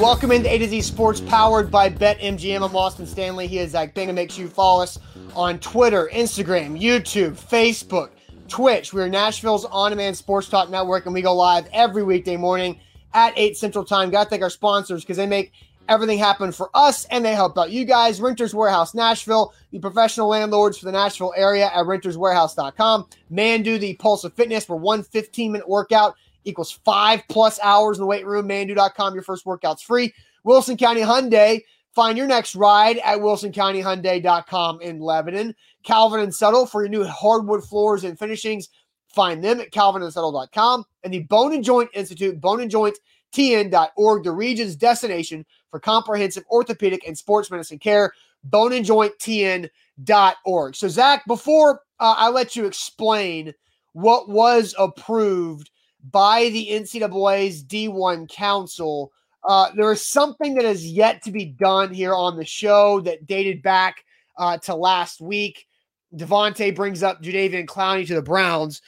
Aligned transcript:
Welcome 0.00 0.32
into 0.32 0.52
A 0.52 0.58
to 0.58 0.68
Z 0.68 0.82
Sports 0.82 1.20
powered 1.20 1.70
by 1.70 1.88
BetMGM. 1.88 2.68
I'm 2.68 2.76
Austin 2.76 3.06
Stanley. 3.06 3.46
He 3.46 3.58
is 3.60 3.70
Zach 3.70 3.94
Bingham. 3.94 4.16
Make 4.16 4.32
sure 4.32 4.42
you 4.44 4.50
follow 4.50 4.82
us 4.82 4.98
on 5.36 5.60
Twitter, 5.60 6.10
Instagram, 6.12 6.78
YouTube, 6.78 7.32
Facebook, 7.32 8.10
Twitch. 8.48 8.92
We're 8.92 9.08
Nashville's 9.08 9.64
on 9.66 9.92
demand 9.92 10.16
sports 10.16 10.48
talk 10.48 10.68
network, 10.68 11.06
and 11.06 11.14
we 11.14 11.22
go 11.22 11.32
live 11.32 11.68
every 11.72 12.02
weekday 12.02 12.36
morning 12.36 12.80
at 13.14 13.32
8 13.36 13.56
Central 13.56 13.84
Time. 13.84 14.10
Got 14.10 14.24
to 14.24 14.30
thank 14.30 14.42
our 14.42 14.50
sponsors 14.50 15.02
because 15.02 15.16
they 15.16 15.26
make 15.26 15.52
everything 15.88 16.18
happen 16.18 16.50
for 16.50 16.70
us 16.74 17.04
and 17.06 17.24
they 17.24 17.34
help 17.34 17.56
out 17.56 17.70
you 17.70 17.84
guys. 17.84 18.20
Renters 18.20 18.54
Warehouse 18.54 18.94
Nashville, 18.94 19.54
the 19.70 19.78
professional 19.78 20.28
landlords 20.28 20.76
for 20.76 20.86
the 20.86 20.92
Nashville 20.92 21.34
area 21.36 21.66
at 21.66 21.86
renterswarehouse.com. 21.86 23.06
Manduu, 23.32 23.78
the 23.78 23.94
pulse 23.94 24.24
of 24.24 24.34
fitness 24.34 24.64
for 24.64 24.76
one 24.76 25.02
15 25.02 25.52
minute 25.52 25.68
workout 25.68 26.16
equals 26.44 26.72
five 26.84 27.22
plus 27.28 27.58
hours 27.62 27.98
in 27.98 28.02
the 28.02 28.06
weight 28.06 28.26
room. 28.26 28.48
Manduu.com, 28.48 29.14
your 29.14 29.22
first 29.22 29.46
workout's 29.46 29.82
free. 29.82 30.12
Wilson 30.44 30.76
County 30.76 31.00
Hyundai, 31.00 31.62
find 31.94 32.18
your 32.18 32.26
next 32.26 32.54
ride 32.54 32.98
at 32.98 33.18
wilsoncountyhyundai.com 33.18 34.82
in 34.82 35.00
Lebanon. 35.00 35.54
Calvin 35.82 36.20
and 36.20 36.34
Settle 36.34 36.66
for 36.66 36.82
your 36.82 36.90
new 36.90 37.04
hardwood 37.04 37.64
floors 37.64 38.04
and 38.04 38.18
finishings. 38.18 38.68
Find 39.08 39.42
them 39.42 39.60
at 39.60 39.70
calvinandsettle.com. 39.70 40.84
And 41.02 41.14
the 41.14 41.20
Bone 41.20 41.54
and 41.54 41.64
Joint 41.64 41.88
Institute, 41.94 42.38
Bone 42.40 42.60
and 42.60 42.70
Joint 42.70 42.98
TN.org, 43.32 44.24
the 44.24 44.32
region's 44.32 44.76
destination 44.76 45.46
for 45.70 45.80
comprehensive 45.80 46.44
orthopedic 46.50 47.06
and 47.06 47.18
sports 47.18 47.50
medicine 47.50 47.78
care, 47.78 48.12
boneandjointtn.org. 48.48 50.76
So, 50.76 50.88
Zach, 50.88 51.24
before 51.26 51.80
uh, 52.00 52.14
I 52.16 52.28
let 52.28 52.56
you 52.56 52.66
explain 52.66 53.54
what 53.92 54.28
was 54.28 54.74
approved 54.78 55.70
by 56.10 56.48
the 56.50 56.68
NCAA's 56.70 57.64
D1 57.64 58.28
Council, 58.28 59.12
uh, 59.44 59.70
there 59.76 59.92
is 59.92 60.04
something 60.04 60.54
that 60.54 60.64
has 60.64 60.86
yet 60.86 61.22
to 61.22 61.30
be 61.30 61.44
done 61.44 61.92
here 61.92 62.14
on 62.14 62.36
the 62.36 62.44
show 62.44 63.00
that 63.00 63.26
dated 63.26 63.62
back 63.62 64.04
uh, 64.38 64.58
to 64.58 64.74
last 64.74 65.20
week. 65.20 65.66
Devontae 66.14 66.74
brings 66.74 67.02
up 67.02 67.22
Jadeveon 67.22 67.66
Clowney 67.66 68.06
to 68.06 68.14
the 68.14 68.22
Browns 68.22 68.80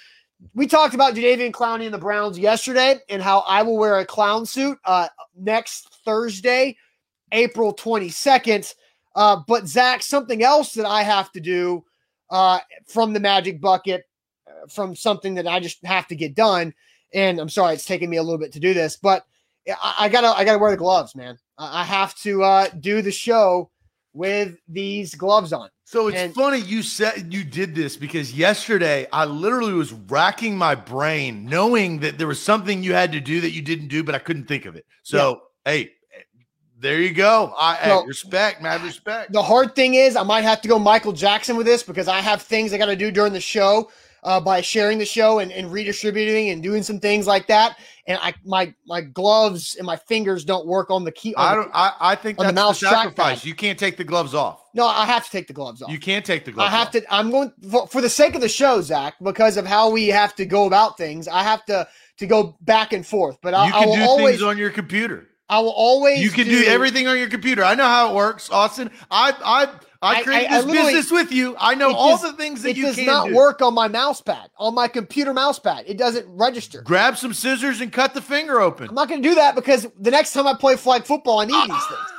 we 0.55 0.67
talked 0.67 0.95
about 0.95 1.15
Jadeveon 1.15 1.53
Clowney 1.53 1.85
and 1.85 1.95
the 1.95 1.99
Browns 1.99 2.39
yesterday 2.39 2.99
and 3.09 3.23
how 3.23 3.41
I 3.41 3.63
will 3.63 3.77
wear 3.77 3.99
a 3.99 4.07
clown 4.07 4.47
suit 4.47 4.79
uh, 4.85 5.09
next 5.37 5.89
Thursday, 6.05 6.77
April 7.33 7.75
22nd. 7.75 8.75
Uh, 9.15 9.41
but 9.47 9.67
Zach, 9.67 10.03
something 10.03 10.43
else 10.43 10.75
that 10.75 10.87
I 10.87 11.03
have 11.03 11.33
to 11.33 11.41
do 11.41 11.85
uh, 12.31 12.61
from 12.87 13.13
the 13.13 13.21
Magic 13.21 13.61
Bucket, 13.61 14.05
uh, 14.47 14.67
from 14.69 14.95
something 14.95 15.35
that 15.35 15.47
I 15.47 15.59
just 15.59 15.85
have 15.85 16.07
to 16.09 16.17
get 16.17 16.35
done. 16.35 16.75
And 17.17 17.41
I'm 17.41 17.49
sorry, 17.49 17.75
it's 17.75 17.85
taking 17.85 18.11
me 18.11 18.19
a 18.19 18.23
little 18.23 18.39
bit 18.39 18.53
to 18.53 18.61
do 18.61 18.75
this, 18.75 18.97
but 18.97 19.25
I, 19.69 19.95
I 20.01 20.09
gotta 20.09 20.29
I 20.29 20.45
gotta 20.45 20.59
wear 20.59 20.71
the 20.71 20.77
gloves, 20.77 21.17
man. 21.17 21.39
I, 21.59 21.81
I 21.81 21.85
have 21.85 22.15
to 22.17 22.45
uh, 22.45 22.69
do 22.79 23.03
the 23.03 23.11
show 23.11 23.71
with 24.13 24.57
these 24.69 25.15
gloves 25.15 25.53
on. 25.53 25.71
So 25.85 26.09
it's 26.09 26.19
and, 26.19 26.35
funny 26.35 26.59
you 26.59 26.83
said 26.83 27.33
you 27.33 27.43
did 27.45 27.75
this 27.75 27.97
because 27.97 28.35
yesterday 28.35 29.07
I 29.13 29.25
literally 29.25 29.73
was 29.73 29.93
racking 29.93 30.57
my 30.57 30.75
brain 30.75 31.47
knowing 31.47 32.01
that 32.01 32.19
there 32.19 32.27
was 32.27 32.41
something 32.41 32.83
you 32.83 32.93
had 32.93 33.13
to 33.13 33.21
do 33.21 33.41
that 33.41 33.51
you 33.51 33.63
didn't 33.63 33.89
do, 33.89 34.03
but 34.03 34.15
I 34.15 34.19
couldn't 34.19 34.47
think 34.47 34.67
of 34.67 34.75
it. 34.75 34.85
So, 35.03 35.43
yeah. 35.65 35.73
hey, 35.73 35.91
there 36.79 37.01
you 37.01 37.15
go. 37.15 37.55
I 37.57 37.79
well, 37.87 38.01
hey, 38.03 38.09
respect, 38.09 38.63
mad 38.63 38.83
respect. 38.83 39.33
The 39.33 39.43
hard 39.43 39.75
thing 39.75 39.95
is 39.95 40.17
I 40.17 40.23
might 40.23 40.45
have 40.45 40.61
to 40.63 40.69
go 40.69 40.79
Michael 40.79 41.13
Jackson 41.13 41.57
with 41.57 41.67
this 41.67 41.83
because 41.83 42.09
I 42.09 42.21
have 42.21 42.43
things 42.43 42.73
I 42.73 42.79
got 42.79 42.87
to 42.87 42.97
do 42.97 43.11
during 43.11 43.33
the 43.33 43.41
show 43.41 43.91
uh, 44.27 44.41
by 44.41 44.61
sharing 44.61 44.99
the 44.99 45.07
show 45.07 45.39
and, 45.39 45.53
and 45.53 45.71
redistributing 45.73 46.51
and 46.51 46.63
doing 46.63 46.83
some 46.83 46.99
things 46.99 47.27
like 47.27 47.47
that. 47.47 47.79
And 48.09 48.19
I 48.21 48.35
my 48.45 48.75
my 48.87 49.01
gloves 49.01 49.77
and 49.77 49.87
my 49.87 49.97
fingers 49.97 50.45
don't 50.45 50.67
work 50.67 50.91
on 50.91 51.05
the 51.05 51.13
key. 51.13 51.35
On 51.37 51.47
I 51.47 51.55
don't. 51.55 51.71
I, 51.73 51.93
I 52.01 52.15
think 52.17 52.37
that's 52.39 52.51
the, 52.51 52.55
mouse 52.55 52.81
the 52.81 52.89
sacrifice. 52.89 53.45
You 53.45 53.55
can't 53.55 53.79
take 53.79 53.97
the 53.97 54.05
gloves 54.05 54.35
off. 54.35 54.63
No, 54.75 54.87
I 54.87 55.07
have 55.07 55.25
to 55.25 55.31
take 55.31 55.47
the 55.47 55.53
gloves 55.53 55.81
off. 55.81 55.91
You 55.91 55.99
can't 55.99 56.25
take 56.25 56.45
the 56.45 56.53
gloves. 56.53 56.73
I 56.73 56.77
have 56.77 56.89
off. 56.89 56.93
to. 56.93 57.15
I'm 57.15 57.31
going 57.31 57.53
for, 57.71 57.87
for 57.87 58.01
the 58.01 58.11
sake 58.11 58.35
of 58.35 58.41
the 58.41 58.49
show, 58.49 58.81
Zach, 58.81 59.15
because 59.23 59.57
of 59.57 59.67
how 59.67 59.91
we 59.91 60.09
have 60.09 60.35
to 60.37 60.45
go 60.45 60.67
about 60.67 60.99
things. 60.99 61.27
I 61.29 61.43
have 61.43 61.65
to 61.67 61.89
to 62.19 62.27
go 62.27 62.57
back 62.63 62.93
and 62.93 63.07
forth. 63.07 63.39
But 63.43 63.55
I, 63.55 63.67
you 63.67 63.73
can 63.73 63.83
I 63.83 63.87
will 63.87 63.95
do 63.97 64.03
always, 64.03 64.35
things 64.35 64.43
on 64.43 64.59
your 64.59 64.71
computer. 64.71 65.29
I 65.49 65.61
will 65.61 65.71
always. 65.71 66.21
You 66.21 66.31
can 66.31 66.47
do, 66.47 66.65
do, 66.65 66.67
everything 66.67 67.07
on 67.07 67.17
your 67.19 67.29
computer. 67.29 67.63
I 67.63 67.77
know 67.77 67.87
how 67.87 68.11
it 68.11 68.15
works, 68.15 68.51
Austin. 68.51 68.91
I 69.11 69.33
I 69.45 69.69
I 70.03 70.23
created 70.23 70.51
I, 70.51 70.59
I, 70.59 70.63
this 70.63 70.73
business 70.73 71.11
with 71.11 71.33
you. 71.33 71.57
I 71.59 71.75
know 71.75 71.95
all 71.95 72.17
the 72.19 72.33
things 72.33 72.63
that 72.63 72.77
you 72.77 72.85
can 72.85 72.95
do. 72.95 73.03
It 73.03 73.05
does 73.05 73.07
not 73.07 73.33
work 73.33 73.63
on 73.63 73.75
my 73.75 73.89
mouse 73.89 74.21
pad, 74.21 74.51
on 74.59 74.75
my 74.75 74.89
computer 74.89 75.33
mouse 75.33 75.59
pad. 75.59 75.85
It 75.87 75.99
doesn't 75.99 76.27
register. 76.29 76.83
Grab 76.83 77.17
some 77.17 77.33
scissors 77.33 77.81
and 77.81 77.93
cut 77.93 78.15
the 78.15 78.23
finger 78.23 78.61
open. 78.61 78.89
I'm 78.89 78.95
not 78.95 79.09
going 79.09 79.23
to 79.23 79.29
do 79.29 79.35
that 79.37 79.55
because 79.55 79.87
the 79.99 80.11
next 80.11 80.33
time 80.33 80.47
I 80.47 80.55
play 80.55 80.77
flag 80.77 81.05
football, 81.05 81.41
I 81.41 81.45
need 81.47 81.55
ah, 81.55 81.67
these 81.67 81.87
things. 81.97 82.16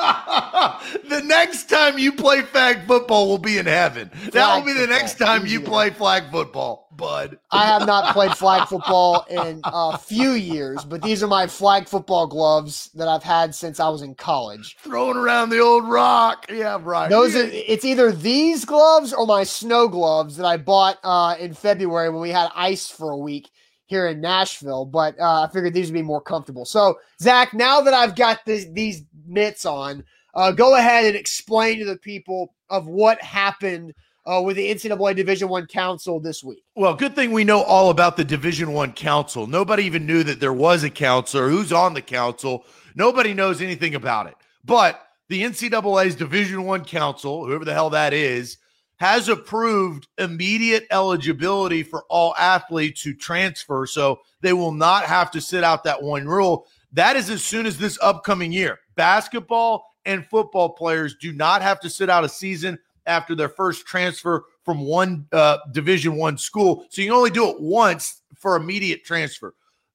the 1.08 1.20
next 1.24 1.68
time 1.68 1.98
you 1.98 2.12
play 2.12 2.42
flag 2.42 2.86
football 2.86 3.28
will 3.28 3.38
be 3.38 3.58
in 3.58 3.66
heaven. 3.66 4.08
Flag 4.08 4.32
that 4.32 4.56
will 4.56 4.64
be 4.64 4.72
the 4.72 4.86
next 4.86 5.18
time 5.18 5.46
you 5.46 5.60
play 5.60 5.90
flag 5.90 6.30
football, 6.30 6.88
bud. 6.96 7.38
I 7.50 7.66
have 7.66 7.86
not 7.86 8.12
played 8.14 8.32
flag 8.32 8.68
football 8.68 9.26
in 9.28 9.60
a 9.64 9.98
few 9.98 10.30
years, 10.30 10.84
but 10.84 11.02
these 11.02 11.22
are 11.22 11.26
my 11.26 11.46
flag 11.46 11.88
football 11.88 12.26
gloves 12.26 12.90
that 12.94 13.08
I've 13.08 13.22
had 13.22 13.54
since 13.54 13.78
I 13.78 13.88
was 13.88 14.02
in 14.02 14.14
college. 14.14 14.76
Throwing 14.80 15.16
around 15.16 15.50
the 15.50 15.60
old 15.60 15.88
rock. 15.88 16.46
Yeah, 16.50 16.78
right. 16.80 17.10
Those 17.10 17.36
are 17.36 17.44
it's 17.44 17.84
either 17.84 18.12
these 18.12 18.64
gloves 18.64 19.12
or 19.12 19.26
my 19.26 19.44
snow 19.44 19.88
gloves 19.88 20.36
that 20.36 20.46
I 20.46 20.56
bought 20.56 20.98
uh, 21.04 21.36
in 21.38 21.52
February 21.52 22.08
when 22.08 22.22
we 22.22 22.30
had 22.30 22.50
ice 22.54 22.88
for 22.88 23.10
a 23.10 23.18
week 23.18 23.50
here 23.90 24.06
in 24.06 24.20
Nashville, 24.20 24.84
but 24.84 25.18
uh, 25.18 25.42
I 25.42 25.52
figured 25.52 25.74
these 25.74 25.88
would 25.88 25.94
be 25.98 26.02
more 26.02 26.20
comfortable. 26.20 26.64
So, 26.64 27.00
Zach, 27.20 27.52
now 27.52 27.80
that 27.80 27.92
I've 27.92 28.14
got 28.14 28.38
this, 28.46 28.66
these 28.72 29.02
mitts 29.30 29.64
on, 29.64 30.04
uh, 30.34 30.52
go 30.52 30.76
ahead 30.76 31.06
and 31.06 31.16
explain 31.16 31.78
to 31.78 31.84
the 31.84 31.96
people 31.96 32.54
of 32.68 32.86
what 32.86 33.20
happened 33.22 33.94
uh, 34.26 34.40
with 34.40 34.56
the 34.56 34.70
NCAA 34.70 35.16
Division 35.16 35.48
One 35.48 35.66
Council 35.66 36.20
this 36.20 36.44
week. 36.44 36.62
Well, 36.76 36.94
good 36.94 37.14
thing 37.14 37.32
we 37.32 37.44
know 37.44 37.62
all 37.62 37.90
about 37.90 38.16
the 38.16 38.24
Division 38.24 38.72
One 38.72 38.92
Council. 38.92 39.46
Nobody 39.46 39.84
even 39.84 40.06
knew 40.06 40.22
that 40.24 40.40
there 40.40 40.52
was 40.52 40.84
a 40.84 40.90
council 40.90 41.40
or 41.40 41.48
who's 41.48 41.72
on 41.72 41.94
the 41.94 42.02
council. 42.02 42.64
Nobody 42.94 43.34
knows 43.34 43.62
anything 43.62 43.94
about 43.94 44.26
it. 44.26 44.34
But 44.64 45.00
the 45.28 45.42
NCAA's 45.42 46.14
Division 46.14 46.64
One 46.64 46.84
Council, 46.84 47.46
whoever 47.46 47.64
the 47.64 47.72
hell 47.72 47.90
that 47.90 48.12
is, 48.12 48.58
has 48.96 49.30
approved 49.30 50.06
immediate 50.18 50.86
eligibility 50.90 51.82
for 51.82 52.04
all 52.10 52.34
athletes 52.38 53.00
who 53.00 53.14
transfer. 53.14 53.86
So 53.86 54.20
they 54.42 54.52
will 54.52 54.72
not 54.72 55.04
have 55.04 55.30
to 55.30 55.40
sit 55.40 55.64
out 55.64 55.84
that 55.84 56.02
one 56.02 56.28
rule. 56.28 56.66
That 56.92 57.16
is 57.16 57.30
as 57.30 57.42
soon 57.42 57.64
as 57.64 57.78
this 57.78 57.98
upcoming 58.02 58.52
year. 58.52 58.78
Basketball 59.00 59.84
and 60.04 60.26
football 60.26 60.70
players 60.70 61.16
do 61.20 61.32
not 61.32 61.62
have 61.62 61.80
to 61.80 61.90
sit 61.90 62.10
out 62.10 62.24
a 62.24 62.28
season 62.28 62.78
after 63.06 63.34
their 63.34 63.48
first 63.48 63.86
transfer 63.86 64.44
from 64.64 64.80
one 64.80 65.26
uh, 65.32 65.58
division 65.72 66.16
one 66.16 66.36
school 66.38 66.86
so 66.90 67.00
you 67.00 67.08
can 67.08 67.16
only 67.16 67.30
do 67.30 67.48
it 67.48 67.60
once 67.60 68.22
for 68.36 68.56
immediate 68.56 69.04
transfer 69.04 69.54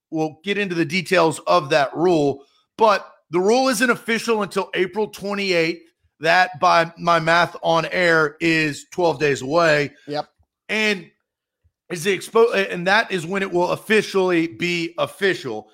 we'll 0.10 0.40
get 0.44 0.58
into 0.58 0.76
the 0.76 0.84
details 0.84 1.40
of 1.48 1.70
that 1.70 1.96
rule 1.96 2.44
but 2.78 3.14
the 3.30 3.40
rule 3.40 3.68
isn't 3.70 3.92
official 3.92 4.42
until 4.42 4.70
april 4.74 5.10
28th 5.10 5.80
that, 6.20 6.60
by 6.60 6.92
my 6.98 7.20
math 7.20 7.56
on 7.62 7.86
air, 7.88 8.38
is 8.40 8.86
12 8.92 9.20
days 9.20 9.42
away. 9.42 9.92
Yep. 10.08 10.30
And 10.70 11.12
is 11.92 12.04
the 12.04 12.18
expo 12.18 12.52
and 12.72 12.88
that 12.88 13.12
is 13.12 13.28
when 13.28 13.44
it 13.44 13.52
will 13.52 13.70
officially 13.72 14.48
be 14.48 14.96
official. 14.98 15.70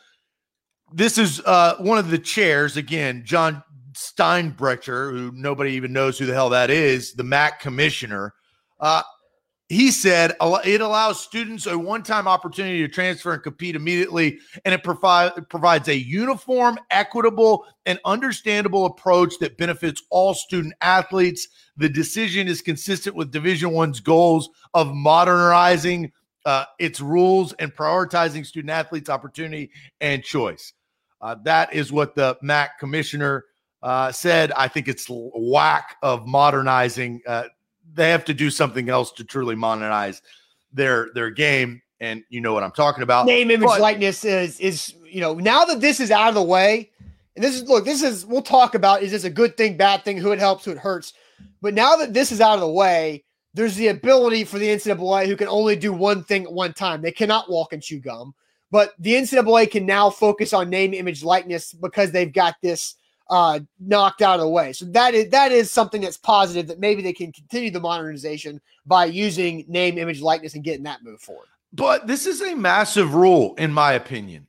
This 0.93 1.17
is 1.17 1.39
uh, 1.45 1.75
one 1.79 1.97
of 1.97 2.09
the 2.09 2.19
chairs 2.19 2.75
again, 2.75 3.23
Jon 3.25 3.63
Steinbrecher, 3.93 5.11
who 5.11 5.31
nobody 5.33 5.71
even 5.71 5.93
knows 5.93 6.17
who 6.17 6.25
the 6.25 6.33
hell 6.33 6.49
that 6.49 6.69
is, 6.69 7.13
the 7.13 7.23
MAC 7.23 7.61
commissioner. 7.61 8.33
Uh, 8.79 9.03
he 9.69 9.89
said 9.89 10.33
it 10.41 10.81
allows 10.81 11.23
students 11.23 11.65
a 11.65 11.77
one-time 11.77 12.27
opportunity 12.27 12.79
to 12.79 12.89
transfer 12.89 13.31
and 13.31 13.41
compete 13.41 13.73
immediately 13.73 14.37
and 14.65 14.73
it 14.73 14.83
provide, 14.83 15.31
provides 15.49 15.87
a 15.87 15.95
uniform 15.95 16.77
equitable 16.89 17.65
and 17.85 17.97
understandable 18.03 18.85
approach 18.85 19.35
that 19.39 19.57
benefits 19.57 20.03
all 20.09 20.33
student 20.33 20.73
athletes 20.81 21.47
the 21.77 21.87
decision 21.87 22.49
is 22.49 22.61
consistent 22.61 23.15
with 23.15 23.31
division 23.31 23.71
one's 23.71 24.01
goals 24.01 24.49
of 24.73 24.93
modernizing 24.93 26.11
uh, 26.45 26.65
its 26.77 26.99
rules 26.99 27.53
and 27.53 27.73
prioritizing 27.73 28.45
student 28.45 28.71
athletes 28.71 29.09
opportunity 29.09 29.71
and 30.01 30.21
choice 30.21 30.73
uh, 31.21 31.35
that 31.43 31.73
is 31.73 31.91
what 31.91 32.15
the 32.15 32.37
mac 32.41 32.79
commissioner 32.79 33.45
uh, 33.83 34.11
said 34.11 34.51
i 34.53 34.67
think 34.67 34.87
it's 34.87 35.07
whack 35.09 35.95
of 36.01 36.27
modernizing 36.27 37.21
uh, 37.27 37.43
they 37.93 38.09
have 38.09 38.25
to 38.25 38.33
do 38.33 38.49
something 38.49 38.89
else 38.89 39.11
to 39.13 39.23
truly 39.23 39.55
modernize 39.55 40.21
their 40.73 41.09
their 41.13 41.29
game. 41.29 41.81
And 41.99 42.23
you 42.29 42.41
know 42.41 42.53
what 42.53 42.63
I'm 42.63 42.71
talking 42.71 43.03
about. 43.03 43.27
Name, 43.27 43.51
image, 43.51 43.67
but, 43.67 43.81
likeness 43.81 44.25
is 44.25 44.59
is 44.59 44.95
you 45.05 45.21
know 45.21 45.35
now 45.35 45.65
that 45.65 45.81
this 45.81 45.99
is 45.99 46.09
out 46.09 46.29
of 46.29 46.35
the 46.35 46.43
way, 46.43 46.89
and 47.35 47.43
this 47.43 47.55
is 47.55 47.63
look, 47.63 47.85
this 47.85 48.01
is 48.01 48.25
we'll 48.25 48.41
talk 48.41 48.75
about 48.75 49.03
is 49.03 49.11
this 49.11 49.23
a 49.23 49.29
good 49.29 49.55
thing, 49.55 49.77
bad 49.77 50.03
thing, 50.03 50.17
who 50.17 50.31
it 50.31 50.39
helps, 50.39 50.65
who 50.65 50.71
it 50.71 50.77
hurts. 50.77 51.13
But 51.61 51.73
now 51.73 51.95
that 51.97 52.13
this 52.13 52.31
is 52.31 52.41
out 52.41 52.55
of 52.55 52.61
the 52.61 52.71
way, 52.71 53.23
there's 53.53 53.75
the 53.75 53.89
ability 53.89 54.45
for 54.45 54.57
the 54.57 54.67
NCAA 54.67 55.27
who 55.27 55.35
can 55.35 55.47
only 55.47 55.75
do 55.75 55.93
one 55.93 56.23
thing 56.23 56.45
at 56.45 56.53
one 56.53 56.73
time. 56.73 57.01
They 57.01 57.11
cannot 57.11 57.51
walk 57.51 57.73
and 57.73 57.83
chew 57.83 57.99
gum. 57.99 58.33
But 58.71 58.93
the 58.97 59.13
NCAA 59.13 59.69
can 59.69 59.85
now 59.85 60.09
focus 60.09 60.53
on 60.53 60.69
name, 60.69 60.93
image, 60.93 61.23
likeness 61.23 61.73
because 61.73 62.11
they've 62.11 62.31
got 62.31 62.55
this 62.61 62.95
uh, 63.29 63.59
knocked 63.79 64.21
out 64.21 64.35
of 64.35 64.41
the 64.41 64.49
way. 64.49 64.73
So 64.73 64.85
that 64.85 65.13
is 65.13 65.29
that 65.29 65.51
is 65.51 65.71
something 65.71 66.01
that's 66.01 66.17
positive 66.17 66.67
that 66.67 66.79
maybe 66.79 67.01
they 67.01 67.13
can 67.13 67.31
continue 67.31 67.71
the 67.71 67.79
modernization 67.79 68.61
by 68.85 69.05
using 69.05 69.65
name, 69.67 69.97
image, 69.97 70.21
likeness, 70.21 70.55
and 70.55 70.63
getting 70.63 70.83
that 70.83 71.03
move 71.03 71.21
forward. 71.21 71.47
But 71.73 72.07
this 72.07 72.25
is 72.25 72.41
a 72.41 72.55
massive 72.55 73.13
rule, 73.13 73.55
in 73.55 73.71
my 73.71 73.93
opinion. 73.93 74.47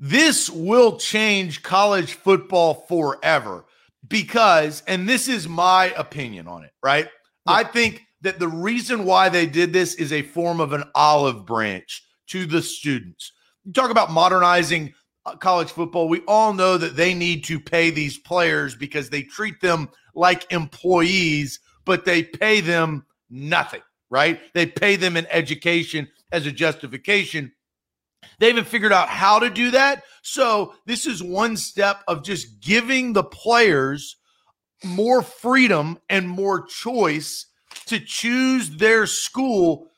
This 0.00 0.48
will 0.50 0.96
change 0.96 1.62
college 1.62 2.14
football 2.14 2.86
forever 2.88 3.66
because, 4.08 4.82
and 4.86 5.08
this 5.08 5.28
is 5.28 5.48
my 5.48 5.92
opinion 5.96 6.48
on 6.48 6.64
it, 6.64 6.72
right? 6.82 7.04
Yeah. 7.46 7.54
I 7.54 7.64
think 7.64 8.02
that 8.22 8.38
the 8.38 8.48
reason 8.48 9.04
why 9.04 9.28
they 9.28 9.46
did 9.46 9.72
this 9.72 9.94
is 9.94 10.12
a 10.12 10.22
form 10.22 10.60
of 10.60 10.72
an 10.72 10.84
olive 10.94 11.44
branch 11.44 12.02
to 12.28 12.46
the 12.46 12.62
students. 12.62 13.32
You 13.64 13.72
talk 13.72 13.90
about 13.90 14.10
modernizing 14.10 14.94
uh, 15.24 15.36
college 15.36 15.70
football. 15.70 16.08
We 16.08 16.20
all 16.28 16.52
know 16.52 16.78
that 16.78 16.96
they 16.96 17.14
need 17.14 17.44
to 17.44 17.58
pay 17.58 17.90
these 17.90 18.18
players 18.18 18.74
because 18.74 19.10
they 19.10 19.22
treat 19.22 19.60
them 19.60 19.88
like 20.14 20.50
employees, 20.52 21.60
but 21.84 22.04
they 22.04 22.22
pay 22.22 22.60
them 22.60 23.04
nothing, 23.28 23.82
right? 24.10 24.40
They 24.54 24.66
pay 24.66 24.96
them 24.96 25.16
in 25.16 25.26
education 25.30 26.08
as 26.32 26.46
a 26.46 26.52
justification. 26.52 27.52
They 28.38 28.48
haven't 28.48 28.66
figured 28.66 28.92
out 28.92 29.08
how 29.08 29.38
to 29.38 29.50
do 29.50 29.70
that. 29.72 30.04
So, 30.22 30.74
this 30.84 31.06
is 31.06 31.22
one 31.22 31.56
step 31.56 32.02
of 32.08 32.24
just 32.24 32.60
giving 32.60 33.12
the 33.12 33.24
players 33.24 34.16
more 34.84 35.22
freedom 35.22 35.98
and 36.08 36.28
more 36.28 36.66
choice 36.66 37.46
to 37.86 38.00
choose 38.00 38.70
their 38.70 39.06
school. 39.06 39.88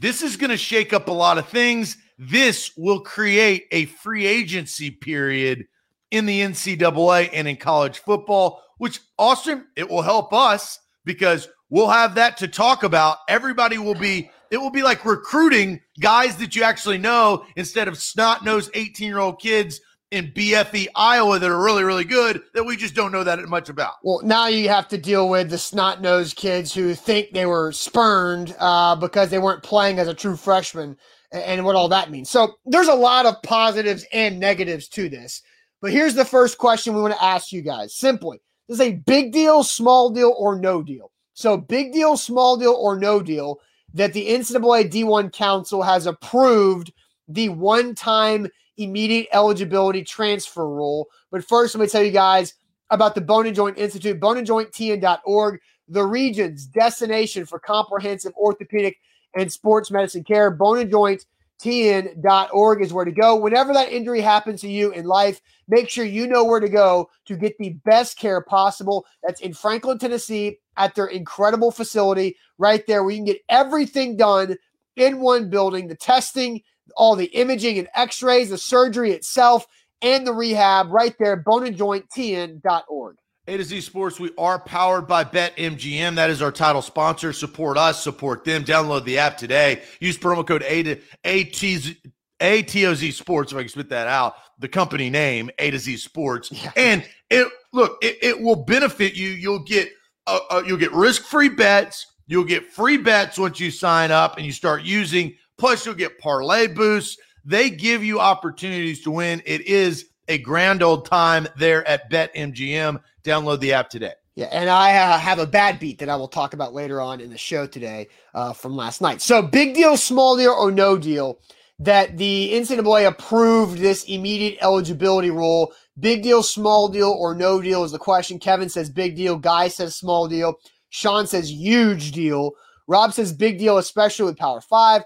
This 0.00 0.22
is 0.22 0.36
going 0.36 0.50
to 0.50 0.56
shake 0.56 0.92
up 0.92 1.08
a 1.08 1.12
lot 1.12 1.38
of 1.38 1.48
things. 1.48 1.96
This 2.18 2.70
will 2.76 3.00
create 3.00 3.66
a 3.72 3.86
free 3.86 4.26
agency 4.26 4.92
period 4.92 5.66
in 6.12 6.24
the 6.24 6.40
NCAA 6.40 7.30
and 7.32 7.48
in 7.48 7.56
college 7.56 7.98
football, 7.98 8.62
which 8.78 9.00
Austin, 9.18 9.66
it 9.74 9.88
will 9.88 10.02
help 10.02 10.32
us 10.32 10.78
because 11.04 11.48
we'll 11.68 11.88
have 11.88 12.14
that 12.14 12.36
to 12.36 12.46
talk 12.46 12.84
about. 12.84 13.18
Everybody 13.28 13.76
will 13.76 13.96
be, 13.96 14.30
it 14.52 14.58
will 14.58 14.70
be 14.70 14.82
like 14.82 15.04
recruiting 15.04 15.80
guys 15.98 16.36
that 16.36 16.54
you 16.54 16.62
actually 16.62 16.98
know 16.98 17.44
instead 17.56 17.88
of 17.88 17.98
snot 17.98 18.44
nosed 18.44 18.70
18 18.74 19.08
year 19.08 19.18
old 19.18 19.40
kids 19.40 19.80
in 20.10 20.32
BFE 20.32 20.86
Iowa 20.94 21.38
that 21.38 21.50
are 21.50 21.62
really, 21.62 21.84
really 21.84 22.04
good 22.04 22.42
that 22.54 22.64
we 22.64 22.76
just 22.76 22.94
don't 22.94 23.12
know 23.12 23.24
that 23.24 23.38
much 23.48 23.68
about. 23.68 23.94
Well, 24.02 24.20
now 24.24 24.46
you 24.46 24.68
have 24.68 24.88
to 24.88 24.98
deal 24.98 25.28
with 25.28 25.50
the 25.50 25.58
snot 25.58 26.00
nosed 26.00 26.36
kids 26.36 26.72
who 26.72 26.94
think 26.94 27.32
they 27.32 27.46
were 27.46 27.72
spurned 27.72 28.56
uh, 28.58 28.96
because 28.96 29.28
they 29.28 29.38
weren't 29.38 29.62
playing 29.62 29.98
as 29.98 30.08
a 30.08 30.14
true 30.14 30.36
freshman 30.36 30.96
and 31.30 31.64
what 31.64 31.76
all 31.76 31.88
that 31.88 32.10
means. 32.10 32.30
So 32.30 32.54
there's 32.64 32.88
a 32.88 32.94
lot 32.94 33.26
of 33.26 33.42
positives 33.42 34.06
and 34.12 34.40
negatives 34.40 34.88
to 34.88 35.08
this. 35.08 35.42
But 35.80 35.92
here's 35.92 36.14
the 36.14 36.24
first 36.24 36.58
question 36.58 36.94
we 36.94 37.02
want 37.02 37.14
to 37.14 37.24
ask 37.24 37.52
you 37.52 37.62
guys 37.62 37.94
simply 37.94 38.40
is 38.68 38.80
a 38.80 38.94
big 39.06 39.32
deal, 39.32 39.62
small 39.62 40.10
deal, 40.10 40.34
or 40.36 40.58
no 40.58 40.82
deal? 40.82 41.12
So, 41.34 41.56
big 41.56 41.92
deal, 41.92 42.16
small 42.16 42.56
deal, 42.56 42.72
or 42.72 42.98
no 42.98 43.22
deal 43.22 43.60
that 43.94 44.12
the 44.12 44.28
NCAA 44.28 44.90
D1 44.90 45.32
Council 45.32 45.82
has 45.82 46.06
approved 46.06 46.92
the 47.28 47.48
one 47.50 47.94
time 47.94 48.48
immediate 48.78 49.28
eligibility 49.32 50.02
transfer 50.02 50.68
rule. 50.68 51.08
But 51.30 51.44
first, 51.44 51.74
let 51.74 51.82
me 51.82 51.88
tell 51.88 52.02
you 52.02 52.10
guys 52.10 52.54
about 52.90 53.14
the 53.14 53.20
Bone 53.20 53.46
and 53.46 53.54
Joint 53.54 53.76
Institute, 53.76 54.18
boneandjointtn.org, 54.18 55.60
the 55.88 56.04
region's 56.04 56.66
destination 56.66 57.44
for 57.44 57.58
comprehensive 57.58 58.32
orthopedic 58.36 58.96
and 59.34 59.52
sports 59.52 59.90
medicine 59.90 60.24
care. 60.24 60.50
Bone 60.50 60.78
and 60.78 60.90
Joint 60.90 61.24
TN.org 61.60 62.82
is 62.82 62.92
where 62.92 63.04
to 63.04 63.12
go. 63.12 63.34
Whenever 63.36 63.72
that 63.72 63.90
injury 63.90 64.20
happens 64.20 64.60
to 64.60 64.68
you 64.68 64.92
in 64.92 65.04
life, 65.04 65.40
make 65.66 65.88
sure 65.88 66.04
you 66.04 66.26
know 66.26 66.44
where 66.44 66.60
to 66.60 66.68
go 66.68 67.10
to 67.26 67.36
get 67.36 67.58
the 67.58 67.70
best 67.84 68.16
care 68.16 68.40
possible. 68.40 69.04
That's 69.24 69.40
in 69.40 69.52
Franklin, 69.52 69.98
Tennessee, 69.98 70.58
at 70.76 70.94
their 70.94 71.06
incredible 71.06 71.72
facility 71.72 72.36
right 72.58 72.86
there, 72.86 73.02
where 73.02 73.10
you 73.10 73.18
can 73.18 73.24
get 73.24 73.42
everything 73.48 74.16
done 74.16 74.56
in 74.96 75.20
one 75.20 75.50
building 75.50 75.88
the 75.88 75.96
testing, 75.96 76.62
all 76.96 77.16
the 77.16 77.26
imaging 77.26 77.78
and 77.78 77.88
x 77.94 78.22
rays, 78.22 78.50
the 78.50 78.58
surgery 78.58 79.12
itself, 79.12 79.66
and 80.02 80.26
the 80.26 80.32
rehab 80.32 80.90
right 80.90 81.14
there, 81.18 81.42
boneandjointtn.org. 81.42 83.16
A 83.48 83.56
to 83.56 83.64
Z 83.64 83.80
Sports, 83.80 84.20
we 84.20 84.30
are 84.36 84.58
powered 84.58 85.06
by 85.06 85.24
BetMGM. 85.24 86.16
That 86.16 86.28
is 86.28 86.42
our 86.42 86.52
title 86.52 86.82
sponsor. 86.82 87.32
Support 87.32 87.78
us, 87.78 88.02
support 88.02 88.44
them. 88.44 88.62
Download 88.62 89.04
the 89.04 89.18
app 89.18 89.38
today. 89.38 89.82
Use 90.00 90.18
promo 90.18 90.46
code 90.46 90.62
A 90.64 90.82
to 90.82 90.96
ATZ, 91.24 91.96
ATOZ 92.40 93.12
Sports, 93.14 93.52
if 93.52 93.58
I 93.58 93.62
can 93.62 93.70
spit 93.70 93.88
that 93.88 94.06
out, 94.06 94.34
the 94.58 94.68
company 94.68 95.08
name, 95.08 95.50
A 95.58 95.70
to 95.70 95.78
Z 95.78 95.96
Sports. 95.96 96.52
Yeah. 96.52 96.72
And 96.76 97.08
it 97.30 97.50
look, 97.72 97.96
it, 98.02 98.18
it 98.22 98.40
will 98.40 98.64
benefit 98.64 99.14
you. 99.14 99.30
You'll 99.30 99.64
get 99.64 99.88
uh, 100.26 100.40
uh, 100.50 100.62
you'll 100.66 100.76
get 100.76 100.92
risk-free 100.92 101.50
bets. 101.50 102.06
You'll 102.26 102.44
get 102.44 102.66
free 102.66 102.98
bets 102.98 103.38
once 103.38 103.58
you 103.58 103.70
sign 103.70 104.10
up 104.10 104.36
and 104.36 104.44
you 104.44 104.52
start 104.52 104.82
using 104.82 105.34
Plus, 105.58 105.84
you'll 105.84 105.94
get 105.94 106.18
parlay 106.18 106.68
boosts. 106.68 107.18
They 107.44 107.70
give 107.70 108.04
you 108.04 108.20
opportunities 108.20 109.02
to 109.02 109.10
win. 109.10 109.42
It 109.44 109.62
is 109.62 110.06
a 110.28 110.38
grand 110.38 110.82
old 110.82 111.06
time 111.06 111.48
there 111.56 111.86
at 111.86 112.10
BetMGM. 112.10 113.02
Download 113.24 113.60
the 113.60 113.72
app 113.72 113.90
today. 113.90 114.12
Yeah, 114.36 114.46
and 114.52 114.70
I 114.70 114.96
uh, 114.96 115.18
have 115.18 115.40
a 115.40 115.46
bad 115.46 115.80
beat 115.80 115.98
that 115.98 116.08
I 116.08 116.14
will 116.14 116.28
talk 116.28 116.54
about 116.54 116.72
later 116.72 117.00
on 117.00 117.20
in 117.20 117.28
the 117.28 117.36
show 117.36 117.66
today 117.66 118.06
uh, 118.34 118.52
from 118.52 118.76
last 118.76 119.00
night. 119.00 119.20
So, 119.20 119.42
big 119.42 119.74
deal, 119.74 119.96
small 119.96 120.36
deal, 120.36 120.52
or 120.52 120.70
no 120.70 120.96
deal 120.96 121.40
that 121.80 122.16
the 122.16 122.50
NCAA 122.52 123.08
approved 123.08 123.78
this 123.78 124.04
immediate 124.04 124.58
eligibility 124.60 125.30
rule. 125.30 125.72
Big 125.98 126.22
deal, 126.22 126.42
small 126.44 126.88
deal, 126.88 127.10
or 127.10 127.34
no 127.34 127.60
deal 127.60 127.82
is 127.82 127.90
the 127.90 127.98
question. 127.98 128.38
Kevin 128.38 128.68
says 128.68 128.88
big 128.90 129.16
deal. 129.16 129.36
Guy 129.36 129.66
says 129.66 129.96
small 129.96 130.28
deal. 130.28 130.54
Sean 130.90 131.26
says 131.26 131.50
huge 131.50 132.12
deal. 132.12 132.52
Rob 132.86 133.12
says 133.12 133.32
big 133.32 133.58
deal, 133.58 133.78
especially 133.78 134.26
with 134.26 134.38
Power 134.38 134.60
Five. 134.60 135.02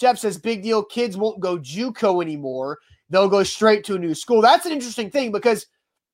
Jeff 0.00 0.18
says, 0.18 0.38
big 0.38 0.62
deal. 0.62 0.82
Kids 0.82 1.16
won't 1.16 1.40
go 1.40 1.58
JUCO 1.58 2.22
anymore. 2.22 2.78
They'll 3.10 3.28
go 3.28 3.42
straight 3.42 3.84
to 3.84 3.96
a 3.96 3.98
new 3.98 4.14
school. 4.14 4.40
That's 4.40 4.64
an 4.66 4.72
interesting 4.72 5.10
thing 5.10 5.30
because, 5.30 5.66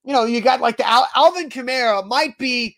you 0.04 0.12
know, 0.12 0.24
you 0.24 0.40
got 0.40 0.60
like 0.60 0.76
the 0.76 0.88
Al- 0.88 1.08
Alvin 1.14 1.48
Kamara 1.48 2.04
might 2.06 2.36
be 2.36 2.76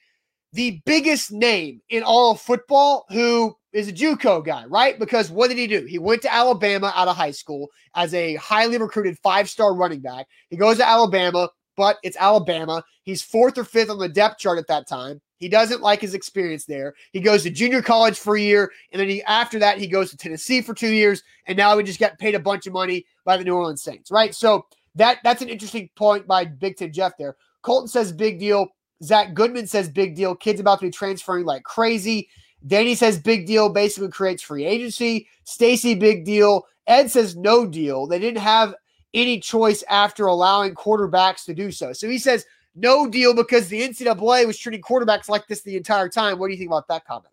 the 0.52 0.80
biggest 0.84 1.32
name 1.32 1.80
in 1.88 2.02
all 2.02 2.32
of 2.32 2.40
football 2.40 3.06
who 3.08 3.54
is 3.72 3.88
a 3.88 3.92
JUCO 3.92 4.44
guy, 4.44 4.64
right? 4.66 4.98
Because 4.98 5.30
what 5.30 5.48
did 5.48 5.58
he 5.58 5.66
do? 5.66 5.84
He 5.84 5.98
went 5.98 6.22
to 6.22 6.34
Alabama 6.34 6.92
out 6.94 7.08
of 7.08 7.16
high 7.16 7.30
school 7.30 7.68
as 7.94 8.12
a 8.14 8.34
highly 8.36 8.78
recruited 8.78 9.18
five 9.22 9.48
star 9.48 9.74
running 9.74 10.00
back. 10.00 10.26
He 10.50 10.56
goes 10.56 10.78
to 10.78 10.88
Alabama, 10.88 11.48
but 11.78 11.98
it's 12.02 12.16
Alabama. 12.16 12.84
He's 13.04 13.22
fourth 13.22 13.56
or 13.56 13.62
fifth 13.62 13.88
on 13.88 14.00
the 14.00 14.08
depth 14.08 14.38
chart 14.38 14.58
at 14.58 14.66
that 14.66 14.88
time. 14.88 15.20
He 15.36 15.48
doesn't 15.48 15.80
like 15.80 16.00
his 16.00 16.12
experience 16.12 16.64
there. 16.64 16.94
He 17.12 17.20
goes 17.20 17.44
to 17.44 17.50
junior 17.50 17.80
college 17.80 18.18
for 18.18 18.36
a 18.36 18.40
year, 18.40 18.72
and 18.90 19.00
then 19.00 19.08
he, 19.08 19.22
after 19.22 19.60
that, 19.60 19.78
he 19.78 19.86
goes 19.86 20.10
to 20.10 20.16
Tennessee 20.16 20.60
for 20.60 20.74
two 20.74 20.92
years, 20.92 21.22
and 21.46 21.56
now 21.56 21.78
he 21.78 21.84
just 21.84 22.00
got 22.00 22.18
paid 22.18 22.34
a 22.34 22.40
bunch 22.40 22.66
of 22.66 22.72
money 22.72 23.06
by 23.24 23.36
the 23.36 23.44
New 23.44 23.54
Orleans 23.54 23.80
Saints, 23.80 24.10
right? 24.10 24.34
So 24.34 24.66
that 24.96 25.18
that's 25.22 25.40
an 25.40 25.48
interesting 25.48 25.88
point 25.94 26.26
by 26.26 26.44
Big 26.44 26.76
Ten 26.76 26.92
Jeff 26.92 27.16
there. 27.16 27.36
Colton 27.62 27.86
says 27.86 28.10
big 28.10 28.40
deal. 28.40 28.66
Zach 29.04 29.32
Goodman 29.32 29.68
says 29.68 29.88
big 29.88 30.16
deal. 30.16 30.34
Kids 30.34 30.58
about 30.58 30.80
to 30.80 30.86
be 30.86 30.90
transferring 30.90 31.44
like 31.44 31.62
crazy. 31.62 32.28
Danny 32.66 32.96
says 32.96 33.20
big 33.20 33.46
deal 33.46 33.68
basically 33.68 34.08
creates 34.08 34.42
free 34.42 34.64
agency. 34.64 35.28
Stacy, 35.44 35.94
big 35.94 36.24
deal. 36.24 36.66
Ed 36.88 37.08
says 37.08 37.36
no 37.36 37.64
deal. 37.64 38.08
They 38.08 38.18
didn't 38.18 38.40
have 38.40 38.74
any 39.14 39.40
choice 39.40 39.82
after 39.88 40.26
allowing 40.26 40.74
quarterbacks 40.74 41.44
to 41.44 41.54
do 41.54 41.70
so. 41.70 41.92
So 41.92 42.08
he 42.08 42.18
says 42.18 42.44
no 42.74 43.08
deal 43.08 43.34
because 43.34 43.68
the 43.68 43.80
NCAA 43.80 44.46
was 44.46 44.58
treating 44.58 44.82
quarterbacks 44.82 45.28
like 45.28 45.46
this 45.48 45.62
the 45.62 45.76
entire 45.76 46.08
time. 46.08 46.38
What 46.38 46.48
do 46.48 46.52
you 46.52 46.58
think 46.58 46.70
about 46.70 46.88
that 46.88 47.04
comment? 47.04 47.32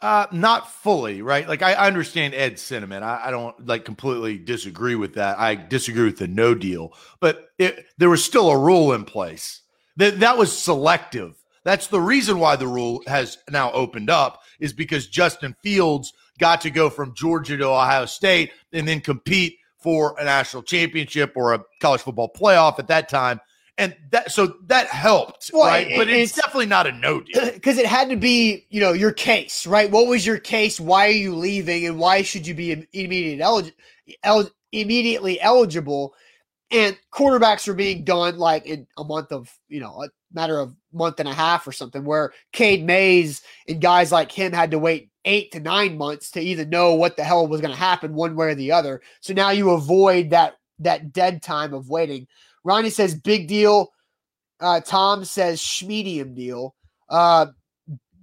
Uh, 0.00 0.26
not 0.30 0.70
fully, 0.70 1.22
right? 1.22 1.48
Like 1.48 1.62
I, 1.62 1.74
understand 1.74 2.34
Ed's 2.34 2.60
sentiment. 2.60 3.02
I, 3.02 3.22
I, 3.24 3.30
don't 3.30 3.66
like 3.66 3.86
completely 3.86 4.36
disagree 4.36 4.94
with 4.94 5.14
that. 5.14 5.38
I 5.38 5.54
disagree 5.54 6.04
with 6.04 6.18
the 6.18 6.28
no 6.28 6.54
deal, 6.54 6.92
but 7.18 7.48
it, 7.58 7.86
there 7.96 8.10
was 8.10 8.22
still 8.22 8.50
a 8.50 8.58
rule 8.58 8.92
in 8.92 9.04
place 9.04 9.62
that 9.96 10.20
that 10.20 10.36
was 10.36 10.56
selective. 10.56 11.34
That's 11.64 11.86
the 11.86 12.00
reason 12.00 12.38
why 12.38 12.56
the 12.56 12.68
rule 12.68 13.02
has 13.06 13.38
now 13.50 13.72
opened 13.72 14.10
up 14.10 14.42
is 14.60 14.74
because 14.74 15.06
Justin 15.06 15.56
Fields 15.62 16.12
got 16.38 16.60
to 16.60 16.70
go 16.70 16.90
from 16.90 17.14
Georgia 17.14 17.56
to 17.56 17.66
Ohio 17.66 18.04
State 18.04 18.52
and 18.74 18.86
then 18.86 19.00
compete 19.00 19.56
for 19.86 20.16
a 20.18 20.24
national 20.24 20.64
championship 20.64 21.32
or 21.36 21.54
a 21.54 21.62
college 21.80 22.00
football 22.00 22.28
playoff 22.36 22.80
at 22.80 22.88
that 22.88 23.08
time 23.08 23.40
and 23.78 23.94
that 24.10 24.32
so 24.32 24.56
that 24.66 24.88
helped, 24.88 25.52
well, 25.54 25.66
right? 25.66 25.86
It, 25.86 25.96
but 25.96 26.08
it's, 26.08 26.32
it's, 26.32 26.42
definitely 26.42 26.66
not 26.66 26.88
a 26.88 26.92
no 26.92 27.20
deal 27.20 27.50
because 27.54 27.78
it 27.78 27.86
had 27.86 28.08
to 28.08 28.16
be, 28.16 28.66
you 28.68 28.80
know, 28.80 28.92
your 28.92 29.12
case, 29.12 29.64
right? 29.64 29.88
What 29.88 30.08
was 30.08 30.26
your 30.26 30.38
case? 30.38 30.80
Why 30.80 31.06
are 31.06 31.12
you 31.12 31.36
leaving, 31.36 31.86
and 31.86 32.00
why 32.00 32.22
should 32.22 32.48
you 32.48 32.54
be 32.54 32.72
immediate 32.92 33.38
elig- 33.38 33.74
el- 34.24 34.50
immediately 34.72 35.40
eligible? 35.40 36.14
And 36.72 36.98
quarterbacks 37.12 37.68
are 37.68 37.74
being 37.74 38.02
done 38.02 38.38
like 38.38 38.66
in 38.66 38.88
a 38.98 39.04
month 39.04 39.30
of, 39.30 39.56
you 39.68 39.78
know, 39.78 40.02
a 40.02 40.08
matter 40.32 40.58
of 40.58 40.74
month 40.92 41.20
and 41.20 41.28
a 41.28 41.34
half 41.34 41.64
or 41.68 41.70
something, 41.70 42.04
where 42.04 42.32
Cade 42.52 42.84
Mays 42.84 43.40
and 43.68 43.80
guys 43.80 44.10
like 44.10 44.32
him 44.32 44.52
had 44.52 44.72
to 44.72 44.78
wait 44.80 45.10
eight 45.26 45.52
to 45.52 45.60
nine 45.60 45.98
months 45.98 46.30
to 46.30 46.40
even 46.40 46.70
know 46.70 46.94
what 46.94 47.16
the 47.16 47.24
hell 47.24 47.46
was 47.46 47.60
going 47.60 47.72
to 47.72 47.78
happen 47.78 48.14
one 48.14 48.36
way 48.36 48.46
or 48.46 48.54
the 48.54 48.72
other. 48.72 49.02
So 49.20 49.34
now 49.34 49.50
you 49.50 49.70
avoid 49.70 50.30
that 50.30 50.54
that 50.78 51.12
dead 51.12 51.42
time 51.42 51.74
of 51.74 51.88
waiting. 51.88 52.26
Ronnie 52.64 52.90
says 52.90 53.14
big 53.14 53.48
deal. 53.48 53.92
Uh, 54.60 54.80
Tom 54.80 55.24
says 55.24 55.60
schmedium 55.60 56.34
deal. 56.34 56.74
Uh, 57.08 57.46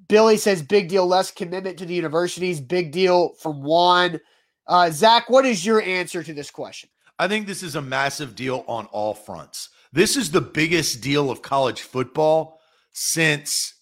Billy 0.08 0.38
says 0.38 0.62
big 0.62 0.90
deal, 0.90 1.08
less 1.08 1.32
commitment 1.32 1.78
to 1.80 1.86
the 1.86 1.94
universities. 1.94 2.60
Big 2.60 2.92
deal 2.92 3.34
from 3.40 3.64
Juan. 3.64 4.20
Uh, 4.68 4.90
Zach, 4.92 5.30
what 5.30 5.46
is 5.46 5.66
your 5.66 5.82
answer 5.82 6.24
to 6.24 6.34
this 6.34 6.52
question? 6.52 6.90
I 7.20 7.28
think 7.28 7.48
this 7.48 7.64
is 7.64 7.76
a 7.76 7.82
massive 7.82 8.36
deal 8.36 8.64
on 8.68 8.86
all 8.88 9.14
fronts. 9.14 9.70
This 9.92 10.18
is 10.18 10.32
the 10.32 10.42
biggest 10.42 11.02
deal 11.02 11.30
of 11.30 11.42
college 11.42 11.82
football 11.82 12.60
since 12.92 13.76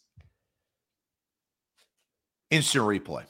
instant 2.51 2.85
replay. 2.85 3.25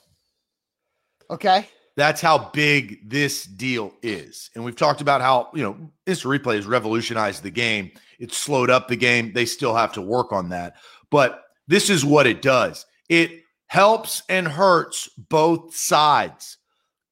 Okay. 1.29 1.67
That's 1.95 2.21
how 2.21 2.49
big 2.53 3.09
this 3.09 3.43
deal 3.43 3.93
is. 4.01 4.49
And 4.55 4.63
we've 4.63 4.75
talked 4.75 5.01
about 5.01 5.21
how, 5.21 5.49
you 5.53 5.63
know, 5.63 5.77
instant 6.05 6.33
replay 6.33 6.55
has 6.55 6.65
revolutionized 6.65 7.43
the 7.43 7.51
game. 7.51 7.91
It's 8.19 8.37
slowed 8.37 8.69
up 8.69 8.87
the 8.87 8.95
game. 8.95 9.33
They 9.33 9.45
still 9.45 9.75
have 9.75 9.93
to 9.93 10.01
work 10.01 10.31
on 10.31 10.49
that. 10.49 10.75
But 11.09 11.43
this 11.67 11.89
is 11.89 12.03
what 12.03 12.27
it 12.27 12.41
does 12.41 12.85
it 13.09 13.43
helps 13.67 14.23
and 14.29 14.47
hurts 14.47 15.09
both 15.29 15.75
sides. 15.75 16.57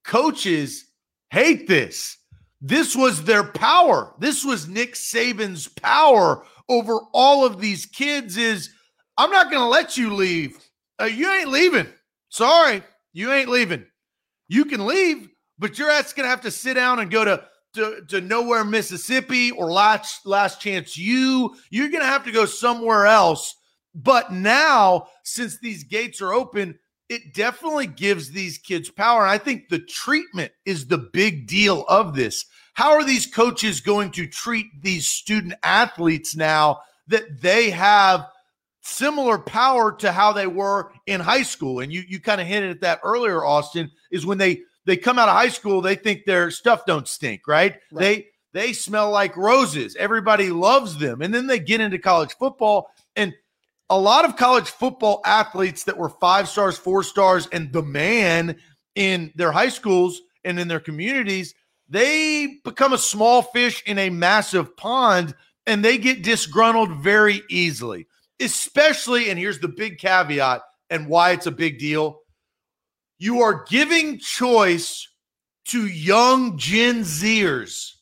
Coaches 0.03 0.85
hate 1.29 1.67
this. 1.67 2.17
This 2.61 2.95
was 2.95 3.23
their 3.23 3.43
power. 3.43 4.13
This 4.19 4.43
was 4.43 4.67
Nick 4.67 4.95
Saban's 4.95 5.67
power 5.67 6.43
over 6.67 6.99
all 7.13 7.45
of 7.45 7.61
these 7.61 7.85
kids 7.85 8.37
is 8.37 8.69
I'm 9.17 9.31
not 9.31 9.49
going 9.49 9.61
to 9.61 9.67
let 9.67 9.97
you 9.97 10.13
leave. 10.13 10.57
Uh, 11.01 11.05
you 11.05 11.29
ain't 11.31 11.49
leaving. 11.49 11.87
Sorry, 12.29 12.83
you 13.13 13.31
ain't 13.31 13.49
leaving. 13.49 13.85
You 14.47 14.65
can 14.65 14.85
leave, 14.85 15.29
but 15.57 15.77
your 15.77 15.89
ass 15.89 16.13
going 16.13 16.25
to 16.25 16.29
have 16.29 16.41
to 16.41 16.51
sit 16.51 16.75
down 16.75 16.99
and 16.99 17.11
go 17.11 17.25
to, 17.25 17.43
to, 17.75 18.01
to 18.09 18.21
nowhere, 18.21 18.63
Mississippi 18.63 19.51
or 19.51 19.71
last, 19.71 20.25
last 20.25 20.61
chance 20.61 20.97
you. 20.97 21.55
You're 21.69 21.89
going 21.89 22.01
to 22.01 22.07
have 22.07 22.25
to 22.25 22.31
go 22.31 22.45
somewhere 22.45 23.05
else. 23.05 23.55
But 23.93 24.31
now, 24.31 25.07
since 25.23 25.59
these 25.59 25.83
gates 25.83 26.21
are 26.21 26.33
open, 26.33 26.79
it 27.09 27.33
definitely 27.33 27.87
gives 27.87 28.29
these 28.29 28.59
kids 28.59 28.89
power. 28.89 29.23
And 29.23 29.31
I 29.31 29.39
think 29.39 29.67
the 29.67 29.79
treatment 29.79 30.51
is 30.65 30.87
the 30.87 30.97
big 30.99 31.47
deal 31.47 31.85
of 31.87 32.15
this. 32.15 32.45
How 32.75 32.91
are 32.91 33.03
these 33.03 33.25
coaches 33.25 33.81
going 33.81 34.11
to 34.11 34.27
treat 34.27 34.67
these 34.81 35.07
student 35.07 35.55
athletes 35.63 36.35
now 36.35 36.81
that 37.07 37.41
they 37.41 37.71
have 37.71 38.27
similar 38.81 39.37
power 39.37 39.91
to 39.93 40.11
how 40.11 40.33
they 40.33 40.47
were 40.47 40.91
in 41.05 41.19
high 41.19 41.43
school? 41.43 41.79
And 41.79 41.91
you 41.91 42.03
you 42.07 42.19
kind 42.19 42.41
of 42.41 42.47
hinted 42.47 42.71
at 42.71 42.81
that 42.81 42.99
earlier, 43.03 43.43
Austin, 43.43 43.91
is 44.11 44.25
when 44.25 44.37
they 44.37 44.61
they 44.85 44.97
come 44.97 45.19
out 45.19 45.29
of 45.29 45.35
high 45.35 45.49
school, 45.49 45.81
they 45.81 45.95
think 45.95 46.25
their 46.25 46.51
stuff 46.51 46.85
don't 46.85 47.07
stink, 47.07 47.47
right? 47.47 47.77
right. 47.91 47.99
They 48.01 48.27
they 48.53 48.73
smell 48.73 49.11
like 49.11 49.37
roses. 49.37 49.95
Everybody 49.95 50.49
loves 50.49 50.97
them. 50.97 51.21
And 51.21 51.33
then 51.33 51.47
they 51.47 51.59
get 51.59 51.81
into 51.81 51.99
college 51.99 52.35
football 52.37 52.89
and 53.15 53.33
a 53.89 53.99
lot 53.99 54.25
of 54.25 54.35
college 54.35 54.69
football 54.69 55.21
athletes 55.25 55.83
that 55.85 55.97
were 55.97 56.09
five 56.09 56.47
stars, 56.47 56.77
four 56.77 57.03
stars, 57.03 57.47
and 57.51 57.73
the 57.73 57.81
man 57.81 58.55
in 58.95 59.31
their 59.35 59.51
high 59.51 59.69
schools 59.69 60.21
and 60.43 60.59
in 60.59 60.67
their 60.67 60.79
communities, 60.79 61.55
they 61.87 62.59
become 62.63 62.93
a 62.93 62.97
small 62.97 63.41
fish 63.41 63.81
in 63.85 63.97
a 63.97 64.09
massive 64.09 64.75
pond 64.77 65.33
and 65.65 65.83
they 65.83 65.97
get 65.97 66.23
disgruntled 66.23 66.91
very 67.01 67.41
easily. 67.49 68.07
Especially, 68.39 69.29
and 69.29 69.37
here's 69.37 69.59
the 69.59 69.67
big 69.67 69.97
caveat 69.99 70.61
and 70.89 71.07
why 71.07 71.31
it's 71.31 71.45
a 71.45 71.51
big 71.51 71.79
deal 71.79 72.19
you 73.21 73.41
are 73.41 73.65
giving 73.67 74.17
choice 74.17 75.07
to 75.65 75.85
young 75.85 76.57
Gen 76.57 77.01
Zers 77.01 77.95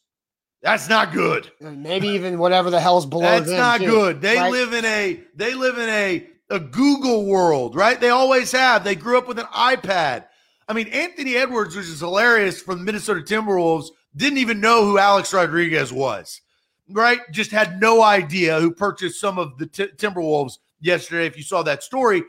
that's 0.62 0.89
not 0.89 1.13
good. 1.13 1.51
Maybe 1.62 2.10
even 2.10 2.39
whatever 2.39 2.70
the 2.70 2.79
hell's 2.79 3.06
below. 3.06 3.22
That's 3.22 3.50
not 3.50 3.79
too, 3.79 3.86
good. 3.86 4.22
They 4.22 4.38
right? 4.38 4.51
live 4.51 4.74
in 4.74 4.86
a 4.86 5.24
they 5.36 5.53
live 5.53 5.77
in 5.77 5.89
a 5.89 6.27
a 6.50 6.60
Google 6.60 7.25
world, 7.25 7.75
right? 7.75 8.00
They 8.00 8.10
always 8.10 8.51
have. 8.51 8.84
They 8.84 8.96
grew 8.96 9.17
up 9.17 9.27
with 9.27 9.39
an 9.39 9.46
iPad. 9.46 10.25
I 10.67 10.74
mean, 10.74 10.88
Anthony 10.88 11.36
Edwards, 11.36 11.75
which 11.75 11.86
is 11.86 12.00
hilarious 12.00 12.62
from 12.62 12.79
the 12.79 12.84
Minnesota 12.84 13.22
Timberwolves, 13.22 13.88
didn't 14.15 14.39
even 14.39 14.60
know 14.60 14.84
who 14.84 14.98
Alex 14.98 15.34
Rodriguez 15.34 15.94
was, 15.94 16.41
right? 16.89 17.20
Just 17.32 17.51
had 17.51 17.79
no 17.79 18.01
idea 18.03 18.60
who 18.60 18.72
purchased 18.72 19.20
some 19.20 19.38
of 19.38 19.58
the 19.58 19.67
t- 19.67 19.88
Timberwolves 19.98 20.58
yesterday. 20.79 21.25
If 21.25 21.38
you 21.38 21.44
saw 21.44 21.63
that 21.63 21.84
story, 21.84 22.24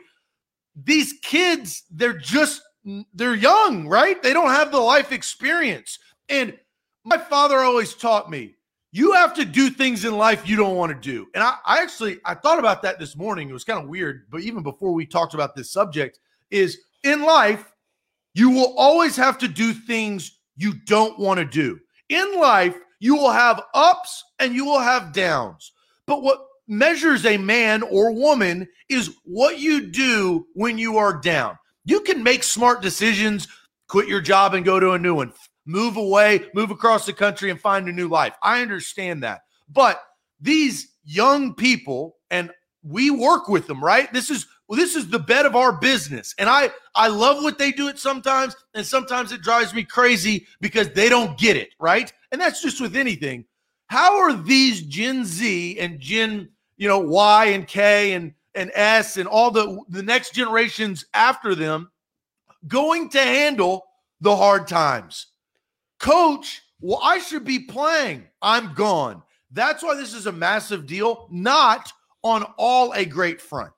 these 0.75 1.13
kids, 1.21 1.83
they're 1.91 2.17
just 2.17 2.61
they're 3.13 3.35
young, 3.35 3.87
right? 3.87 4.21
They 4.23 4.33
don't 4.33 4.51
have 4.51 4.71
the 4.71 4.79
life 4.79 5.11
experience, 5.11 5.99
and 6.29 6.57
my 7.03 7.17
father 7.17 7.59
always 7.59 7.93
taught 7.93 8.29
me 8.29 8.55
you 8.91 9.13
have 9.13 9.33
to 9.35 9.45
do 9.45 9.69
things 9.69 10.05
in 10.05 10.17
life 10.17 10.47
you 10.47 10.55
don't 10.55 10.75
want 10.75 10.91
to 10.91 10.99
do. 10.99 11.27
And 11.33 11.43
I, 11.43 11.55
I 11.65 11.81
actually 11.81 12.19
I 12.25 12.33
thought 12.33 12.59
about 12.59 12.81
that 12.81 12.99
this 12.99 13.15
morning. 13.15 13.49
It 13.49 13.53
was 13.53 13.63
kind 13.63 13.81
of 13.81 13.87
weird, 13.87 14.25
but 14.29 14.41
even 14.41 14.63
before 14.63 14.93
we 14.93 15.05
talked 15.05 15.33
about 15.33 15.55
this 15.55 15.71
subject, 15.71 16.19
is 16.49 16.79
in 17.03 17.23
life, 17.23 17.71
you 18.33 18.49
will 18.49 18.73
always 18.77 19.15
have 19.15 19.37
to 19.39 19.47
do 19.47 19.73
things 19.73 20.39
you 20.55 20.73
don't 20.85 21.19
want 21.19 21.39
to 21.39 21.45
do. 21.45 21.79
In 22.09 22.39
life, 22.39 22.77
you 22.99 23.15
will 23.15 23.31
have 23.31 23.61
ups 23.73 24.23
and 24.39 24.53
you 24.53 24.65
will 24.65 24.79
have 24.79 25.13
downs. 25.13 25.71
But 26.05 26.21
what 26.21 26.45
measures 26.67 27.25
a 27.25 27.37
man 27.37 27.81
or 27.81 28.11
woman 28.11 28.67
is 28.89 29.15
what 29.25 29.59
you 29.59 29.87
do 29.87 30.45
when 30.53 30.77
you 30.77 30.97
are 30.97 31.19
down. 31.19 31.57
You 31.85 32.01
can 32.01 32.21
make 32.21 32.43
smart 32.43 32.81
decisions, 32.81 33.47
quit 33.87 34.07
your 34.07 34.21
job 34.21 34.53
and 34.53 34.63
go 34.63 34.79
to 34.79 34.91
a 34.91 34.99
new 34.99 35.15
one, 35.15 35.33
move 35.65 35.97
away, 35.97 36.45
move 36.53 36.69
across 36.71 37.05
the 37.05 37.13
country 37.13 37.49
and 37.49 37.59
find 37.59 37.87
a 37.87 37.91
new 37.91 38.07
life. 38.07 38.35
I 38.43 38.61
understand 38.61 39.23
that. 39.23 39.41
But 39.67 40.01
these 40.39 40.95
young 41.03 41.55
people, 41.55 42.17
and 42.29 42.51
we 42.83 43.09
work 43.09 43.49
with 43.49 43.65
them, 43.67 43.83
right? 43.83 44.11
This 44.13 44.29
is 44.29 44.45
well, 44.69 44.77
this 44.77 44.95
is 44.95 45.07
the 45.09 45.17
bed 45.17 45.47
of 45.47 45.55
our 45.55 45.73
business. 45.73 46.35
And 46.37 46.47
I 46.47 46.69
I 46.93 47.07
love 47.07 47.41
what 47.41 47.57
they 47.57 47.71
do 47.71 47.87
it 47.87 47.97
sometimes, 47.97 48.55
and 48.75 48.85
sometimes 48.85 49.31
it 49.31 49.41
drives 49.41 49.73
me 49.73 49.83
crazy 49.83 50.45
because 50.61 50.89
they 50.91 51.09
don't 51.09 51.37
get 51.39 51.57
it, 51.57 51.69
right? 51.79 52.13
And 52.31 52.39
that's 52.39 52.61
just 52.61 52.79
with 52.79 52.95
anything. 52.95 53.45
How 53.87 54.19
are 54.19 54.33
these 54.33 54.83
Gen 54.83 55.25
Z 55.25 55.79
and 55.79 55.99
Gen, 55.99 56.49
you 56.77 56.87
know, 56.87 56.99
Y 56.99 57.45
and 57.45 57.67
K 57.67 58.13
and 58.13 58.31
and 58.53 58.71
S 58.75 59.17
and 59.17 59.27
all 59.27 59.49
the 59.49 59.81
the 59.89 60.03
next 60.03 60.35
generations 60.35 61.03
after 61.15 61.55
them 61.55 61.89
going 62.67 63.09
to 63.09 63.19
handle 63.19 63.87
the 64.21 64.35
hard 64.35 64.67
times? 64.67 65.27
Coach, 65.99 66.61
well, 66.79 66.99
I 67.03 67.17
should 67.17 67.43
be 67.43 67.57
playing. 67.57 68.27
I'm 68.43 68.75
gone. 68.75 69.23
That's 69.49 69.81
why 69.81 69.95
this 69.95 70.13
is 70.13 70.27
a 70.27 70.31
massive 70.31 70.85
deal, 70.85 71.27
not 71.31 71.91
on 72.21 72.43
all 72.59 72.91
a 72.93 73.03
great 73.03 73.41
front. 73.41 73.73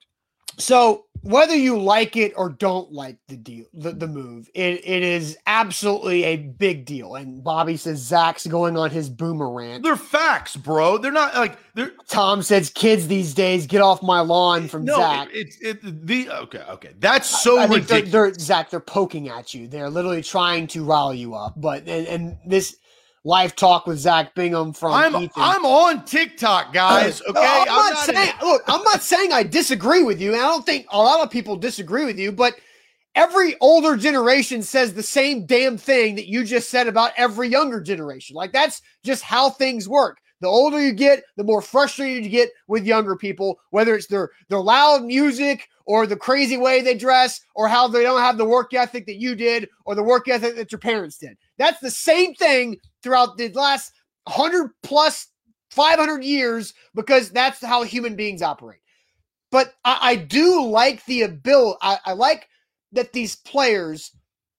So 0.62 1.06
whether 1.24 1.56
you 1.56 1.80
like 1.80 2.16
it 2.16 2.34
or 2.36 2.50
don't 2.50 2.92
like 2.92 3.18
the 3.28 3.38
deal, 3.38 3.66
the, 3.74 3.92
the 3.92 4.08
move, 4.08 4.50
it, 4.56 4.82
it 4.84 5.04
is 5.04 5.38
absolutely 5.46 6.24
a 6.24 6.38
big 6.38 6.86
deal. 6.86 7.16
And 7.16 7.44
Bobby 7.44 7.78
says 7.78 8.00
Zach's 8.00 8.48
going 8.48 8.76
on 8.76 8.90
his 8.90 9.10
boomer 9.10 9.52
rant. 9.52 9.84
They're 9.84 9.96
facts, 9.96 10.56
bro. 10.56 10.98
They're 10.98 11.12
not 11.12 11.36
like 11.36 11.58
they're 11.76 11.92
Tom 12.08 12.42
says 12.42 12.70
kids 12.70 13.08
these 13.08 13.34
days 13.34 13.68
get 13.68 13.82
off 13.82 14.02
my 14.02 14.20
lawn 14.20 14.68
from 14.68 14.86
no, 14.86 14.96
Zach. 14.96 15.30
It's 15.32 15.58
it, 15.62 15.84
it, 15.84 16.08
the 16.08 16.30
okay, 16.30 16.64
okay. 16.70 16.92
That's 17.00 17.30
so 17.44 17.60
I, 17.60 17.64
I 17.64 17.66
ridiculous. 17.66 18.12
They're, 18.12 18.32
they're, 18.32 18.40
Zach, 18.40 18.70
they're 18.70 18.80
poking 18.80 19.30
at 19.30 19.54
you. 19.54 19.68
They're 19.68 19.90
literally 19.90 20.24
trying 20.24 20.68
to 20.68 20.84
rile 20.84 21.14
you 21.14 21.36
up. 21.36 21.54
But 21.56 21.88
and, 21.88 22.08
and 22.08 22.38
this 22.46 22.78
live 23.24 23.56
talk 23.56 23.86
with 23.86 24.00
Zach 24.00 24.34
Bingham 24.36 24.74
from 24.74 24.94
I'm 24.94 25.16
Ethan. 25.16 25.32
I'm 25.36 25.66
on 25.66 26.06
TikTok, 26.06 26.74
guys. 26.74 27.22
Oh, 27.28 27.32
okay, 27.32 27.40
I'm, 27.40 27.68
I'm, 27.70 27.94
not, 27.94 28.06
saying 28.06 28.34
look, 28.42 28.62
I'm 28.68 28.84
not 28.84 29.02
saying 29.02 29.32
I 29.32 29.44
disagree 29.44 30.04
with 30.04 30.20
you, 30.20 30.34
and 30.34 30.42
I 30.42 30.46
don't 30.46 30.66
think 30.66 30.88
a 30.92 30.98
lot 30.98 31.22
of 31.22 31.30
people 31.30 31.56
disagree 31.56 32.06
with 32.06 32.18
you, 32.18 32.32
but 32.32 32.56
every 33.16 33.56
older 33.60 33.96
generation 33.98 34.64
says 34.64 34.94
the 34.94 35.04
same 35.04 35.46
damn 35.46 35.78
thing 35.78 36.16
that 36.16 36.28
you 36.28 36.44
just 36.44 36.70
said 36.70 36.88
about 36.88 37.12
every 37.18 37.48
younger 37.48 37.82
generation. 37.82 38.36
Like 38.36 38.54
that's 38.54 38.82
just 39.04 39.24
how 39.24 39.50
things 39.50 39.88
work. 39.88 40.18
The 40.40 40.48
older 40.48 40.82
you 40.82 40.92
get, 40.92 41.24
the 41.38 41.44
more 41.44 41.62
frustrated 41.62 42.24
you 42.24 42.32
get 42.32 42.50
with 42.68 42.84
younger 42.84 43.16
people, 43.16 43.60
whether 43.70 43.96
it's 43.96 44.08
their 44.08 44.32
their 44.50 44.60
loud 44.60 45.04
music 45.04 45.68
or 45.86 46.08
the 46.08 46.16
crazy 46.16 46.58
way 46.58 46.82
they 46.82 46.96
dress 46.96 47.42
or 47.54 47.68
how 47.68 47.88
they 47.88 48.02
don't 48.02 48.22
have 48.22 48.38
the 48.38 48.46
work 48.46 48.74
ethic 48.74 49.06
that 49.06 49.20
you 49.20 49.36
did 49.36 49.70
or 49.86 49.94
the 49.94 50.02
work 50.02 50.28
ethic 50.28 50.56
that 50.56 50.72
your 50.72 50.80
parents 50.80 51.18
did. 51.18 51.38
That's 51.58 51.80
the 51.80 51.92
same 51.92 52.34
thing 52.34 52.78
throughout 53.04 53.38
the 53.38 53.50
last 53.50 53.94
100 54.26 54.72
plus 54.84 55.28
500 55.72 56.24
years 56.24 56.74
because 56.94 57.32
that's 57.32 57.64
how 57.64 57.84
human 57.84 58.16
beings 58.16 58.42
operate. 58.42 58.82
But 59.52 59.74
I, 59.84 59.98
I 60.02 60.16
do 60.16 60.66
like 60.66 61.04
the 61.06 61.24
ability, 61.24 61.78
I, 61.82 61.98
I 62.06 62.14
like 62.14 62.48
that 62.94 63.14
these 63.14 63.36
players 63.36 64.12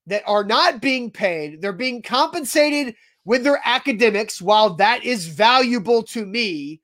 that 0.06 0.22
are 0.26 0.44
not 0.44 0.80
being 0.80 1.11
paid, 1.11 1.61
they're 1.61 1.72
being 1.72 2.02
compensated 2.02 2.94
with 3.25 3.44
their 3.44 3.61
academics. 3.64 4.42
While 4.42 4.75
that 4.75 5.04
is 5.04 5.26
valuable 5.26 6.02
to 6.04 6.26
me, 6.26 6.80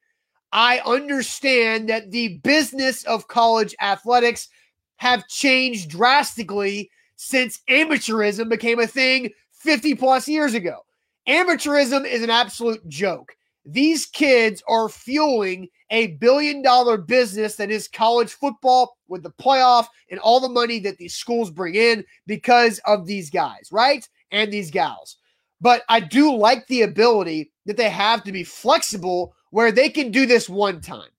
I 0.52 0.80
understand 0.86 1.88
that 1.88 2.10
the 2.10 2.38
business 2.38 3.04
of 3.04 3.28
college 3.28 3.74
athletics 3.80 4.48
have 4.96 5.28
changed 5.28 5.90
drastically 5.90 6.90
since 7.16 7.60
amateurism 7.68 8.48
became 8.48 8.78
a 8.78 8.86
thing 8.86 9.30
50 9.52 9.94
plus 9.96 10.28
years 10.28 10.54
ago. 10.54 10.84
Amateurism 11.28 12.06
is 12.06 12.22
an 12.22 12.30
absolute 12.30 12.86
joke. 12.88 13.36
These 13.66 14.06
kids 14.06 14.62
are 14.66 14.88
fueling 14.88 15.68
a 15.90 16.08
billion 16.16 16.62
dollar 16.62 16.96
business 16.96 17.56
that 17.56 17.70
is 17.70 17.86
college 17.86 18.32
football 18.32 18.96
with 19.08 19.22
the 19.22 19.32
playoff 19.32 19.86
and 20.10 20.18
all 20.20 20.40
the 20.40 20.48
money 20.48 20.78
that 20.80 20.96
these 20.96 21.14
schools 21.14 21.50
bring 21.50 21.74
in 21.74 22.04
because 22.26 22.80
of 22.86 23.06
these 23.06 23.28
guys, 23.28 23.68
right? 23.70 24.08
And 24.30 24.50
these 24.50 24.70
gals. 24.70 25.16
But 25.60 25.82
I 25.88 26.00
do 26.00 26.34
like 26.34 26.66
the 26.66 26.82
ability 26.82 27.50
that 27.66 27.76
they 27.76 27.90
have 27.90 28.24
to 28.24 28.32
be 28.32 28.44
flexible 28.44 29.34
where 29.50 29.72
they 29.72 29.90
can 29.90 30.10
do 30.10 30.24
this 30.24 30.48
one 30.48 30.80
time. 30.80 31.10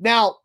Now, 0.00 0.36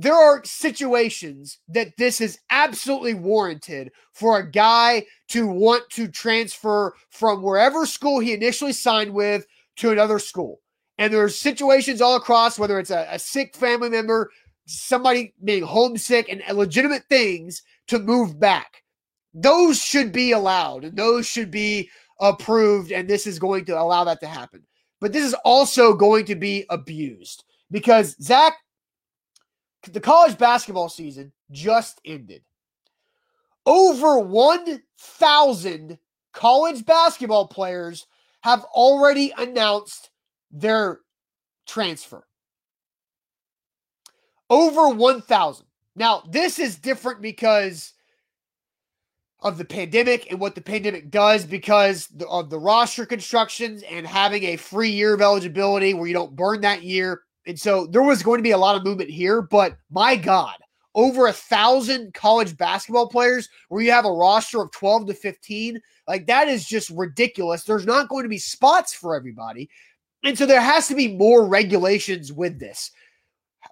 there 0.00 0.14
are 0.14 0.44
situations 0.44 1.58
that 1.66 1.88
this 1.98 2.20
is 2.20 2.38
absolutely 2.50 3.14
warranted 3.14 3.90
for 4.12 4.38
a 4.38 4.48
guy 4.48 5.04
to 5.26 5.48
want 5.48 5.90
to 5.90 6.06
transfer 6.06 6.94
from 7.10 7.42
wherever 7.42 7.84
school 7.84 8.20
he 8.20 8.32
initially 8.32 8.72
signed 8.72 9.12
with 9.12 9.44
to 9.74 9.90
another 9.90 10.20
school. 10.20 10.60
And 10.98 11.12
there's 11.12 11.36
situations 11.36 12.00
all 12.00 12.14
across, 12.14 12.60
whether 12.60 12.78
it's 12.78 12.92
a, 12.92 13.08
a 13.10 13.18
sick 13.18 13.56
family 13.56 13.88
member, 13.90 14.30
somebody 14.66 15.34
being 15.42 15.64
homesick, 15.64 16.28
and 16.28 16.56
legitimate 16.56 17.02
things 17.08 17.64
to 17.88 17.98
move 17.98 18.38
back. 18.38 18.84
Those 19.34 19.82
should 19.82 20.12
be 20.12 20.30
allowed 20.30 20.84
and 20.84 20.96
those 20.96 21.26
should 21.26 21.50
be 21.50 21.90
approved. 22.20 22.92
And 22.92 23.08
this 23.08 23.26
is 23.26 23.40
going 23.40 23.64
to 23.64 23.80
allow 23.80 24.04
that 24.04 24.20
to 24.20 24.28
happen. 24.28 24.62
But 25.00 25.12
this 25.12 25.24
is 25.24 25.34
also 25.44 25.92
going 25.92 26.24
to 26.26 26.36
be 26.36 26.66
abused 26.70 27.42
because 27.72 28.14
Zach, 28.22 28.54
the 29.82 30.00
college 30.00 30.38
basketball 30.38 30.88
season 30.88 31.32
just 31.50 32.00
ended. 32.04 32.42
Over 33.66 34.18
1,000 34.18 35.98
college 36.32 36.86
basketball 36.86 37.48
players 37.48 38.06
have 38.40 38.64
already 38.64 39.32
announced 39.36 40.10
their 40.50 41.00
transfer. 41.66 42.26
Over 44.50 44.88
1,000. 44.88 45.66
Now, 45.96 46.22
this 46.30 46.58
is 46.58 46.76
different 46.76 47.20
because 47.20 47.92
of 49.40 49.58
the 49.58 49.64
pandemic 49.64 50.30
and 50.30 50.40
what 50.40 50.54
the 50.54 50.60
pandemic 50.60 51.10
does 51.10 51.44
because 51.44 52.08
of 52.28 52.50
the 52.50 52.58
roster 52.58 53.06
constructions 53.06 53.82
and 53.88 54.06
having 54.06 54.44
a 54.44 54.56
free 54.56 54.90
year 54.90 55.14
of 55.14 55.20
eligibility 55.20 55.94
where 55.94 56.06
you 56.06 56.14
don't 56.14 56.34
burn 56.34 56.60
that 56.62 56.82
year. 56.82 57.22
And 57.48 57.58
so 57.58 57.86
there 57.86 58.02
was 58.02 58.22
going 58.22 58.38
to 58.38 58.42
be 58.42 58.50
a 58.50 58.58
lot 58.58 58.76
of 58.76 58.84
movement 58.84 59.08
here, 59.08 59.40
but 59.40 59.78
my 59.90 60.16
God, 60.16 60.54
over 60.94 61.26
a 61.26 61.32
thousand 61.32 62.12
college 62.12 62.54
basketball 62.58 63.08
players 63.08 63.48
where 63.70 63.82
you 63.82 63.90
have 63.90 64.04
a 64.04 64.12
roster 64.12 64.60
of 64.60 64.70
12 64.72 65.06
to 65.06 65.14
15, 65.14 65.80
like 66.06 66.26
that 66.26 66.48
is 66.48 66.66
just 66.66 66.90
ridiculous. 66.90 67.64
There's 67.64 67.86
not 67.86 68.10
going 68.10 68.24
to 68.24 68.28
be 68.28 68.36
spots 68.36 68.92
for 68.92 69.16
everybody. 69.16 69.70
And 70.24 70.36
so 70.36 70.44
there 70.44 70.60
has 70.60 70.88
to 70.88 70.94
be 70.94 71.16
more 71.16 71.46
regulations 71.46 72.34
with 72.34 72.60
this. 72.60 72.90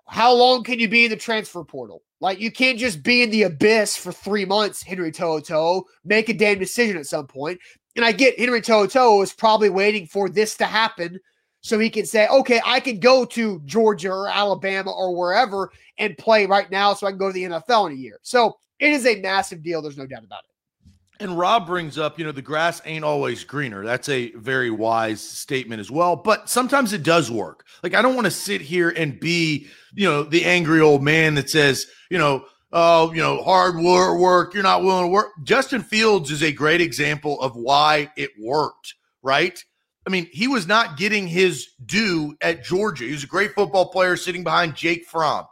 How 0.07 0.33
long 0.33 0.65
can 0.65 0.79
you 0.81 0.89
be 0.89 1.05
in 1.05 1.11
the 1.11 1.17
transfer 1.17 1.63
portal? 1.63 2.03
Like 2.19 2.41
you 2.41 2.51
can't 2.51 2.79
just 2.79 3.03
be 3.03 3.23
in 3.23 3.31
the 3.31 3.43
abyss 3.43 3.95
for 3.95 4.11
three 4.11 4.47
months, 4.47 4.83
Henry 4.83 5.13
To'oTo'o. 5.13 5.83
Make 6.03 6.31
a 6.31 6.35
damn 6.35 6.59
decision 6.59 6.97
at 6.97 7.05
some 7.05 7.27
point. 7.27 7.61
And 7.95 8.07
I 8.07 8.13
get 8.13 8.39
Henry 8.39 8.63
To'oTo'o 8.63 9.23
is 9.23 9.35
probably 9.35 9.69
waiting 9.69 10.07
for 10.07 10.31
this 10.31 10.57
to 10.57 10.65
happen 10.65 11.21
so 11.67 11.81
he 11.81 11.91
can 11.91 12.07
say, 12.07 12.29
okay, 12.29 12.61
I 12.65 12.79
can 12.79 13.01
go 13.01 13.25
to 13.25 13.61
Georgia 13.65 14.13
or 14.13 14.29
Alabama 14.29 14.93
or 14.93 15.17
wherever 15.17 15.73
and 15.99 16.17
play 16.17 16.47
right 16.47 16.71
now 16.71 16.95
so 16.95 17.09
I 17.09 17.11
can 17.11 17.19
go 17.19 17.27
to 17.27 17.33
the 17.33 17.43
NFL 17.43 17.89
in 17.89 17.93
a 17.95 17.97
year. 17.97 18.21
So 18.23 18.59
it 18.79 18.93
is 18.93 19.05
a 19.05 19.21
massive 19.21 19.65
deal. 19.65 19.83
There's 19.83 19.99
no 19.99 20.07
doubt 20.07 20.23
about 20.23 20.45
it. 20.45 20.91
And 21.19 21.37
Rob 21.37 21.67
brings 21.67 21.99
up, 21.99 22.21
you 22.21 22.25
know, 22.25 22.31
the 22.31 22.41
grass 22.41 22.81
ain't 22.85 23.05
always 23.05 23.43
greener. 23.43 23.85
That's 23.85 24.09
a 24.09 24.31
very 24.35 24.71
wise 24.71 25.21
statement 25.21 25.81
as 25.81 25.91
well. 25.91 26.15
But 26.15 26.49
sometimes 26.49 26.93
it 26.93 27.03
does 27.03 27.33
work. 27.33 27.67
Like, 27.83 27.95
I 27.95 28.03
don't 28.03 28.15
want 28.15 28.27
to 28.27 28.31
sit 28.31 28.61
here 28.61 28.91
and 28.91 29.19
be, 29.19 29.67
you 29.93 30.09
know, 30.09 30.23
the 30.23 30.45
angry 30.45 30.81
old 30.81 31.03
man 31.03 31.35
that 31.35 31.51
says, 31.51 31.89
you 32.13 32.19
know, 32.19 32.45
oh, 32.71 33.13
you 33.13 33.21
know, 33.21 33.43
hard 33.43 33.75
work, 33.75 34.55
you're 34.55 34.63
not 34.63 34.85
willing 34.85 35.07
to 35.07 35.09
work. 35.09 35.33
Justin 35.43 35.83
Fields 35.83 36.31
is 36.31 36.45
a 36.45 36.53
great 36.53 36.81
example 36.81 37.41
of 37.41 37.57
why 37.57 38.13
it 38.17 38.31
worked, 38.39 38.95
right? 39.21 39.65
I 40.07 40.11
mean, 40.11 40.29
he 40.33 40.47
was 40.47 40.67
not 40.67 40.97
getting 40.97 41.27
his 41.27 41.69
due 41.85 42.37
at 42.41 42.65
Georgia. 42.65 43.05
He 43.05 43.13
was 43.13 43.25
a 43.25 43.29
great 43.29 43.55
football 43.55 43.87
player 43.89 44.17
sitting 44.17 44.45
behind 44.45 44.77
Jake 44.77 45.07
Fromm 45.07 45.47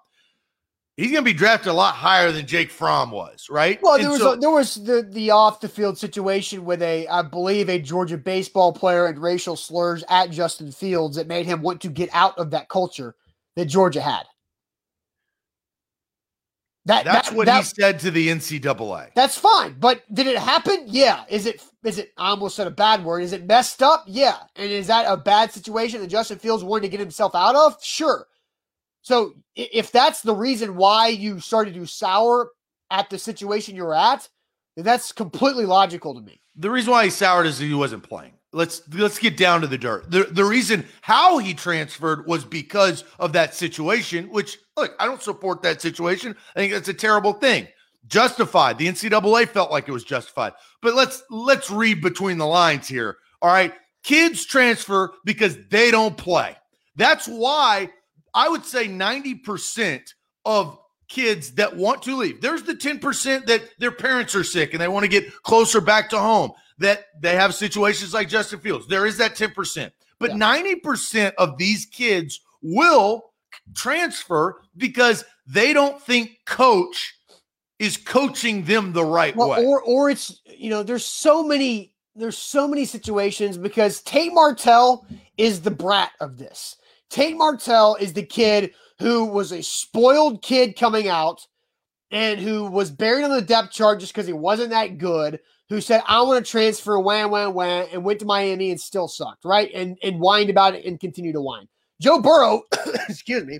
he's 0.97 1.11
going 1.11 1.25
to 1.25 1.31
be 1.31 1.37
drafted 1.37 1.69
a 1.69 1.75
lot 1.75 1.95
higher 1.95 2.33
than 2.33 2.47
Jake 2.47 2.71
Fromm 2.71 3.11
was, 3.11 3.49
right? 3.51 3.79
Well, 3.83 3.99
there 3.99 4.05
and 4.05 4.13
was 4.13 4.21
so, 4.21 4.33
a, 4.33 4.37
there 4.37 4.51
was 4.51 4.75
the 4.75 5.03
the 5.03 5.31
off 5.31 5.61
the 5.61 5.69
field 5.69 5.99
situation 5.99 6.65
with 6.65 6.83
a 6.83 7.07
I 7.09 7.23
believe 7.23 7.69
a 7.69 7.79
Georgia 7.79 8.19
baseball 8.19 8.73
player 8.73 9.07
and 9.07 9.19
racial 9.19 9.57
slurs 9.57 10.05
at 10.09 10.31
Justin 10.31 10.73
Fields 10.73 11.17
that 11.17 11.27
made 11.27 11.47
him 11.47 11.63
want 11.63 11.81
to 11.83 11.89
get 11.89 12.11
out 12.13 12.39
of 12.39 12.51
that 12.51 12.69
culture 12.69 13.15
that 13.57 13.67
Georgia 13.67 14.01
had. 14.01 14.25
That, 16.87 17.07
that's 17.07 17.31
that, 17.31 17.37
what 17.37 17.47
that, 17.47 17.59
he 17.59 17.65
said 17.65 17.99
to 18.01 18.11
the 18.11 18.29
NCAA. 18.29 19.09
That's 19.15 19.39
fine, 19.39 19.77
but 19.79 20.03
did 20.13 20.27
it 20.27 20.37
happen? 20.37 20.85
Yeah. 20.87 21.25
Is 21.31 21.47
it? 21.47 21.63
Is 21.85 21.99
it? 21.99 22.13
I 22.17 22.31
almost 22.31 22.57
said 22.57 22.67
a 22.67 22.71
bad 22.71 23.05
word. 23.05 23.21
Is 23.21 23.33
it 23.33 23.47
messed 23.47 23.83
up? 23.83 24.05
Yeah. 24.07 24.39
And 24.57 24.71
is 24.71 24.87
that 24.87 25.05
a 25.07 25.17
bad 25.17 25.53
situation 25.53 26.01
that 26.01 26.07
Justin 26.09 26.39
Fields 26.39 26.65
wanted 26.65 26.83
to 26.83 26.89
get 26.89 27.01
himself 27.01 27.35
out 27.35 27.55
of? 27.55 27.77
Sure. 27.83 28.27
So 29.03 29.35
if 29.55 29.93
that's 29.93 30.23
the 30.23 30.35
reason 30.35 30.77
why 30.77 31.09
you 31.09 31.39
started 31.41 31.75
to 31.75 31.87
sour 31.87 32.51
at 32.91 33.11
the 33.11 33.19
situation 33.19 33.77
you're 33.77 33.95
at, 33.95 34.29
then 34.77 34.85
that's 34.87 35.13
completely 35.13 35.67
logical 35.67 36.15
to 36.15 36.23
me. 36.23 36.41
The 36.57 36.71
reason 36.71 36.93
why 36.93 37.05
he 37.05 37.11
soured 37.11 37.47
is 37.47 37.59
he 37.59 37.75
wasn't 37.75 38.03
playing. 38.03 38.33
Let's 38.53 38.83
let's 38.95 39.19
get 39.19 39.37
down 39.37 39.61
to 39.63 39.67
the 39.67 39.77
dirt. 39.77 40.11
The 40.11 40.25
the 40.25 40.45
reason 40.45 40.87
how 41.03 41.39
he 41.39 41.55
transferred 41.55 42.27
was 42.27 42.45
because 42.45 43.05
of 43.19 43.33
that 43.33 43.55
situation, 43.55 44.31
which 44.31 44.59
look, 44.77 44.95
I 44.99 45.07
don't 45.07 45.21
support 45.21 45.61
that 45.63 45.83
situation. 45.83 46.37
I 46.55 46.61
think 46.61 46.73
that's 46.73 46.89
a 46.89 46.95
terrible 46.95 47.35
thing. 47.35 47.67
Justified. 48.07 48.79
The 48.79 48.89
NCAA 48.89 49.49
felt 49.49 49.71
like 49.71 49.89
it 49.89 49.93
was 49.93 50.05
justified. 50.05 50.53
But 50.83 50.95
let's 50.95 51.23
let's 51.31 51.71
read 51.71 52.03
between 52.03 52.39
the 52.39 52.47
lines 52.47 52.87
here. 52.87 53.17
All 53.41 53.51
right. 53.51 53.73
Kids 54.03 54.45
transfer 54.45 55.13
because 55.25 55.57
they 55.69 55.91
don't 55.91 56.17
play. 56.17 56.57
That's 56.97 57.27
why 57.27 57.89
I 58.35 58.49
would 58.49 58.65
say 58.65 58.87
90% 58.89 60.03
of 60.45 60.79
kids 61.09 61.53
that 61.53 61.77
want 61.77 62.03
to 62.03 62.17
leave. 62.17 62.41
There's 62.41 62.63
the 62.63 62.75
10% 62.75 63.47
that 63.47 63.63
their 63.79 63.93
parents 63.93 64.35
are 64.35 64.45
sick 64.45 64.73
and 64.73 64.81
they 64.81 64.89
want 64.89 65.05
to 65.05 65.09
get 65.09 65.33
closer 65.43 65.81
back 65.81 66.11
to 66.11 66.19
home, 66.19 66.53
that 66.79 67.05
they 67.21 67.37
have 67.37 67.55
situations 67.55 68.13
like 68.13 68.29
Justin 68.29 68.61
Fields. 68.61 68.87
There 68.87 69.07
is 69.07 69.17
that 69.19 69.37
10%. 69.37 69.91
But 70.19 70.31
yeah. 70.31 70.37
90% 70.37 71.33
of 71.39 71.57
these 71.59 71.87
kids 71.87 72.41
will 72.63 73.33
transfer 73.75 74.61
because 74.77 75.25
they 75.47 75.73
don't 75.73 76.01
think 76.01 76.39
coach 76.47 77.14
is 77.79 77.97
coaching 77.97 78.65
them 78.65 78.93
the 78.93 79.05
right 79.05 79.35
well, 79.37 79.51
way. 79.51 79.65
Or 79.65 79.83
or 79.83 80.11
it's 80.11 80.41
you 80.47 80.71
know, 80.71 80.83
there's 80.83 81.05
so 81.05 81.43
many 81.43 81.95
there's 82.17 82.39
so 82.39 82.69
many 82.69 82.85
situations 82.85 83.59
because 83.59 84.01
Tate 84.03 84.33
Martell 84.33 85.07
is 85.37 85.61
the 85.61 85.71
brat 85.71 86.13
of 86.21 86.39
this. 86.39 86.77
Tate 87.11 87.37
Martell 87.37 87.97
is 87.97 88.13
the 88.13 88.23
kid 88.23 88.73
who 88.99 89.25
was 89.25 89.53
a 89.53 89.63
spoiled 89.63 90.43
kid 90.43 90.77
coming 90.77 91.09
out 91.09 91.47
and 92.11 92.39
who 92.39 92.67
was 92.67 92.91
buried 92.91 93.25
on 93.25 93.31
the 93.31 93.43
depth 93.43 93.73
chart 93.73 93.99
just 93.99 94.13
because 94.13 94.27
he 94.27 94.33
wasn't 94.33 94.71
that 94.71 94.99
good, 94.99 95.41
who 95.69 95.81
said, 95.81 96.03
I 96.07 96.23
want 96.23 96.45
to 96.45 96.51
transfer, 96.51 96.99
wham, 97.01 97.31
wham, 97.31 97.55
wham, 97.55 97.89
and 97.93 98.05
went 98.05 98.21
to 98.21 98.27
Miami 98.27 98.71
and 98.71 98.81
still 98.81 99.09
sucked, 99.09 99.45
right? 99.45 99.71
And 99.75 99.99
and 100.03 100.21
whined 100.21 100.51
about 100.51 100.75
it 100.75 100.85
and 100.85 101.01
continued 101.01 101.33
to 101.33 101.41
whine. 101.41 101.69
Joe 102.01 102.21
Burrow, 102.21 102.63
excuse 103.09 103.45
me, 103.45 103.59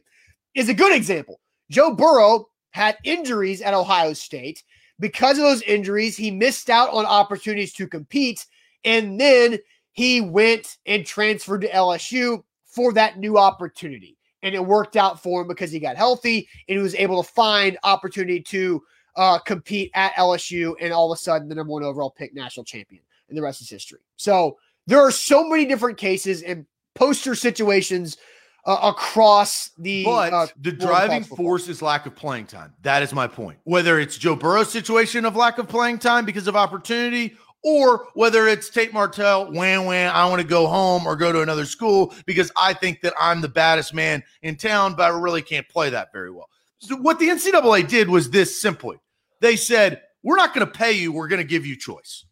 is 0.55 0.69
a 0.69 0.75
good 0.75 0.95
example. 0.95 1.41
Joe 1.71 1.95
Burrow 1.95 2.47
had 2.75 2.99
injuries 3.05 3.63
at 3.63 3.73
Ohio 3.73 4.13
State. 4.13 4.65
Because 4.99 5.39
of 5.39 5.45
those 5.45 5.63
injuries, 5.63 6.17
he 6.17 6.33
missed 6.33 6.69
out 6.69 6.91
on 6.91 7.07
opportunities 7.07 7.73
to 7.75 7.87
compete. 7.87 8.45
And 8.85 9.19
then 9.19 9.61
he 9.93 10.21
went 10.21 10.77
and 10.85 11.07
transferred 11.07 11.61
to 11.61 11.69
LSU 11.69 12.43
for 12.67 12.93
that 12.95 13.19
new 13.19 13.39
opportunity. 13.39 14.19
And 14.43 14.57
it 14.57 14.67
worked 14.67 14.97
out 14.97 15.23
for 15.23 15.43
him 15.43 15.49
because 15.49 15.71
he 15.71 15.79
got 15.79 15.97
healthy 15.97 16.49
and 16.69 16.77
he 16.77 16.83
was 16.83 16.97
able 16.97 17.23
to 17.23 17.31
find 17.31 17.79
opportunity 17.85 18.41
to 18.41 18.83
uh, 19.15 19.39
compete 19.39 19.93
at 19.95 20.13
LSU 20.15 20.75
and 20.81 20.93
all 20.93 21.13
of 21.13 21.17
a 21.17 21.21
sudden 21.21 21.49
the 21.49 21.55
number 21.55 21.73
one 21.73 21.85
overall 21.85 22.11
pick 22.11 22.35
national 22.35 22.65
champion. 22.65 23.03
And 23.29 23.39
the 23.39 23.43
rest 23.43 23.61
is 23.61 23.71
history. 23.71 24.01
So 24.17 24.59
there 24.89 25.01
are 25.01 25.13
so 25.13 25.49
many 25.49 25.65
different 25.65 25.97
cases 25.97 26.43
and 26.43 26.67
poster 26.97 27.37
situations 27.37 28.17
uh, 28.67 28.79
across 28.83 29.71
the. 29.79 30.05
But 30.05 30.33
uh, 30.33 30.47
the 30.61 30.73
driving 30.73 31.25
force 31.25 31.69
is 31.69 31.83
lack 31.83 32.07
of 32.07 32.15
playing 32.15 32.47
time. 32.47 32.75
That 32.83 33.03
is 33.03 33.13
my 33.13 33.27
point. 33.27 33.59
Whether 33.65 33.99
it's 33.99 34.17
Joe 34.17 34.37
Burrow's 34.37 34.71
situation 34.71 35.25
of 35.25 35.37
lack 35.37 35.59
of 35.59 35.69
playing 35.69 35.99
time 35.99 36.25
because 36.25 36.47
of 36.47 36.57
opportunity, 36.57 37.37
or 37.63 38.09
whether 38.15 38.47
it's 38.47 38.69
Tate 38.69 38.93
Martell, 38.93 39.51
wham, 39.53 39.87
wham, 39.87 40.15
I 40.15 40.27
want 40.27 40.43
to 40.43 40.47
go 40.47 40.67
home 40.67 41.07
or 41.07 41.17
go 41.17 41.33
to 41.33 41.41
another 41.41 41.65
school 41.65 42.15
because 42.27 42.53
I 42.57 42.75
think 42.75 43.01
that 43.01 43.15
I'm 43.19 43.41
the 43.41 43.49
baddest 43.49 43.95
man 43.95 44.23
in 44.43 44.57
town, 44.57 44.95
but 44.95 45.05
I 45.05 45.09
really 45.19 45.43
can't 45.43 45.69
play 45.69 45.91
that 45.91 46.13
very 46.13 46.31
well. 46.31 46.49
So 46.79 46.97
what 46.97 47.19
the 47.19 47.29
NCAA 47.29 47.89
did 47.89 48.11
was 48.11 48.31
this 48.31 48.61
simply 48.61 48.99
they 49.41 49.57
said, 49.57 50.03
we're 50.23 50.37
not 50.37 50.55
going 50.55 50.67
to 50.67 50.73
pay 50.73 50.93
you. 50.93 51.13
We're 51.13 51.29
going 51.29 51.43
to 51.43 51.49
give 51.49 51.67
you 51.67 51.77
choice, 51.77 52.25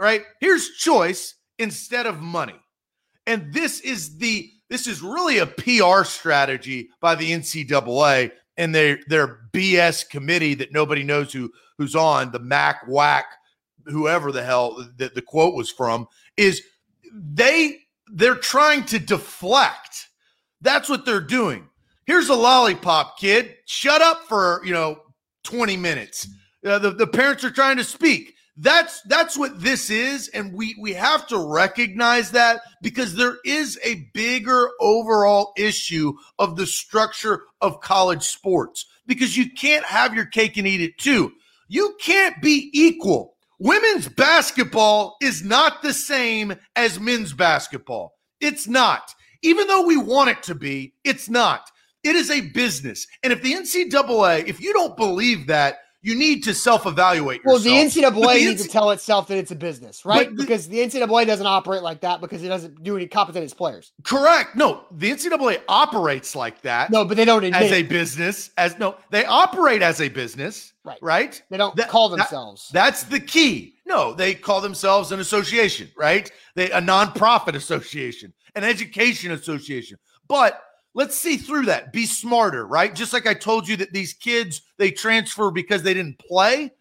right? 0.00 0.22
Here's 0.40 0.70
choice 0.70 1.34
instead 1.58 2.06
of 2.06 2.20
money. 2.20 2.60
And 3.26 3.52
this 3.52 3.80
is 3.80 4.18
the 4.18 4.50
this 4.68 4.86
is 4.86 5.02
really 5.02 5.38
a 5.38 5.46
PR 5.46 6.04
strategy 6.04 6.88
by 7.00 7.14
the 7.14 7.30
NCAA 7.30 8.32
and 8.56 8.74
their 8.74 8.98
their 9.08 9.40
BS 9.52 10.08
committee 10.08 10.54
that 10.54 10.72
nobody 10.72 11.02
knows 11.02 11.32
who 11.32 11.52
who's 11.78 11.94
on 11.94 12.32
the 12.32 12.38
Mac 12.38 12.86
Whack, 12.88 13.26
whoever 13.84 14.32
the 14.32 14.42
hell 14.42 14.86
that 14.96 15.14
the 15.14 15.22
quote 15.22 15.54
was 15.54 15.70
from, 15.70 16.08
is 16.36 16.62
they 17.12 17.78
they're 18.12 18.34
trying 18.34 18.84
to 18.86 18.98
deflect. 18.98 20.08
That's 20.60 20.88
what 20.88 21.04
they're 21.04 21.20
doing. 21.20 21.68
Here's 22.06 22.28
a 22.28 22.34
lollipop, 22.34 23.18
kid. 23.18 23.56
Shut 23.66 24.00
up 24.00 24.24
for 24.28 24.62
you 24.64 24.72
know 24.72 25.00
20 25.44 25.76
minutes. 25.76 26.28
Uh, 26.64 26.78
the, 26.78 26.90
the 26.90 27.06
parents 27.06 27.44
are 27.44 27.50
trying 27.50 27.76
to 27.76 27.84
speak. 27.84 28.34
That's 28.58 29.02
that's 29.02 29.36
what 29.36 29.60
this 29.60 29.90
is, 29.90 30.28
and 30.28 30.54
we 30.54 30.74
we 30.80 30.94
have 30.94 31.26
to 31.26 31.38
recognize 31.38 32.30
that 32.30 32.62
because 32.80 33.14
there 33.14 33.36
is 33.44 33.78
a 33.84 34.08
bigger 34.14 34.70
overall 34.80 35.52
issue 35.58 36.14
of 36.38 36.56
the 36.56 36.66
structure 36.66 37.42
of 37.60 37.80
college 37.80 38.22
sports. 38.22 38.86
Because 39.06 39.36
you 39.36 39.50
can't 39.50 39.84
have 39.84 40.14
your 40.14 40.26
cake 40.26 40.56
and 40.56 40.66
eat 40.66 40.80
it 40.80 40.98
too. 40.98 41.32
You 41.68 41.96
can't 42.00 42.40
be 42.40 42.70
equal. 42.72 43.36
Women's 43.58 44.08
basketball 44.08 45.16
is 45.22 45.44
not 45.44 45.82
the 45.82 45.92
same 45.92 46.54
as 46.74 46.98
men's 46.98 47.32
basketball. 47.32 48.14
It's 48.40 48.66
not. 48.66 49.14
Even 49.42 49.66
though 49.66 49.86
we 49.86 49.96
want 49.96 50.30
it 50.30 50.42
to 50.44 50.54
be, 50.54 50.94
it's 51.04 51.28
not. 51.28 51.70
It 52.02 52.16
is 52.16 52.30
a 52.30 52.40
business. 52.40 53.06
And 53.22 53.32
if 53.32 53.42
the 53.42 53.54
NCAA, 53.54 54.46
if 54.46 54.60
you 54.60 54.72
don't 54.72 54.96
believe 54.96 55.46
that, 55.46 55.78
you 56.06 56.14
need 56.14 56.44
to 56.44 56.54
self-evaluate 56.54 57.42
yourself. 57.42 57.64
Well, 57.64 57.82
the 57.82 58.00
NCAA 58.00 58.14
the 58.14 58.34
needs 58.34 58.62
NC- 58.62 58.66
to 58.66 58.70
tell 58.70 58.90
itself 58.92 59.26
that 59.26 59.38
it's 59.38 59.50
a 59.50 59.56
business, 59.56 60.04
right? 60.04 60.28
The, 60.28 60.40
because 60.40 60.68
the 60.68 60.78
NCAA 60.78 61.26
doesn't 61.26 61.46
operate 61.46 61.82
like 61.82 62.00
that 62.02 62.20
because 62.20 62.44
it 62.44 62.48
doesn't 62.48 62.80
do 62.84 62.94
any 62.94 63.08
compensate 63.08 63.42
its 63.42 63.52
players. 63.52 63.90
Correct. 64.04 64.54
No, 64.54 64.84
the 64.92 65.10
NCAA 65.10 65.62
operates 65.68 66.36
like 66.36 66.62
that. 66.62 66.92
No, 66.92 67.04
but 67.04 67.16
they 67.16 67.24
don't 67.24 67.42
as 67.52 67.72
a 67.72 67.82
business. 67.82 68.50
As 68.56 68.78
no, 68.78 68.94
they 69.10 69.24
operate 69.24 69.82
as 69.82 70.00
a 70.00 70.08
business. 70.08 70.74
Right. 70.84 70.98
Right. 71.02 71.42
They 71.50 71.56
don't 71.56 71.74
that, 71.74 71.88
call 71.88 72.08
themselves. 72.08 72.68
That, 72.68 72.84
that's 72.84 73.02
the 73.02 73.18
key. 73.18 73.74
No, 73.84 74.14
they 74.14 74.32
call 74.32 74.60
themselves 74.60 75.10
an 75.10 75.18
association, 75.18 75.90
right? 75.96 76.30
They 76.54 76.70
a 76.70 76.80
nonprofit 76.80 77.56
association, 77.56 78.32
an 78.54 78.62
education 78.62 79.32
association. 79.32 79.98
But 80.28 80.62
let's 80.96 81.16
see 81.16 81.36
through 81.36 81.66
that. 81.66 81.92
Be 81.92 82.06
smarter, 82.06 82.66
right? 82.66 82.92
Just 82.92 83.12
like 83.12 83.26
I 83.26 83.34
told 83.34 83.68
you 83.68 83.76
that 83.76 83.92
these 83.92 84.14
kids 84.14 84.62
they 84.78 84.90
transfer 84.90 85.52
because 85.52 85.84
they 85.84 85.94
didn't 85.94 86.18
play. 86.18 86.72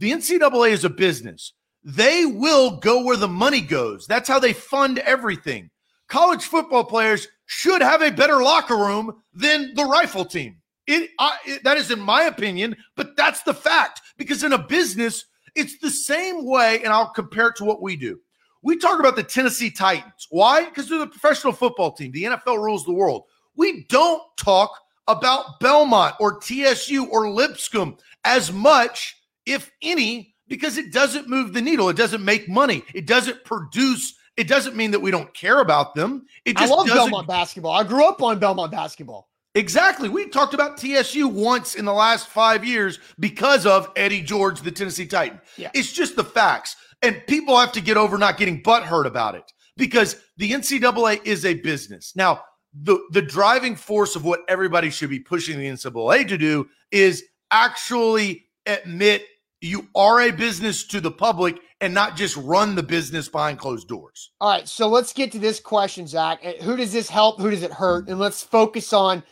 The 0.00 0.10
NCAA 0.10 0.72
is 0.72 0.84
a 0.84 0.90
business. 0.90 1.54
They 1.82 2.26
will 2.26 2.76
go 2.76 3.02
where 3.02 3.16
the 3.16 3.28
money 3.28 3.62
goes. 3.62 4.06
That's 4.06 4.28
how 4.28 4.38
they 4.38 4.52
fund 4.52 4.98
everything. 4.98 5.70
College 6.08 6.44
football 6.44 6.84
players 6.84 7.28
should 7.46 7.80
have 7.80 8.02
a 8.02 8.10
better 8.10 8.42
locker 8.42 8.76
room 8.76 9.22
than 9.32 9.74
the 9.74 9.84
rifle 9.84 10.24
team. 10.24 10.56
It, 10.86 11.10
I, 11.18 11.36
it, 11.46 11.64
that 11.64 11.76
is 11.76 11.90
in 11.90 12.00
my 12.00 12.24
opinion, 12.24 12.76
but 12.96 13.16
that's 13.16 13.42
the 13.42 13.54
fact 13.54 14.00
because 14.18 14.42
in 14.42 14.52
a 14.52 14.58
business, 14.58 15.24
it's 15.54 15.78
the 15.78 15.90
same 15.90 16.44
way, 16.44 16.82
and 16.82 16.92
I'll 16.92 17.12
compare 17.12 17.48
it 17.48 17.56
to 17.56 17.64
what 17.64 17.80
we 17.80 17.96
do. 17.96 18.18
We 18.62 18.76
talk 18.76 18.98
about 18.98 19.16
the 19.16 19.22
Tennessee 19.22 19.70
Titans. 19.70 20.26
Why? 20.30 20.64
Because 20.64 20.88
they're 20.88 20.98
the 20.98 21.06
professional 21.06 21.52
football 21.52 21.92
team. 21.92 22.12
The 22.12 22.24
NFL 22.24 22.58
rules 22.58 22.84
the 22.84 22.92
world. 22.92 23.24
We 23.56 23.84
don't 23.88 24.22
talk 24.36 24.72
about 25.08 25.60
Belmont 25.60 26.14
or 26.20 26.40
TSU 26.40 27.06
or 27.06 27.30
Lipscomb 27.30 27.96
as 28.24 28.52
much, 28.52 29.16
if 29.46 29.70
any, 29.82 30.34
because 30.48 30.78
it 30.78 30.92
doesn't 30.92 31.28
move 31.28 31.52
the 31.52 31.62
needle. 31.62 31.88
It 31.88 31.96
doesn't 31.96 32.24
make 32.24 32.48
money. 32.48 32.82
It 32.94 33.06
doesn't 33.06 33.44
produce. 33.44 34.14
It 34.36 34.48
doesn't 34.48 34.76
mean 34.76 34.90
that 34.92 35.00
we 35.00 35.10
don't 35.10 35.32
care 35.34 35.60
about 35.60 35.94
them. 35.94 36.26
It 36.44 36.56
just 36.56 36.72
I 36.72 36.76
love 36.76 36.86
Belmont 36.86 37.28
basketball. 37.28 37.72
I 37.72 37.84
grew 37.84 38.08
up 38.08 38.22
on 38.22 38.38
Belmont 38.38 38.72
basketball. 38.72 39.28
Exactly. 39.54 40.08
We 40.08 40.28
talked 40.28 40.54
about 40.54 40.78
TSU 40.78 41.26
once 41.26 41.74
in 41.74 41.84
the 41.84 41.92
last 41.92 42.28
five 42.28 42.64
years 42.64 43.00
because 43.18 43.66
of 43.66 43.90
Eddie 43.96 44.22
George, 44.22 44.60
the 44.60 44.70
Tennessee 44.70 45.06
Titan. 45.06 45.40
Yeah. 45.56 45.70
It's 45.74 45.92
just 45.92 46.14
the 46.14 46.24
facts. 46.24 46.76
And 47.02 47.22
people 47.26 47.58
have 47.58 47.72
to 47.72 47.80
get 47.80 47.96
over 47.96 48.16
not 48.16 48.36
getting 48.36 48.62
butthurt 48.62 49.06
about 49.06 49.34
it 49.34 49.50
because 49.76 50.16
the 50.36 50.52
NCAA 50.52 51.24
is 51.24 51.44
a 51.44 51.54
business. 51.54 52.14
Now, 52.14 52.44
the 52.72 52.98
the 53.10 53.22
driving 53.22 53.76
force 53.76 54.16
of 54.16 54.24
what 54.24 54.40
everybody 54.48 54.90
should 54.90 55.10
be 55.10 55.20
pushing 55.20 55.58
the 55.58 55.66
NCAA 55.66 56.28
to 56.28 56.38
do 56.38 56.68
is 56.90 57.24
actually 57.50 58.46
admit 58.66 59.24
you 59.60 59.88
are 59.94 60.20
a 60.22 60.30
business 60.30 60.84
to 60.84 61.00
the 61.00 61.10
public 61.10 61.60
and 61.80 61.92
not 61.92 62.16
just 62.16 62.36
run 62.36 62.74
the 62.74 62.82
business 62.82 63.28
behind 63.28 63.58
closed 63.58 63.88
doors. 63.88 64.30
All 64.40 64.50
right, 64.50 64.68
so 64.68 64.88
let's 64.88 65.12
get 65.12 65.32
to 65.32 65.38
this 65.38 65.60
question, 65.60 66.06
Zach. 66.06 66.40
Uh, 66.44 66.52
who 66.62 66.76
does 66.76 66.92
this 66.92 67.08
help? 67.08 67.40
Who 67.40 67.50
does 67.50 67.62
it 67.62 67.72
hurt? 67.72 68.08
And 68.08 68.18
let's 68.18 68.42
focus 68.42 68.92
on 68.92 69.22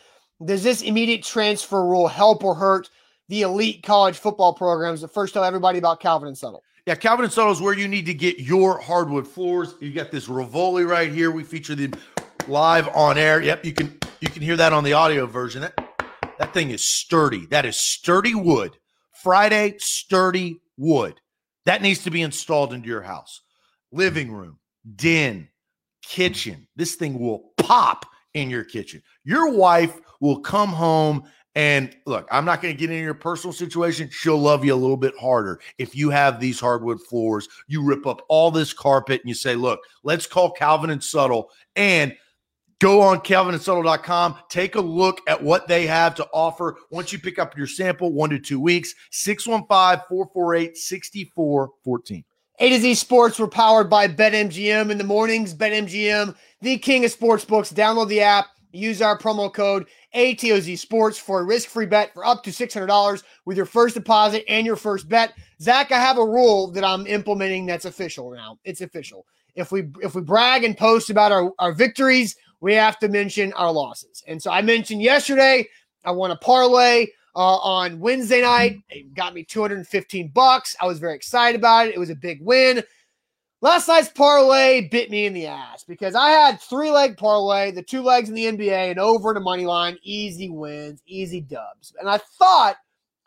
does 0.43 0.63
this 0.63 0.81
immediate 0.81 1.23
transfer 1.23 1.85
rule 1.85 2.07
help 2.07 2.43
or 2.43 2.55
hurt 2.55 2.89
the 3.27 3.41
elite 3.41 3.83
college 3.83 4.17
football 4.17 4.53
programs? 4.53 5.01
But 5.01 5.13
first, 5.13 5.33
tell 5.33 5.43
everybody 5.43 5.79
about 5.79 5.99
Calvin 5.99 6.27
and 6.27 6.37
Settle. 6.37 6.63
Yeah, 6.85 6.95
Calvin 6.95 7.25
and 7.25 7.33
Settle 7.33 7.51
is 7.51 7.61
where 7.61 7.77
you 7.77 7.87
need 7.87 8.05
to 8.05 8.13
get 8.13 8.39
your 8.39 8.79
hardwood 8.79 9.27
floors. 9.27 9.75
You 9.79 9.91
got 9.91 10.11
this 10.11 10.29
Rivoli 10.29 10.83
right 10.83 11.11
here. 11.11 11.29
We 11.29 11.43
feature 11.43 11.75
them 11.75 11.93
live 12.47 12.87
on 12.89 13.17
air. 13.17 13.41
Yep, 13.41 13.65
you 13.65 13.73
can 13.73 13.97
you 14.21 14.29
can 14.29 14.41
hear 14.41 14.57
that 14.57 14.73
on 14.73 14.83
the 14.83 14.93
audio 14.93 15.25
version. 15.25 15.61
That 15.61 15.77
that 16.37 16.53
thing 16.53 16.71
is 16.71 16.87
sturdy. 16.87 17.45
That 17.47 17.65
is 17.65 17.79
sturdy 17.79 18.35
wood. 18.35 18.77
Friday 19.11 19.75
sturdy 19.79 20.61
wood. 20.77 21.19
That 21.65 21.81
needs 21.81 22.03
to 22.03 22.11
be 22.11 22.21
installed 22.21 22.73
into 22.73 22.87
your 22.87 23.01
house. 23.01 23.41
Living 23.91 24.31
room, 24.31 24.59
den, 24.95 25.49
kitchen. 26.01 26.67
This 26.75 26.95
thing 26.95 27.19
will 27.19 27.51
pop 27.57 28.05
in 28.33 28.49
your 28.49 28.63
kitchen. 28.63 29.01
Your 29.23 29.51
wife 29.51 29.99
will 30.19 30.39
come 30.39 30.69
home 30.69 31.23
and 31.55 31.95
look, 32.05 32.27
I'm 32.31 32.45
not 32.45 32.61
going 32.61 32.73
to 32.73 32.79
get 32.79 32.91
into 32.91 33.03
your 33.03 33.13
personal 33.13 33.51
situation. 33.51 34.09
She'll 34.11 34.37
love 34.37 34.63
you 34.63 34.73
a 34.73 34.75
little 34.75 34.97
bit 34.97 35.13
harder. 35.19 35.59
If 35.77 35.95
you 35.95 36.09
have 36.09 36.39
these 36.39 36.59
hardwood 36.59 37.01
floors, 37.01 37.49
you 37.67 37.83
rip 37.83 38.05
up 38.05 38.21
all 38.29 38.51
this 38.51 38.71
carpet 38.71 39.21
and 39.21 39.27
you 39.27 39.35
say, 39.35 39.55
look, 39.55 39.79
let's 40.03 40.27
call 40.27 40.51
Calvin 40.51 40.91
and 40.91 41.03
Settle 41.03 41.49
and 41.75 42.15
Go 42.79 43.01
on 43.01 43.19
calvinandsettle.com. 43.19 44.37
Take 44.47 44.75
a 44.75 44.81
look 44.81 45.19
at 45.27 45.43
what 45.43 45.67
they 45.67 45.85
have 45.85 46.15
to 46.15 46.27
offer. 46.33 46.77
Once 46.91 47.11
you 47.11 47.19
pick 47.19 47.37
up 47.37 47.57
your 47.57 47.67
sample, 47.67 48.13
one 48.13 48.29
to 48.29 48.39
two 48.39 48.59
weeks, 48.59 48.95
615 49.11 50.05
448 50.07 50.77
6414. 50.77 52.23
A 52.61 52.69
to 52.69 52.79
Z 52.79 52.95
Sports 52.95 53.39
were 53.39 53.47
powered 53.47 53.89
by 53.89 54.07
BetMGM 54.07 54.91
in 54.91 54.97
the 54.97 55.03
mornings. 55.03 55.53
BetMGM, 55.53 56.35
the 56.61 56.77
king 56.77 57.03
of 57.03 57.11
sports 57.11 57.43
books. 57.43 57.71
Download 57.71 58.07
the 58.07 58.21
app. 58.21 58.47
Use 58.71 59.01
our 59.01 59.17
promo 59.17 59.51
code 59.51 59.87
ATOZ 60.13 60.77
Sports 60.77 61.17
for 61.17 61.39
a 61.39 61.43
risk-free 61.43 61.87
bet 61.87 62.13
for 62.13 62.25
up 62.25 62.43
to 62.43 62.51
$600 62.51 63.23
with 63.45 63.57
your 63.57 63.65
first 63.65 63.95
deposit 63.95 64.43
and 64.47 64.65
your 64.65 64.75
first 64.75 65.09
bet. 65.09 65.33
Zach, 65.59 65.91
I 65.91 65.99
have 65.99 66.17
a 66.17 66.25
rule 66.25 66.69
that 66.71 66.83
I'm 66.83 67.07
implementing 67.07 67.65
that's 67.65 67.85
official 67.85 68.31
now. 68.31 68.59
It's 68.63 68.81
official. 68.81 69.25
If 69.55 69.71
we 69.71 69.89
if 70.01 70.13
we 70.15 70.21
brag 70.21 70.63
and 70.63 70.77
post 70.77 71.09
about 71.09 71.31
our, 71.31 71.51
our 71.59 71.73
victories, 71.73 72.35
we 72.61 72.73
have 72.73 72.99
to 72.99 73.07
mention 73.07 73.53
our 73.53 73.71
losses. 73.71 74.23
And 74.27 74.41
so 74.41 74.51
I 74.51 74.61
mentioned 74.61 75.01
yesterday, 75.01 75.67
I 76.03 76.11
won 76.11 76.31
a 76.31 76.35
parlay 76.35 77.07
uh, 77.35 77.57
on 77.57 77.99
Wednesday 77.99 78.41
night. 78.41 78.79
It 78.89 79.13
got 79.13 79.33
me 79.33 79.43
215 79.43 80.29
bucks. 80.29 80.75
I 80.81 80.85
was 80.85 80.99
very 80.99 81.15
excited 81.15 81.57
about 81.59 81.87
it. 81.87 81.95
It 81.95 81.99
was 81.99 82.09
a 82.09 82.15
big 82.15 82.41
win. 82.41 82.83
Last 83.61 83.89
night's 83.89 84.09
parlay 84.09 84.87
bit 84.87 85.09
me 85.09 85.25
in 85.25 85.33
the 85.33 85.47
ass 85.47 85.83
because 85.83 86.15
I 86.15 86.29
had 86.29 86.61
three 86.61 86.91
leg 86.91 87.17
parlay, 87.17 87.71
the 87.71 87.83
two 87.83 88.01
legs 88.01 88.29
in 88.29 88.35
the 88.35 88.45
NBA, 88.45 88.91
and 88.91 88.99
over 88.99 89.33
the 89.33 89.41
money 89.41 89.65
line, 89.65 89.97
easy 90.01 90.49
wins, 90.49 91.01
easy 91.05 91.41
dubs. 91.41 91.93
And 91.99 92.09
I 92.09 92.19
thought 92.19 92.77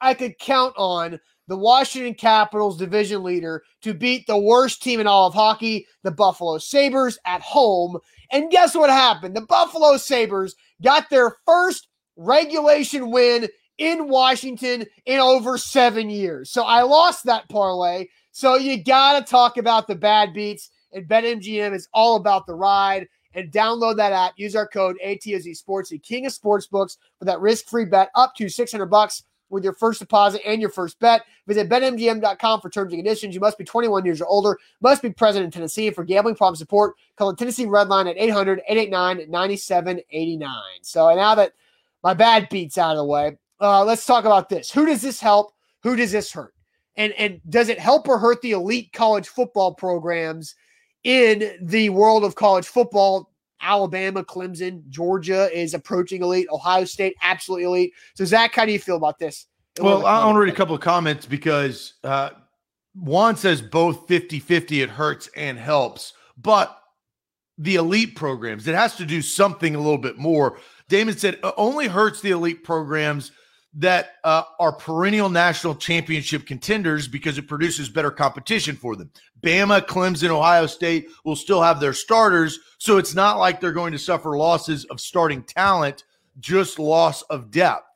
I 0.01 0.15
could 0.15 0.39
count 0.39 0.75
on 0.79 1.21
the 1.49 1.57
Washington 1.57 2.15
Capitals 2.15 2.79
division 2.79 3.23
leader 3.23 3.63
to 3.83 3.93
beat 3.93 4.27
the 4.27 4.39
worst 4.39 4.83
team 4.83 5.01
in 5.01 5.07
all 5.07 5.27
of 5.27 5.35
hockey, 5.35 5.87
the 6.03 6.11
Buffalo 6.11 6.57
Sabres, 6.57 7.19
at 7.27 7.43
home 7.43 7.99
and 8.33 8.51
guess 8.51 8.75
what 8.75 8.91
happened? 8.91 9.37
The 9.37 9.43
Buffalo 9.43 9.97
Sabres 9.99 10.57
got 10.83 11.11
their 11.11 11.37
first 11.47 11.89
regulation 12.17 13.11
win 13.11 13.49
in 13.79 14.09
Washington 14.09 14.87
in 15.07 15.21
over 15.21 15.59
seven 15.59 16.11
years. 16.11 16.51
So 16.51 16.65
I 16.65 16.83
lost 16.83 17.25
that 17.25 17.49
parlay. 17.49 18.07
So 18.33 18.57
you 18.57 18.83
got 18.83 19.19
to 19.19 19.31
talk 19.31 19.59
about 19.59 19.87
the 19.87 19.95
bad 19.95 20.33
beats. 20.33 20.71
And 20.93 21.09
BetMGM 21.09 21.75
is 21.75 21.89
all 21.93 22.17
about 22.17 22.47
the 22.47 22.55
ride. 22.55 23.07
And 23.35 23.51
download 23.51 23.97
that 23.97 24.13
app. 24.13 24.35
Use 24.37 24.55
our 24.55 24.69
code 24.69 24.97
ATOZ 25.05 25.57
Sports, 25.57 25.89
the 25.89 25.99
king 25.99 26.27
of 26.27 26.33
sportsbooks, 26.33 26.99
for 27.19 27.25
that 27.25 27.41
risk-free 27.41 27.87
bet 27.87 28.11
up 28.15 28.35
to 28.37 28.49
600 28.49 28.87
bucks 28.87 29.23
with 29.53 29.63
your 29.63 29.75
first 29.75 30.01
deposit 30.01 30.41
and 30.47 30.61
your 30.61 30.71
first 30.71 30.99
bet. 30.99 31.23
Visit 31.47 31.69
betmgm.com 31.69 32.61
for 32.61 32.71
terms 32.71 32.93
and 32.93 32.99
conditions. 32.99 33.35
You 33.35 33.41
must 33.41 33.59
be 33.59 33.65
21 33.65 34.05
years 34.05 34.21
or 34.21 34.27
older, 34.27 34.59
must 34.81 35.03
be 35.03 35.11
present 35.11 35.45
in 35.45 35.51
Tennessee. 35.51 35.91
For 35.91 36.05
gambling 36.05 36.35
problem 36.35 36.57
support, 36.57 36.95
call 37.17 37.31
the 37.31 37.37
Tennessee 37.37 37.67
Red 37.67 37.89
Line 37.89 38.09
at 38.09 38.17
800 38.17 38.63
889 38.69 39.31
9789. 39.31 40.51
So 40.83 41.15
now 41.15 41.35
that 41.35 41.53
my 42.03 42.15
bad 42.15 42.49
beats 42.49 42.79
out 42.79 42.93
of 42.93 42.97
the 42.97 43.05
way, 43.05 43.37
uh, 43.61 43.85
let's 43.85 44.07
talk 44.07 44.25
about 44.25 44.49
this. 44.49 44.71
Who 44.73 44.87
does 44.87 45.03
this 45.03 45.21
help? 45.21 45.55
Who 45.83 45.95
does 45.95 46.13
this 46.13 46.33
hurt? 46.33 46.55
And 46.97 47.13
and 47.15 47.41
does 47.49 47.69
it 47.69 47.79
help 47.79 48.09
or 48.09 48.19
hurt 48.19 48.43
the 48.43 48.53
elite 48.53 48.93
college 48.93 49.29
football 49.29 49.75
programs 49.75 50.55
in 51.05 51.59
the 51.61 51.91
world 51.91 52.25
of 52.25 52.35
college 52.35 52.67
football? 52.67 53.32
Alabama, 53.63 54.25
Clemson, 54.25 54.87
Georgia 54.89 55.49
is 55.57 55.75
approaching 55.75 56.23
elite. 56.23 56.49
Ohio 56.51 56.85
State, 56.85 57.17
absolutely 57.23 57.65
elite. 57.65 57.95
So, 58.15 58.25
Zach, 58.25 58.55
how 58.55 58.67
do 58.67 58.73
you 58.73 58.79
feel 58.79 58.97
about 58.97 59.19
this? 59.19 59.47
Well, 59.81 60.05
I 60.05 60.25
want 60.27 60.37
to 60.37 60.41
read 60.41 60.53
a 60.53 60.57
couple 60.57 60.75
of 60.75 60.83
comments 60.83 61.25
because 61.25 61.95
uh, 62.05 62.31
Juan 62.95 63.37
says 63.37 63.63
both 63.63 64.07
50 64.07 64.39
50, 64.39 64.83
it 64.83 64.91
hurts 64.91 65.31
and 65.37 65.59
helps. 65.59 66.13
But 66.37 66.79
the 67.57 67.77
elite 67.77 68.17
programs, 68.17 68.69
it 68.69 68.75
has 68.75 68.97
to 68.97 69.07
do 69.07 69.23
something 69.23 69.75
a 69.75 69.79
little 69.79 69.99
bit 69.99 70.19
more. 70.19 70.59
Damon 70.89 71.17
said 71.17 71.35
it 71.35 71.55
only 71.57 71.89
hurts 71.89 72.21
the 72.21 72.33
elite 72.33 72.65
programs 72.65 73.33
that 73.75 74.17
uh, 74.25 74.43
are 74.59 74.73
perennial 74.73 75.31
national 75.31 75.75
championship 75.75 76.47
contenders 76.47 77.09
because 77.09 77.39
it 77.39 77.49
produces 77.49 77.89
better 77.89 78.11
competition 78.11 78.77
for 78.77 78.97
them. 78.97 79.11
Bama, 79.43 79.81
Clemson, 79.87 80.29
Ohio 80.29 80.67
State 80.67 81.09
will 81.25 81.37
still 81.37 81.63
have 81.63 81.81
their 81.81 81.95
starters. 81.95 82.59
So 82.79 82.99
it's 82.99 83.15
not 83.15 83.39
like 83.39 83.61
they're 83.61 83.73
going 83.73 83.93
to 83.93 83.99
suffer 83.99 84.37
losses 84.37 84.85
of 84.87 85.01
starting 85.01 85.43
talent, 85.43 86.05
just 86.39 86.79
loss 86.79 87.23
of 87.23 87.51
depth. 87.51 87.87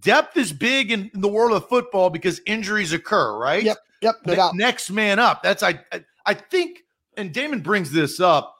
Depth 0.00 0.36
is 0.38 0.52
big 0.52 0.90
in, 0.90 1.10
the 1.12 1.28
world 1.28 1.52
of 1.52 1.68
football 1.68 2.08
because 2.08 2.40
injuries 2.46 2.94
occur, 2.94 3.36
right? 3.38 3.62
Yep. 3.62 3.78
Yep. 4.00 4.14
No. 4.26 4.50
Next 4.54 4.90
man 4.90 5.18
up. 5.18 5.42
That's 5.42 5.62
I 5.62 5.80
I 6.24 6.34
think, 6.34 6.80
and 7.16 7.32
Damon 7.32 7.60
brings 7.60 7.92
this 7.92 8.18
up. 8.18 8.56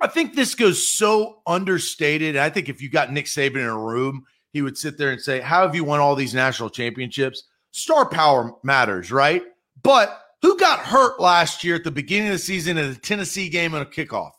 I 0.00 0.08
think 0.08 0.34
this 0.34 0.54
goes 0.54 0.86
so 0.86 1.40
understated. 1.46 2.36
I 2.36 2.50
think 2.50 2.68
if 2.68 2.82
you 2.82 2.88
got 2.88 3.12
Nick 3.12 3.26
Saban 3.26 3.56
in 3.56 3.66
a 3.66 3.78
room, 3.78 4.24
he 4.54 4.62
would 4.62 4.78
sit 4.78 4.96
there 4.96 5.10
and 5.10 5.20
say, 5.20 5.40
How 5.40 5.66
have 5.66 5.74
you 5.74 5.84
won 5.84 6.00
all 6.00 6.14
these 6.14 6.32
national 6.32 6.70
championships? 6.70 7.42
Star 7.72 8.08
power 8.08 8.52
matters, 8.62 9.12
right? 9.12 9.42
But 9.82 10.18
who 10.40 10.56
got 10.56 10.78
hurt 10.78 11.20
last 11.20 11.64
year 11.64 11.74
at 11.74 11.84
the 11.84 11.90
beginning 11.90 12.28
of 12.28 12.34
the 12.34 12.38
season 12.38 12.78
in 12.78 12.90
the 12.90 12.98
Tennessee 12.98 13.48
game 13.48 13.74
on 13.74 13.82
a 13.82 13.84
kickoff? 13.84 14.30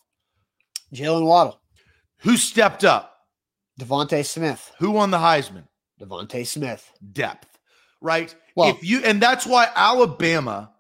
Jaylen 0.94 1.26
Waddle. 1.26 1.60
Who 2.20 2.38
stepped 2.38 2.86
up? 2.86 3.18
DeVonta 3.80 4.26
Smith. 4.26 4.72
Who 4.80 4.92
won 4.92 5.12
the 5.12 5.18
Heisman? 5.18 5.68
DeVonta 6.02 6.48
Smith. 6.48 6.92
Depth, 7.12 7.60
right? 8.02 8.34
Well, 8.56 8.70
if 8.70 8.84
you 8.84 9.04
and 9.04 9.22
that's 9.22 9.46
why 9.46 9.68
Alabama, 9.76 10.72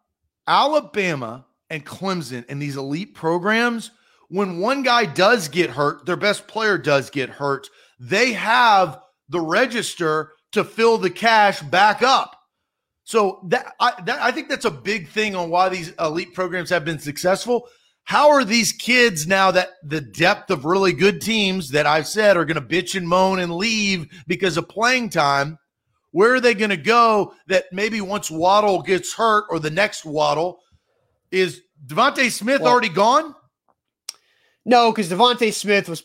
Alabama 0.47 1.45
and 1.69 1.85
Clemson 1.85 2.45
and 2.47 2.61
these 2.61 2.77
elite 2.77 3.13
programs, 3.13 3.91
when 4.29 4.59
one 4.59 4.81
guy 4.81 5.05
does 5.05 5.49
get 5.49 5.71
hurt, 5.71 6.05
their 6.05 6.15
best 6.15 6.47
player 6.47 6.77
does 6.77 7.09
get 7.09 7.29
hurt, 7.29 7.69
they 7.99 8.31
have 8.31 9.01
the 9.29 9.41
register 9.41 10.31
to 10.51 10.63
fill 10.63 10.97
the 10.97 11.09
cash 11.09 11.61
back 11.61 12.01
up. 12.01 12.35
So 13.03 13.39
that 13.49 13.73
I, 13.79 13.93
that 14.05 14.21
I 14.21 14.31
think 14.31 14.49
that's 14.49 14.65
a 14.65 14.71
big 14.71 15.09
thing 15.09 15.35
on 15.35 15.49
why 15.49 15.69
these 15.69 15.93
elite 15.99 16.33
programs 16.33 16.71
have 16.71 16.85
been 16.85 16.99
successful. 16.99 17.67
How 18.03 18.29
are 18.29 18.43
these 18.43 18.71
kids 18.71 19.25
now 19.25 19.51
that 19.51 19.69
the 19.83 20.01
depth 20.01 20.51
of 20.51 20.65
really 20.65 20.93
good 20.93 21.21
teams 21.21 21.69
that 21.71 21.85
I've 21.85 22.07
said 22.07 22.37
are 22.37 22.45
going 22.45 22.55
to 22.55 22.61
bitch 22.61 22.95
and 22.95 23.07
moan 23.07 23.39
and 23.39 23.55
leave 23.55 24.07
because 24.27 24.57
of 24.57 24.69
playing 24.69 25.09
time? 25.09 25.57
Where 26.11 26.33
are 26.35 26.39
they 26.39 26.53
going 26.53 26.69
to 26.69 26.77
go 26.77 27.33
that 27.47 27.65
maybe 27.71 28.01
once 28.01 28.31
Waddle 28.31 28.81
gets 28.81 29.13
hurt 29.13 29.45
or 29.49 29.59
the 29.59 29.71
next 29.71 30.05
Waddle 30.05 30.59
is 31.29 31.61
DeVonta 31.85 32.31
Smith 32.31 32.61
well, 32.61 32.71
already 32.71 32.89
gone? 32.89 33.35
No, 34.65 34.91
because 34.91 35.09
DeVonta 35.09 35.53
Smith 35.53 35.89
was. 35.89 36.03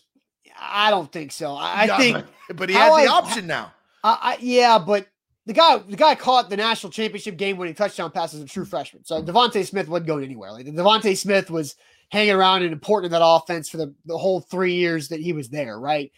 I 0.61 0.91
don't 0.91 1.11
think 1.11 1.33
so. 1.33 1.55
I, 1.55 1.85
yeah, 1.85 1.99
think 1.99 2.27
but 2.55 2.69
he 2.69 2.75
has 2.75 2.91
the 2.91 3.11
I, 3.11 3.13
option 3.13 3.47
now. 3.47 3.73
I, 4.05 4.19
I, 4.21 4.39
yeah, 4.41 4.79
but 4.79 5.07
the 5.47 5.53
guy 5.53 5.79
the 5.79 5.97
guy 5.97 6.15
caught 6.15 6.51
the 6.51 6.57
national 6.57 6.93
championship 6.93 7.37
game 7.37 7.57
winning 7.57 7.75
touchdown 7.75 8.11
pass 8.11 8.35
as 8.35 8.41
a 8.41 8.47
true 8.47 8.65
freshman. 8.65 9.05
So 9.05 9.23
DeVonta 9.23 9.67
Smith 9.67 9.89
wasn't 9.89 10.07
going 10.07 10.25
anywhere. 10.25 10.53
Like 10.53 10.67
DeVonta 10.67 11.17
Smith 11.17 11.51
was 11.51 11.77
hanging 12.11 12.35
around 12.35 12.63
and 12.63 12.73
important 12.73 13.13
in 13.13 13.19
that 13.19 13.25
offense 13.25 13.69
for 13.69 13.79
the, 13.79 13.95
the 14.05 14.19
whole 14.19 14.41
three 14.41 14.75
years 14.75 15.09
that 15.09 15.21
he 15.21 15.33
was 15.33 15.49
there, 15.49 15.79
right? 15.79 16.13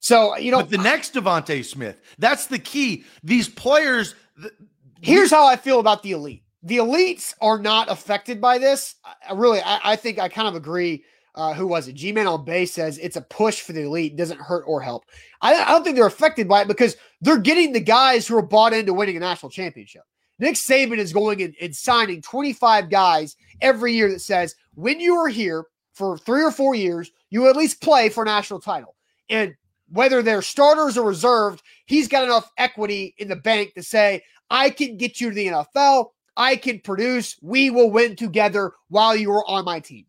So 0.00 0.36
you 0.36 0.50
know, 0.50 0.58
but 0.58 0.70
the 0.70 0.78
next 0.78 1.14
DeVonta 1.14 1.64
Smith, 1.64 2.00
that's 2.18 2.46
the 2.46 2.58
key. 2.58 3.04
These 3.22 3.48
players. 3.48 4.14
Th- 4.40 4.52
here's 5.00 5.30
how 5.30 5.46
I 5.46 5.56
feel 5.56 5.80
about 5.80 6.02
the 6.02 6.12
elite. 6.12 6.42
The 6.62 6.78
elites 6.78 7.34
are 7.40 7.58
not 7.58 7.90
affected 7.90 8.40
by 8.40 8.58
this. 8.58 8.96
I, 9.04 9.32
really, 9.32 9.60
I, 9.60 9.92
I 9.92 9.96
think 9.96 10.18
I 10.18 10.28
kind 10.28 10.48
of 10.48 10.54
agree 10.54 11.04
uh, 11.34 11.54
who 11.54 11.66
was 11.66 11.88
it? 11.88 11.94
G 11.94 12.12
Man 12.12 12.26
on 12.26 12.44
base 12.44 12.72
says 12.72 12.98
it's 12.98 13.16
a 13.16 13.22
push 13.22 13.60
for 13.60 13.72
the 13.72 13.82
elite, 13.82 14.16
doesn't 14.16 14.40
hurt 14.40 14.64
or 14.66 14.80
help. 14.80 15.04
I, 15.40 15.54
I, 15.54 15.68
don't 15.68 15.84
think 15.84 15.96
they're 15.96 16.06
affected 16.06 16.48
by 16.48 16.62
it 16.62 16.68
because 16.68 16.96
they're 17.20 17.38
getting 17.38 17.72
the 17.72 17.80
guys 17.80 18.26
who 18.26 18.36
are 18.36 18.42
bought 18.42 18.72
into 18.72 18.94
winning 18.94 19.16
a 19.16 19.20
national 19.20 19.50
championship. 19.50 20.02
Nick 20.38 20.54
Saban 20.54 20.98
is 20.98 21.12
going 21.12 21.42
and, 21.42 21.54
and 21.60 21.76
signing 21.76 22.22
25 22.22 22.90
guys 22.90 23.36
every 23.60 23.92
year 23.92 24.10
that 24.10 24.20
says 24.20 24.54
when 24.74 24.98
you 24.98 25.14
are 25.16 25.28
here 25.28 25.66
for 25.92 26.16
three 26.16 26.42
or 26.42 26.50
four 26.50 26.74
years, 26.74 27.10
you 27.28 27.48
at 27.48 27.56
least 27.56 27.82
play 27.82 28.08
for 28.08 28.22
a 28.22 28.26
national 28.26 28.60
title. 28.60 28.96
And 29.28 29.54
whether 29.90 30.22
they're 30.22 30.42
starters 30.42 30.96
or 30.96 31.06
reserved, 31.06 31.62
he's 31.86 32.08
got 32.08 32.24
enough 32.24 32.50
equity 32.56 33.14
in 33.18 33.28
the 33.28 33.36
bank 33.36 33.74
to 33.74 33.82
say, 33.82 34.22
I 34.48 34.70
can 34.70 34.96
get 34.96 35.20
you 35.20 35.28
to 35.28 35.34
the 35.34 35.46
NFL. 35.46 36.06
I 36.36 36.56
can 36.56 36.80
produce. 36.80 37.36
We 37.42 37.70
will 37.70 37.90
win 37.90 38.16
together 38.16 38.72
while 38.88 39.14
you 39.14 39.30
are 39.32 39.48
on 39.48 39.64
my 39.64 39.80
team. 39.80 40.06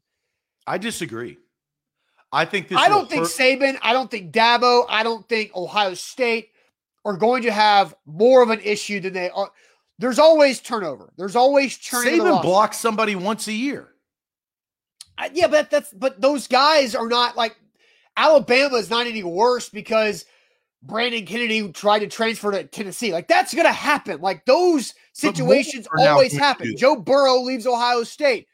I 0.67 0.77
disagree. 0.77 1.37
I 2.31 2.45
think 2.45 2.69
this. 2.69 2.77
I 2.77 2.87
don't 2.87 3.09
think 3.09 3.23
hurt- 3.23 3.31
Saban. 3.31 3.77
I 3.81 3.93
don't 3.93 4.09
think 4.09 4.31
Dabo. 4.31 4.85
I 4.89 5.03
don't 5.03 5.27
think 5.27 5.55
Ohio 5.55 5.93
State 5.93 6.49
are 7.03 7.17
going 7.17 7.43
to 7.43 7.51
have 7.51 7.95
more 8.05 8.41
of 8.41 8.49
an 8.49 8.61
issue 8.61 8.99
than 8.99 9.13
they 9.13 9.29
are. 9.29 9.51
There's 9.99 10.19
always 10.19 10.59
turnover. 10.59 11.13
There's 11.17 11.35
always 11.35 11.77
churning. 11.77 12.19
Saban 12.19 12.41
blocks 12.41 12.77
somebody 12.77 13.15
once 13.15 13.47
a 13.47 13.53
year. 13.53 13.89
Uh, 15.17 15.29
yeah, 15.33 15.47
but 15.47 15.69
that's 15.69 15.93
but 15.93 16.21
those 16.21 16.47
guys 16.47 16.95
are 16.95 17.07
not 17.07 17.35
like 17.35 17.55
Alabama 18.15 18.77
is 18.77 18.89
not 18.89 19.07
any 19.07 19.23
worse 19.23 19.69
because 19.69 20.25
Brandon 20.83 21.25
Kennedy 21.25 21.69
tried 21.71 21.99
to 21.99 22.07
transfer 22.07 22.51
to 22.51 22.63
Tennessee. 22.63 23.13
Like 23.13 23.27
that's 23.27 23.53
going 23.53 23.67
to 23.67 23.73
happen. 23.73 24.21
Like 24.21 24.45
those 24.45 24.93
situations 25.13 25.87
always 25.97 26.35
happen. 26.35 26.75
Joe 26.77 26.95
Burrow 26.95 27.41
leaves 27.41 27.67
Ohio 27.67 28.03
State 28.03 28.47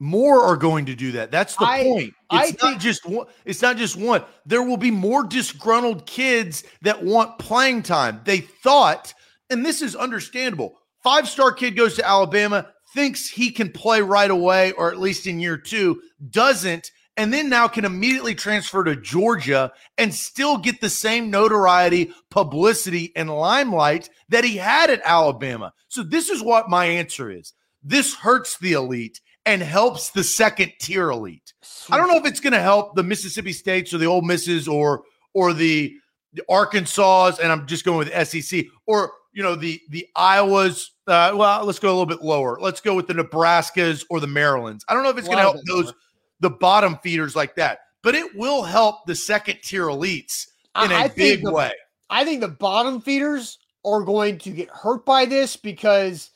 more 0.00 0.42
are 0.42 0.56
going 0.56 0.86
to 0.86 0.94
do 0.94 1.12
that. 1.12 1.30
That's 1.30 1.56
the 1.56 1.64
I, 1.64 1.82
point. 1.82 2.14
It's 2.32 2.62
I 2.62 2.70
not 2.70 2.80
just 2.80 3.06
one. 3.06 3.26
It's 3.44 3.62
not 3.62 3.76
just 3.76 3.96
one. 3.96 4.22
There 4.46 4.62
will 4.62 4.76
be 4.76 4.90
more 4.90 5.24
disgruntled 5.24 6.06
kids 6.06 6.64
that 6.82 7.02
want 7.02 7.38
playing 7.38 7.82
time. 7.82 8.20
They 8.24 8.38
thought, 8.40 9.12
and 9.50 9.64
this 9.64 9.82
is 9.82 9.96
understandable. 9.96 10.78
Five 11.02 11.28
star 11.28 11.52
kid 11.52 11.76
goes 11.76 11.96
to 11.96 12.06
Alabama, 12.06 12.68
thinks 12.94 13.28
he 13.28 13.50
can 13.50 13.70
play 13.70 14.00
right 14.00 14.30
away, 14.30 14.72
or 14.72 14.90
at 14.90 14.98
least 14.98 15.26
in 15.26 15.40
year 15.40 15.56
two, 15.56 16.00
doesn't, 16.30 16.90
and 17.16 17.32
then 17.32 17.48
now 17.48 17.66
can 17.66 17.84
immediately 17.84 18.34
transfer 18.34 18.84
to 18.84 18.94
Georgia 18.94 19.72
and 19.96 20.14
still 20.14 20.56
get 20.56 20.80
the 20.80 20.88
same 20.88 21.30
notoriety, 21.30 22.12
publicity, 22.30 23.12
and 23.16 23.28
limelight 23.28 24.08
that 24.28 24.44
he 24.44 24.56
had 24.56 24.90
at 24.90 25.02
Alabama. 25.04 25.72
So 25.88 26.04
this 26.04 26.28
is 26.28 26.42
what 26.42 26.70
my 26.70 26.86
answer 26.86 27.30
is. 27.30 27.54
This 27.82 28.14
hurts 28.14 28.58
the 28.58 28.72
elite 28.72 29.20
and 29.48 29.62
helps 29.62 30.10
the 30.10 30.22
second 30.22 30.72
tier 30.78 31.08
elite. 31.10 31.54
Sweet. 31.62 31.94
I 31.94 31.96
don't 31.98 32.08
know 32.08 32.18
if 32.18 32.26
it's 32.26 32.38
going 32.38 32.52
to 32.52 32.60
help 32.60 32.94
the 32.94 33.02
Mississippi 33.02 33.54
States 33.54 33.94
or 33.94 33.98
the 33.98 34.06
Ole 34.06 34.20
Misses 34.20 34.68
or 34.68 35.02
or 35.32 35.54
the, 35.54 35.94
the 36.34 36.42
Arkansas, 36.50 37.32
and 37.42 37.50
I'm 37.50 37.66
just 37.66 37.84
going 37.84 37.98
with 37.98 38.28
SEC 38.28 38.66
or 38.86 39.12
you 39.32 39.42
know 39.42 39.54
the 39.54 39.80
the 39.88 40.06
Iowas. 40.16 40.88
Uh, 41.06 41.32
well, 41.34 41.64
let's 41.64 41.78
go 41.78 41.88
a 41.88 41.96
little 41.96 42.06
bit 42.06 42.22
lower. 42.22 42.58
Let's 42.60 42.82
go 42.82 42.94
with 42.94 43.06
the 43.06 43.14
Nebraskas 43.14 44.04
or 44.10 44.20
the 44.20 44.26
Marylands. 44.26 44.84
I 44.86 44.94
don't 44.94 45.02
know 45.02 45.08
if 45.08 45.16
it's 45.16 45.28
going 45.28 45.38
to 45.38 45.42
help 45.42 45.56
those 45.66 45.86
lower. 45.86 45.94
the 46.40 46.50
bottom 46.50 46.98
feeders 47.02 47.34
like 47.34 47.54
that, 47.56 47.78
but 48.02 48.14
it 48.14 48.36
will 48.36 48.62
help 48.62 49.06
the 49.06 49.14
second 49.14 49.60
tier 49.62 49.86
elites 49.86 50.46
in 50.84 50.92
a 50.92 51.08
big 51.08 51.42
the, 51.42 51.52
way. 51.52 51.72
I 52.10 52.24
think 52.26 52.42
the 52.42 52.48
bottom 52.48 53.00
feeders 53.00 53.58
are 53.82 54.02
going 54.02 54.36
to 54.40 54.50
get 54.50 54.68
hurt 54.68 55.06
by 55.06 55.24
this 55.24 55.56
because 55.56 56.30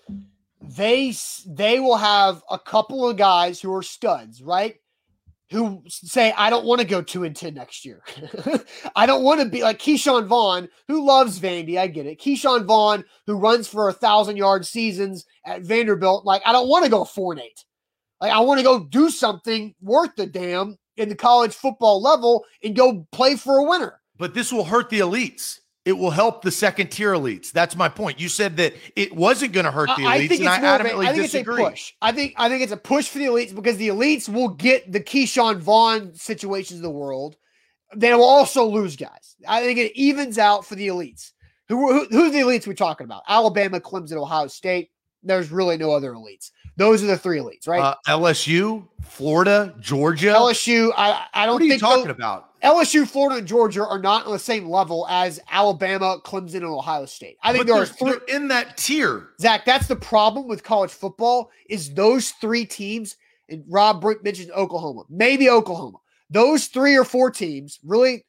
they 0.62 1.14
they 1.46 1.80
will 1.80 1.96
have 1.96 2.42
a 2.50 2.58
couple 2.58 3.08
of 3.08 3.16
guys 3.16 3.60
who 3.60 3.74
are 3.74 3.82
studs, 3.82 4.42
right? 4.42 4.76
Who 5.50 5.82
say, 5.86 6.32
I 6.32 6.48
don't 6.48 6.64
want 6.64 6.80
to 6.80 6.86
go 6.86 7.02
two 7.02 7.24
and 7.24 7.36
ten 7.36 7.54
next 7.54 7.84
year. 7.84 8.02
I 8.96 9.04
don't 9.04 9.22
want 9.22 9.40
to 9.40 9.48
be 9.48 9.62
like 9.62 9.78
Ke'Shawn 9.78 10.26
Vaughn, 10.26 10.68
who 10.88 11.04
loves 11.04 11.38
Vandy. 11.38 11.78
I 11.78 11.88
get 11.88 12.06
it. 12.06 12.18
Ke'Shawn 12.18 12.64
Vaughn, 12.64 13.04
who 13.26 13.36
runs 13.36 13.68
for 13.68 13.88
a 13.88 13.92
thousand 13.92 14.38
yard 14.38 14.64
seasons 14.64 15.26
at 15.44 15.60
Vanderbilt. 15.60 16.24
Like, 16.24 16.40
I 16.46 16.52
don't 16.52 16.68
want 16.68 16.84
to 16.86 16.90
go 16.90 17.04
four 17.04 17.32
and 17.32 17.42
eight. 17.42 17.64
Like, 18.20 18.32
I 18.32 18.40
want 18.40 18.60
to 18.60 18.64
go 18.64 18.84
do 18.84 19.10
something 19.10 19.74
worth 19.82 20.16
the 20.16 20.26
damn 20.26 20.78
in 20.96 21.10
the 21.10 21.14
college 21.14 21.52
football 21.52 22.00
level 22.00 22.44
and 22.64 22.74
go 22.74 23.06
play 23.12 23.36
for 23.36 23.58
a 23.58 23.64
winner. 23.64 24.00
But 24.16 24.32
this 24.32 24.52
will 24.52 24.64
hurt 24.64 24.88
the 24.88 25.00
elites 25.00 25.58
it 25.84 25.92
will 25.92 26.10
help 26.10 26.42
the 26.42 26.50
second 26.50 26.90
tier 26.90 27.12
elites. 27.12 27.50
That's 27.50 27.74
my 27.74 27.88
point. 27.88 28.20
You 28.20 28.28
said 28.28 28.56
that 28.58 28.74
it 28.94 29.14
wasn't 29.14 29.52
going 29.52 29.64
to 29.66 29.72
hurt 29.72 29.88
the 29.88 30.02
elites, 30.02 30.06
I 30.06 30.28
think 30.28 30.40
and 30.40 30.48
I 30.48 30.58
adamantly 30.60 31.06
a, 31.06 31.08
I 31.08 31.12
think 31.12 31.22
disagree. 31.24 31.62
It's 31.62 31.68
a 31.68 31.70
push. 31.70 31.92
I 32.02 32.12
think 32.12 32.34
I 32.36 32.48
think 32.48 32.62
it's 32.62 32.72
a 32.72 32.76
push 32.76 33.08
for 33.08 33.18
the 33.18 33.26
elites 33.26 33.54
because 33.54 33.76
the 33.76 33.88
elites 33.88 34.28
will 34.28 34.48
get 34.48 34.90
the 34.92 35.00
Ke'Shawn 35.00 35.58
Vaughn 35.58 36.14
situations 36.14 36.78
of 36.78 36.82
the 36.84 36.90
world. 36.90 37.36
They 37.94 38.14
will 38.14 38.24
also 38.24 38.64
lose 38.64 38.96
guys. 38.96 39.36
I 39.46 39.60
think 39.62 39.78
it 39.78 39.92
evens 39.96 40.38
out 40.38 40.64
for 40.64 40.76
the 40.76 40.88
elites 40.88 41.32
Who, 41.68 41.92
who 41.92 42.06
who's 42.10 42.32
the 42.32 42.38
elites 42.40 42.66
we're 42.66 42.74
talking 42.74 43.04
about? 43.04 43.22
Alabama, 43.28 43.80
Clemson, 43.80 44.12
Ohio 44.16 44.46
State. 44.46 44.90
There's 45.24 45.50
really 45.50 45.76
no 45.76 45.92
other 45.92 46.12
elites. 46.12 46.50
Those 46.76 47.02
are 47.02 47.06
the 47.06 47.18
three 47.18 47.38
elites, 47.38 47.68
right? 47.68 47.80
Uh, 47.82 47.94
LSU, 48.08 48.88
Florida, 49.02 49.74
Georgia. 49.80 50.28
LSU. 50.28 50.92
I 50.96 51.26
I 51.34 51.44
don't 51.44 51.56
what 51.56 51.62
are 51.62 51.64
you 51.66 51.72
think 51.72 51.82
talking 51.82 52.04
those- 52.06 52.16
about? 52.16 52.50
LSU, 52.62 53.06
Florida, 53.06 53.38
and 53.38 53.46
Georgia 53.46 53.84
are 53.84 53.98
not 53.98 54.26
on 54.26 54.32
the 54.32 54.38
same 54.38 54.68
level 54.68 55.06
as 55.08 55.40
Alabama, 55.50 56.18
Clemson, 56.24 56.56
and 56.56 56.64
Ohio 56.64 57.06
State. 57.06 57.36
I 57.42 57.52
think 57.52 57.66
But 57.66 57.72
there 57.72 57.82
are 57.82 57.86
they're, 57.86 58.20
three. 58.20 58.34
in 58.34 58.48
that 58.48 58.76
tier. 58.76 59.30
Zach, 59.40 59.64
that's 59.64 59.88
the 59.88 59.96
problem 59.96 60.46
with 60.46 60.62
college 60.62 60.92
football 60.92 61.50
is 61.68 61.92
those 61.92 62.30
three 62.40 62.64
teams, 62.64 63.16
and 63.48 63.64
Rob 63.68 64.00
Brink 64.00 64.22
mentioned 64.22 64.52
Oklahoma, 64.52 65.02
maybe 65.10 65.50
Oklahoma. 65.50 65.98
Those 66.30 66.66
three 66.66 66.96
or 66.96 67.04
four 67.04 67.30
teams 67.30 67.80
really 67.84 68.24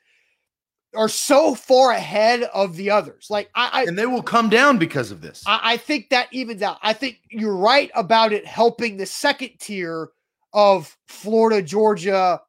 are 0.95 1.09
so 1.09 1.55
far 1.55 1.91
ahead 1.91 2.43
of 2.53 2.75
the 2.75 2.89
others. 2.89 3.27
Like 3.29 3.49
I, 3.55 3.69
I 3.71 3.83
and 3.83 3.97
they 3.97 4.05
will 4.05 4.23
come 4.23 4.49
down 4.49 4.77
because 4.77 5.11
of 5.11 5.21
this. 5.21 5.43
I, 5.45 5.59
I 5.63 5.77
think 5.77 6.09
that 6.09 6.27
evens 6.31 6.61
out. 6.61 6.77
I 6.81 6.93
think 6.93 7.19
you're 7.29 7.55
right 7.55 7.91
about 7.95 8.33
it 8.33 8.45
helping 8.45 8.97
the 8.97 9.05
second 9.05 9.51
tier 9.59 10.09
of 10.53 10.95
Florida, 11.07 11.61
Georgia. 11.61 12.41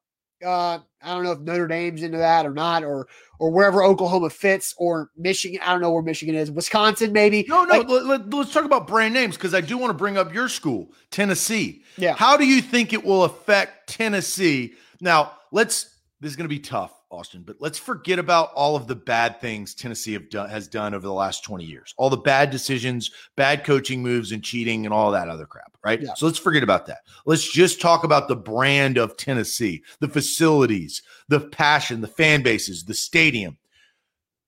Uh, 0.45 0.79
I 1.03 1.15
don't 1.15 1.25
know 1.25 1.33
if 1.33 1.41
Notre 1.41 1.67
Dame's 1.67 2.03
into 2.03 2.19
that 2.19 2.47
or 2.47 2.53
not, 2.53 2.85
or 2.85 3.09
or 3.39 3.51
wherever 3.51 3.83
Oklahoma 3.83 4.31
fits, 4.31 4.75
or 4.79 5.11
Michigan. 5.17 5.61
I 5.63 5.73
don't 5.73 5.81
know 5.81 5.93
where 5.93 6.03
Michigan 6.03 6.35
is. 6.35 6.51
Wisconsin, 6.51 7.13
maybe. 7.13 7.45
no, 7.49 7.65
no. 7.65 7.81
Like, 7.81 7.89
let, 7.89 8.35
us 8.35 8.53
talk 8.53 8.65
about 8.65 8.87
brand 8.87 9.15
names 9.15 9.37
because 9.37 9.55
I 9.55 9.61
do 9.61 9.77
want 9.77 9.91
to 9.91 9.95
bring 9.95 10.17
up 10.17 10.33
your 10.33 10.49
school, 10.49 10.93
Tennessee. 11.11 11.83
yeah. 11.97 12.15
How 12.15 12.37
do 12.37 12.47
you 12.47 12.63
think 12.63 12.93
it 12.93 13.05
will 13.05 13.25
affect 13.25 13.89
Tennessee? 13.89 14.75
Now, 15.01 15.33
let's. 15.53 15.91
This 16.21 16.31
is 16.31 16.37
going 16.37 16.49
to 16.49 16.55
be 16.55 16.61
tough, 16.61 16.94
Austin, 17.15 17.43
but 17.47 17.57
let's 17.61 17.79
forget 17.79 18.19
about 18.19 18.51
all 18.55 18.77
of 18.77 18.87
the 18.87 18.95
bad 18.95 19.41
things 19.41 19.75
Tennessee 19.75 20.13
have 20.13 20.29
done, 20.29 20.49
has 20.51 20.69
done 20.69 20.95
over 20.95 21.07
the 21.07 21.13
last 21.13 21.45
20 21.45 21.65
years. 21.65 21.95
All 21.97 22.11
the 22.11 22.17
bad 22.17 22.51
decisions, 22.51 23.11
bad 23.37 23.65
coaching 23.65 24.03
moves, 24.03 24.33
and 24.33 24.43
cheating, 24.43 24.85
and 24.85 24.93
all 24.93 25.11
that 25.13 25.29
other 25.29 25.47
crap, 25.47 25.77
right? 25.85 26.01
Yeah. 26.03 26.15
So 26.15 26.27
let's 26.27 26.39
forget 26.39 26.63
about 26.63 26.87
that. 26.87 26.99
Let's 27.25 27.51
just 27.51 27.81
talk 27.81 28.05
about 28.05 28.29
the 28.29 28.37
brand 28.37 28.99
of 28.99 29.17
Tennessee, 29.17 29.83
the 30.01 30.09
facilities, 30.09 31.03
the 31.29 31.41
passion, 31.41 32.01
the 32.01 32.09
fan 32.09 32.43
bases, 32.43 32.85
the 32.85 32.95
stadium. 32.95 33.57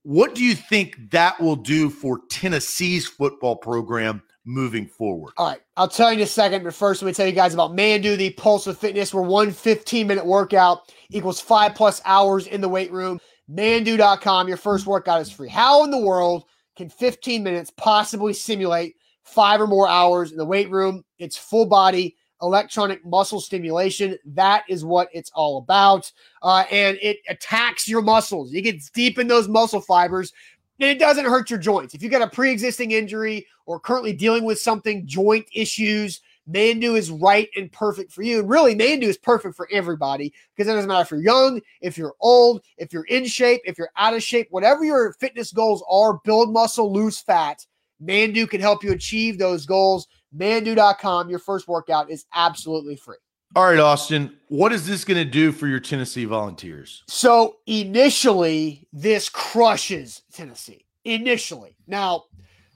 What 0.02 0.34
do 0.34 0.44
you 0.44 0.54
think 0.54 1.10
that 1.10 1.40
will 1.40 1.56
do 1.56 1.90
for 1.90 2.20
Tennessee's 2.28 3.06
football 3.06 3.56
program 3.56 4.22
moving 4.46 4.86
forward? 4.86 5.34
All 5.36 5.48
right, 5.48 5.60
I'll 5.76 5.88
tell 5.88 6.10
you 6.10 6.18
in 6.18 6.24
a 6.24 6.26
second, 6.26 6.64
but 6.64 6.72
first 6.72 7.02
let 7.02 7.06
me 7.06 7.12
tell 7.12 7.26
you 7.26 7.32
guys 7.32 7.52
about 7.52 7.76
Manduu, 7.76 8.16
the 8.16 8.30
Pulse 8.30 8.66
of 8.66 8.78
Fitness, 8.78 9.12
where 9.12 9.22
one 9.22 9.50
15 9.50 10.06
minute 10.06 10.24
workout 10.24 10.92
equals 11.10 11.40
five 11.40 11.74
plus 11.74 12.00
hours 12.04 12.46
in 12.46 12.60
the 12.60 12.68
weight 12.68 12.92
room. 12.92 13.20
Manduu.com, 13.50 14.48
your 14.48 14.56
first 14.56 14.86
workout 14.86 15.20
is 15.20 15.30
free. 15.30 15.48
How 15.48 15.84
in 15.84 15.90
the 15.90 15.98
world 15.98 16.44
can 16.76 16.88
15 16.88 17.42
minutes 17.42 17.70
possibly 17.76 18.32
simulate 18.32 18.94
five 19.24 19.60
or 19.60 19.66
more 19.66 19.88
hours 19.88 20.32
in 20.32 20.38
the 20.38 20.44
weight 20.44 20.70
room? 20.70 21.04
It's 21.18 21.36
full 21.36 21.66
body 21.66 22.16
electronic 22.42 23.04
muscle 23.04 23.40
stimulation. 23.40 24.18
That 24.26 24.64
is 24.68 24.84
what 24.84 25.08
it's 25.12 25.30
all 25.34 25.58
about. 25.58 26.10
Uh, 26.42 26.64
and 26.70 26.98
it 27.00 27.18
attacks 27.28 27.88
your 27.88 28.02
muscles. 28.02 28.52
It 28.52 28.62
gets 28.62 28.90
deep 28.90 29.18
in 29.18 29.26
those 29.26 29.48
muscle 29.48 29.80
fibers 29.80 30.32
it 30.78 30.98
doesn't 30.98 31.24
hurt 31.24 31.50
your 31.50 31.58
joints. 31.58 31.94
If 31.94 32.02
you 32.02 32.08
got 32.08 32.22
a 32.22 32.28
pre-existing 32.28 32.90
injury 32.90 33.46
or 33.64 33.80
currently 33.80 34.12
dealing 34.12 34.44
with 34.44 34.60
something, 34.60 35.06
joint 35.06 35.46
issues, 35.54 36.20
Manduu 36.48 36.96
is 36.96 37.10
right 37.10 37.48
and 37.56 37.70
perfect 37.72 38.12
for 38.12 38.22
you. 38.22 38.40
And 38.40 38.48
really, 38.48 38.74
Manduu 38.74 39.04
is 39.04 39.18
perfect 39.18 39.56
for 39.56 39.68
everybody 39.72 40.32
because 40.54 40.70
it 40.70 40.74
doesn't 40.74 40.88
matter 40.88 41.02
if 41.02 41.10
you're 41.10 41.20
young, 41.22 41.60
if 41.80 41.98
you're 41.98 42.14
old, 42.20 42.62
if 42.76 42.92
you're 42.92 43.04
in 43.04 43.26
shape, 43.26 43.62
if 43.64 43.78
you're 43.78 43.90
out 43.96 44.14
of 44.14 44.22
shape, 44.22 44.48
whatever 44.50 44.84
your 44.84 45.12
fitness 45.14 45.52
goals 45.52 45.84
are, 45.90 46.20
build 46.24 46.52
muscle, 46.52 46.92
lose 46.92 47.18
fat. 47.18 47.66
Manduu 48.02 48.48
can 48.48 48.60
help 48.60 48.84
you 48.84 48.92
achieve 48.92 49.38
those 49.38 49.66
goals. 49.66 50.06
Manduu.com, 50.36 51.30
your 51.30 51.38
first 51.38 51.66
workout 51.66 52.10
is 52.10 52.26
absolutely 52.34 52.96
free. 52.96 53.16
All 53.54 53.64
right, 53.64 53.78
Austin, 53.78 54.36
what 54.48 54.72
is 54.72 54.86
this 54.86 55.04
going 55.04 55.16
to 55.16 55.30
do 55.30 55.52
for 55.52 55.66
your 55.66 55.80
Tennessee 55.80 56.24
Volunteers? 56.24 57.02
So 57.08 57.56
initially, 57.66 58.86
this 58.92 59.28
crushes 59.28 60.22
Tennessee. 60.32 60.84
Initially. 61.04 61.76
Now, 61.86 62.24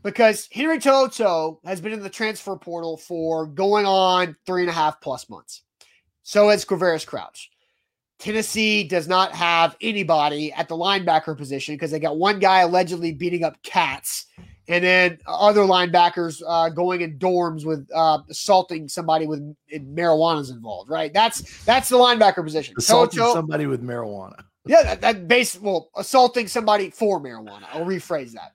because 0.03 0.49
Henry 0.53 0.79
Toto 0.79 1.61
has 1.65 1.81
been 1.81 1.93
in 1.93 2.01
the 2.01 2.09
transfer 2.09 2.57
portal 2.57 2.97
for 2.97 3.47
going 3.47 3.85
on 3.85 4.37
three 4.47 4.63
and 4.63 4.71
a 4.71 4.75
half 4.75 5.01
plus 5.01 5.29
months. 5.29 5.63
So 6.23 6.49
has 6.49 6.65
Quavaris 6.65 7.07
Crouch. 7.07 7.51
Tennessee 8.19 8.85
does 8.85 9.09
not 9.09 9.33
have 9.33 9.77
anybody 9.81 10.53
at 10.53 10.69
the 10.69 10.77
linebacker 10.77 11.37
position 11.37 11.75
because 11.75 11.91
they 11.91 11.99
got 11.99 12.19
one 12.19 12.39
guy 12.39 12.61
allegedly 12.61 13.13
beating 13.13 13.45
up 13.45 13.63
cats, 13.63 14.27
and 14.71 14.85
then 14.85 15.19
other 15.27 15.63
linebackers 15.63 16.41
uh, 16.47 16.69
going 16.69 17.01
in 17.01 17.19
dorms 17.19 17.67
with 17.67 17.89
uh, 17.93 18.19
assaulting 18.31 18.89
somebody 18.89 19.27
with 19.27 19.55
marijuana's 19.73 20.51
involved. 20.51 20.89
Right? 20.89 21.13
That's 21.13 21.65
that's 21.65 21.89
the 21.89 21.97
linebacker 21.97 22.45
position. 22.45 22.75
Assaulting 22.79 23.19
Toto- 23.19 23.35
somebody 23.35 23.67
with 23.67 23.83
marijuana. 23.83 24.45
yeah, 24.65 24.83
that, 24.85 25.01
that 25.01 25.29
base 25.29 25.61
well, 25.61 25.91
assaulting 25.97 26.47
somebody 26.47 26.91
for 26.91 27.21
marijuana. 27.21 27.65
I'll 27.73 27.85
rephrase 27.85 28.33
that. 28.33 28.53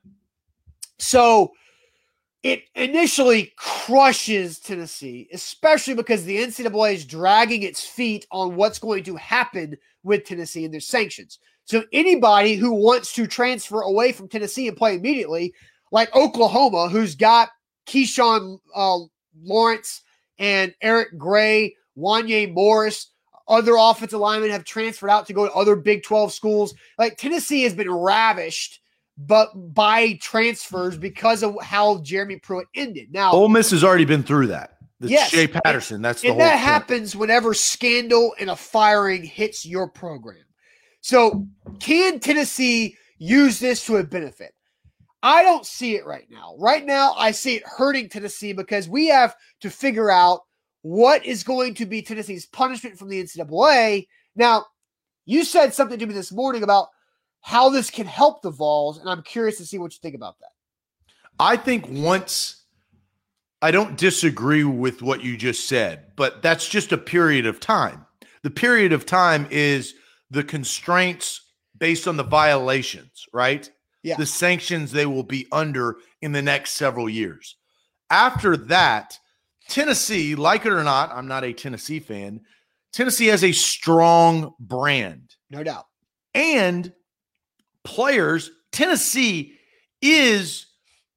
So 0.98 1.52
it 2.44 2.64
initially 2.76 3.54
crushes 3.58 4.60
Tennessee, 4.60 5.28
especially 5.34 5.96
because 5.96 6.24
the 6.24 6.38
NCAA 6.38 6.94
is 6.94 7.06
dragging 7.06 7.64
its 7.64 7.84
feet 7.84 8.26
on 8.32 8.56
what's 8.56 8.80
going 8.80 9.04
to 9.04 9.16
happen 9.16 9.76
with 10.04 10.24
Tennessee 10.24 10.64
and 10.64 10.74
their 10.74 10.80
sanctions. 10.80 11.40
So 11.66 11.84
anybody 11.92 12.56
who 12.56 12.72
wants 12.72 13.12
to 13.14 13.26
transfer 13.26 13.82
away 13.82 14.12
from 14.12 14.30
Tennessee 14.30 14.68
and 14.68 14.78
play 14.78 14.96
immediately, 14.96 15.54
like 15.96 16.14
Oklahoma, 16.14 16.90
who's 16.90 17.16
got 17.16 17.50
Keyshawn 17.88 18.60
uh, 18.76 19.00
Lawrence 19.42 20.02
and 20.38 20.76
Eric 20.82 21.18
Gray, 21.18 21.74
Wanya 21.98 22.54
Morris, 22.54 23.12
other 23.48 23.76
offensive 23.78 24.20
linemen 24.20 24.50
have 24.50 24.66
transferred 24.66 25.10
out 25.10 25.26
to 25.28 25.34
go 25.34 25.46
to 25.48 25.54
other 25.54 25.78
Big 25.78 26.04
12 26.04 26.34
schools. 26.34 26.74
Like 27.00 27.18
Tennessee 27.18 27.64
has 27.64 27.74
been 27.74 27.90
ravished 27.90 28.82
but 29.18 29.52
by 29.74 30.20
transfers 30.22 30.98
because 30.98 31.42
of 31.42 31.56
how 31.62 32.02
Jeremy 32.02 32.40
Pruitt 32.40 32.68
ended. 32.76 33.14
Now, 33.14 33.32
Ole 33.32 33.48
Miss 33.48 33.72
has 33.72 33.82
already 33.82 34.04
been 34.04 34.24
through 34.24 34.48
that. 34.48 34.72
It's 35.00 35.10
Yes. 35.10 35.30
Shea 35.30 35.48
Patterson. 35.48 36.02
That's 36.02 36.22
the 36.22 36.30
and 36.32 36.40
that 36.42 36.56
point. 36.56 36.60
happens 36.60 37.16
whenever 37.16 37.54
scandal 37.54 38.36
and 38.42 38.50
a 38.50 38.56
firing 38.58 39.24
hits 39.24 39.66
your 39.66 39.88
program. 39.88 40.44
So, 41.00 41.48
can 41.80 42.20
Tennessee 42.20 42.98
use 43.18 43.60
this 43.60 43.86
to 43.86 43.96
a 43.96 44.04
benefit? 44.04 44.55
I 45.26 45.42
don't 45.42 45.66
see 45.66 45.96
it 45.96 46.06
right 46.06 46.28
now. 46.30 46.54
Right 46.60 46.86
now, 46.86 47.16
I 47.18 47.32
see 47.32 47.56
it 47.56 47.64
hurting 47.66 48.10
Tennessee 48.10 48.54
because 48.54 48.88
we 48.88 49.08
have 49.08 49.36
to 49.62 49.72
figure 49.72 50.12
out 50.12 50.42
what 50.84 51.26
is 51.26 51.44
going 51.44 51.74
to 51.74 51.88
be 51.88 52.04
Tennessee's 52.04 52.46
punishment 52.46 53.00
from 53.00 53.10
the 53.10 53.24
NCAA. 53.24 54.06
Now, 54.36 54.66
you 55.26 55.44
said 55.44 55.74
something 55.74 55.98
to 55.98 56.06
me 56.06 56.14
this 56.14 56.32
morning 56.32 56.62
about 56.62 56.90
how 57.42 57.70
this 57.70 57.90
can 57.90 58.06
help 58.06 58.44
the 58.44 58.52
Vols, 58.52 59.00
and 59.00 59.10
I'm 59.10 59.24
curious 59.24 59.58
to 59.58 59.66
see 59.66 59.80
what 59.80 59.94
you 59.94 60.00
think 60.00 60.14
about 60.14 60.38
that. 60.42 60.52
I 61.40 61.58
think 61.58 61.88
once 61.90 62.64
I 63.64 63.72
don't 63.72 63.98
disagree 63.98 64.64
with 64.64 65.02
what 65.02 65.24
you 65.24 65.38
just 65.38 65.68
said, 65.68 66.16
but 66.16 66.44
that's 66.44 66.70
just 66.70 66.92
a 66.92 67.00
period 67.00 67.48
of 67.48 67.60
time. 67.60 68.06
The 68.44 68.52
period 68.52 68.94
of 68.94 69.08
time 69.08 69.48
is 69.50 69.96
the 70.30 70.44
constraints 70.44 71.42
based 71.76 72.08
on 72.08 72.16
the 72.16 72.24
violations, 72.24 73.26
right? 73.34 73.68
Yeah. 74.06 74.18
The 74.18 74.26
sanctions 74.28 74.92
they 74.92 75.08
will 75.08 75.24
be 75.24 75.48
under 75.52 75.98
in 76.22 76.32
the 76.32 76.42
next 76.44 76.74
several 76.74 77.10
years. 77.10 77.56
After 78.12 78.56
that, 78.56 79.18
Tennessee, 79.68 80.36
like 80.36 80.68
it 80.68 80.72
or 80.72 80.84
not, 80.84 81.12
I'm 81.12 81.28
not 81.28 81.44
a 81.44 81.54
Tennessee 81.54 82.00
fan. 82.00 82.42
Tennessee 82.94 83.26
has 83.28 83.44
a 83.44 83.52
strong 83.52 84.54
brand 84.60 85.36
No 85.50 85.64
doubt. 85.64 85.86
and 86.36 86.94
players, 87.84 88.52
Tennessee 88.72 89.56
is 90.04 90.68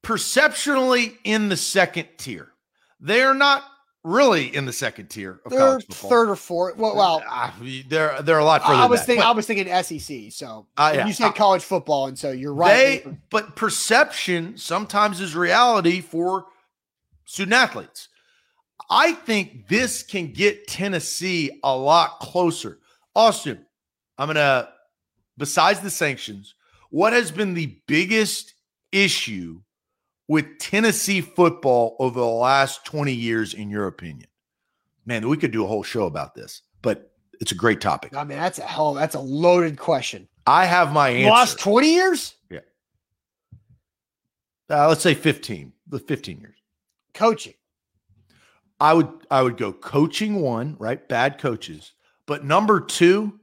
perceptionally 0.02 1.18
in 1.24 1.50
the 1.50 1.58
second 1.58 2.08
tier. 2.16 2.52
They 3.00 3.20
are 3.20 3.34
not 3.34 3.64
really 4.08 4.54
in 4.54 4.64
the 4.64 4.72
second 4.72 5.08
tier 5.08 5.40
of 5.44 5.52
football. 5.52 5.78
third 5.80 6.28
or 6.30 6.36
fourth. 6.36 6.76
Well, 6.76 6.96
well 6.96 7.22
Ah, 7.26 7.54
they're 7.88 8.20
they're 8.22 8.38
a 8.38 8.44
lot 8.44 8.62
further. 8.62 8.74
I 8.74 8.86
was 8.86 9.04
thinking. 9.04 9.24
I 9.24 9.30
was 9.32 9.46
thinking 9.46 9.66
SEC. 9.82 10.32
So 10.32 10.66
Uh, 10.76 10.92
yeah. 10.94 11.06
you 11.06 11.12
said 11.12 11.34
college 11.34 11.62
football, 11.62 12.06
and 12.06 12.18
so 12.18 12.30
you're 12.30 12.54
right. 12.54 13.04
They, 13.04 13.18
but 13.30 13.56
perception 13.56 14.56
sometimes 14.56 15.20
is 15.20 15.34
reality 15.36 16.00
for 16.00 16.46
student 17.24 17.54
athletes. 17.54 18.08
I 18.90 19.12
think 19.12 19.68
this 19.68 20.02
can 20.02 20.32
get 20.32 20.66
Tennessee 20.66 21.60
a 21.62 21.76
lot 21.76 22.20
closer. 22.20 22.78
Austin, 23.14 23.66
I'm 24.16 24.28
gonna. 24.28 24.70
Besides 25.36 25.80
the 25.80 25.90
sanctions, 25.90 26.54
what 26.90 27.12
has 27.12 27.30
been 27.30 27.54
the 27.54 27.78
biggest 27.86 28.54
issue 28.90 29.60
with 30.28 30.58
Tennessee 30.58 31.20
football 31.20 31.96
over 31.98 32.20
the 32.20 32.26
last 32.26 32.84
20 32.84 33.12
years, 33.12 33.54
in 33.54 33.70
your 33.70 33.86
opinion? 33.86 34.28
Man, 35.06 35.28
we 35.28 35.36
could 35.36 35.50
do 35.50 35.64
a 35.64 35.66
whole 35.66 35.82
show 35.82 36.06
about 36.06 36.34
this, 36.34 36.62
but 36.82 37.10
it's 37.40 37.52
a 37.52 37.54
great 37.56 37.80
topic. 37.80 38.14
I 38.14 38.24
mean, 38.24 38.38
that's 38.38 38.58
a 38.58 38.62
hell. 38.62 38.94
That's 38.94 39.14
a 39.14 39.20
loaded 39.20 39.78
question. 39.78 40.28
I 40.46 40.66
have 40.66 40.92
my 40.92 41.08
answer. 41.08 41.56
twenty 41.58 41.94
years. 41.94 42.34
Yeah. 42.50 42.60
Uh, 44.70 44.88
let's 44.88 45.02
say 45.02 45.14
15, 45.14 45.72
the 45.86 45.98
15 45.98 46.40
years. 46.40 46.56
Coaching. 47.14 47.54
I 48.80 48.92
would 48.94 49.08
I 49.30 49.42
would 49.42 49.56
go 49.56 49.72
coaching 49.72 50.40
one, 50.40 50.76
right? 50.78 51.06
Bad 51.08 51.38
coaches. 51.38 51.92
But 52.26 52.44
number 52.44 52.80
two 52.80 53.40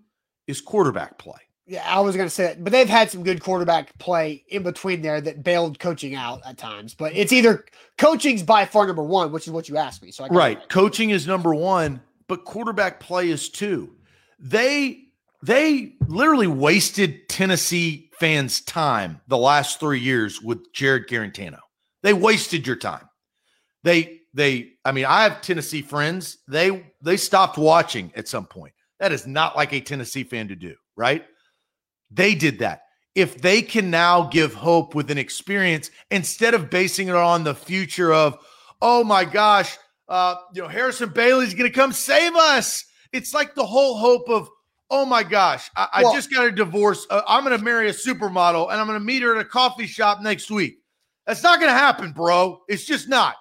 is 0.48 0.62
quarterback 0.62 1.18
play. 1.18 1.40
Yeah, 1.68 1.84
I 1.86 2.00
was 2.02 2.16
going 2.16 2.28
to 2.28 2.34
say 2.34 2.44
that, 2.44 2.64
but 2.64 2.72
they've 2.72 2.88
had 2.88 3.10
some 3.10 3.24
good 3.24 3.42
quarterback 3.42 3.98
play 3.98 4.44
in 4.50 4.62
between 4.62 5.02
there 5.02 5.20
that 5.20 5.44
bailed 5.44 5.80
coaching 5.80 6.14
out 6.14 6.42
at 6.46 6.60
times. 6.60 6.94
But 6.94 7.16
it's 7.16 7.34
either 7.34 7.66
coaching's 7.98 8.44
by 8.44 8.66
far 8.66 8.86
number 8.86 9.02
one, 9.02 9.32
which 9.32 9.48
is 9.48 9.54
what 9.54 9.68
you 9.68 9.78
asked 9.78 10.04
me. 10.04 10.12
So 10.12 10.26
I 10.26 10.28
right, 10.28 10.70
coaching 10.70 11.10
is 11.10 11.26
number 11.26 11.56
one, 11.56 12.02
but 12.28 12.46
quarterback 12.46 13.00
play 13.00 13.30
is 13.30 13.50
two. 13.50 13.96
They 14.40 15.06
they 15.42 15.94
literally 16.08 16.48
wasted 16.48 17.28
Tennessee 17.30 18.12
fans' 18.20 18.62
time 18.62 19.22
the 19.28 19.38
last 19.38 19.80
three 19.80 20.00
years 20.00 20.42
with 20.42 20.72
Jarrett 20.72 21.08
Guarantano. 21.08 21.60
They 22.04 22.14
wasted 22.14 22.68
your 22.68 22.76
time. 22.76 23.10
They 23.84 24.22
they 24.36 24.74
I 24.84 24.92
mean, 24.92 25.06
I 25.06 25.24
have 25.24 25.42
Tennessee 25.42 25.82
friends. 25.82 26.38
They 26.48 26.86
they 27.02 27.18
stopped 27.18 27.58
watching 27.58 28.12
at 28.16 28.28
some 28.28 28.46
point. 28.46 28.74
That 29.00 29.12
is 29.12 29.26
not 29.26 29.56
like 29.56 29.74
a 29.74 29.82
Tennessee 29.82 30.24
fan 30.24 30.48
to 30.50 30.56
do, 30.56 30.76
right? 30.96 31.26
They 32.16 32.36
did 32.36 32.60
that. 32.60 32.82
If 33.14 33.42
they 33.42 33.62
can 33.62 33.92
now 33.92 34.24
give 34.24 34.54
hope 34.54 34.96
with 34.96 35.12
an 35.12 35.18
experience 35.18 35.90
instead 36.12 36.54
of 36.54 36.70
basing 36.70 37.08
it 37.08 37.16
on 37.16 37.44
the 37.44 37.56
future 37.56 38.14
of, 38.14 38.38
oh 38.82 39.04
my 39.04 39.24
gosh, 39.24 39.78
uh, 40.10 40.36
you 40.54 40.62
know, 40.62 40.68
Harrison 40.68 41.10
Bailey's 41.10 41.54
going 41.54 41.70
to 41.70 41.76
come 41.76 41.92
save 41.92 42.36
us. 42.36 42.84
It's 43.14 43.34
like 43.34 43.56
the 43.56 43.66
whole 43.66 43.98
hope 43.98 44.30
of, 44.30 44.50
oh 44.90 45.06
my 45.06 45.24
gosh, 45.24 45.70
I, 45.76 46.02
well, 46.02 46.12
I 46.12 46.16
just 46.16 46.32
got 46.32 46.46
a 46.46 46.52
divorce. 46.52 47.08
Uh, 47.10 47.22
I'm 47.28 47.44
going 47.44 47.58
to 47.58 47.64
marry 47.64 47.90
a 47.90 47.94
supermodel 47.94 48.70
and 48.70 48.80
I'm 48.80 48.88
going 48.88 49.00
to 49.00 49.06
meet 49.06 49.24
her 49.24 49.36
at 49.36 49.42
a 49.42 49.46
coffee 49.46 49.88
shop 49.88 50.22
next 50.22 50.52
week. 50.52 50.80
That's 51.26 51.42
not 51.42 51.60
going 51.60 51.72
to 51.72 51.78
happen, 51.78 52.12
bro. 52.12 52.62
It's 52.68 52.86
just 52.86 53.08
not. 53.08 53.36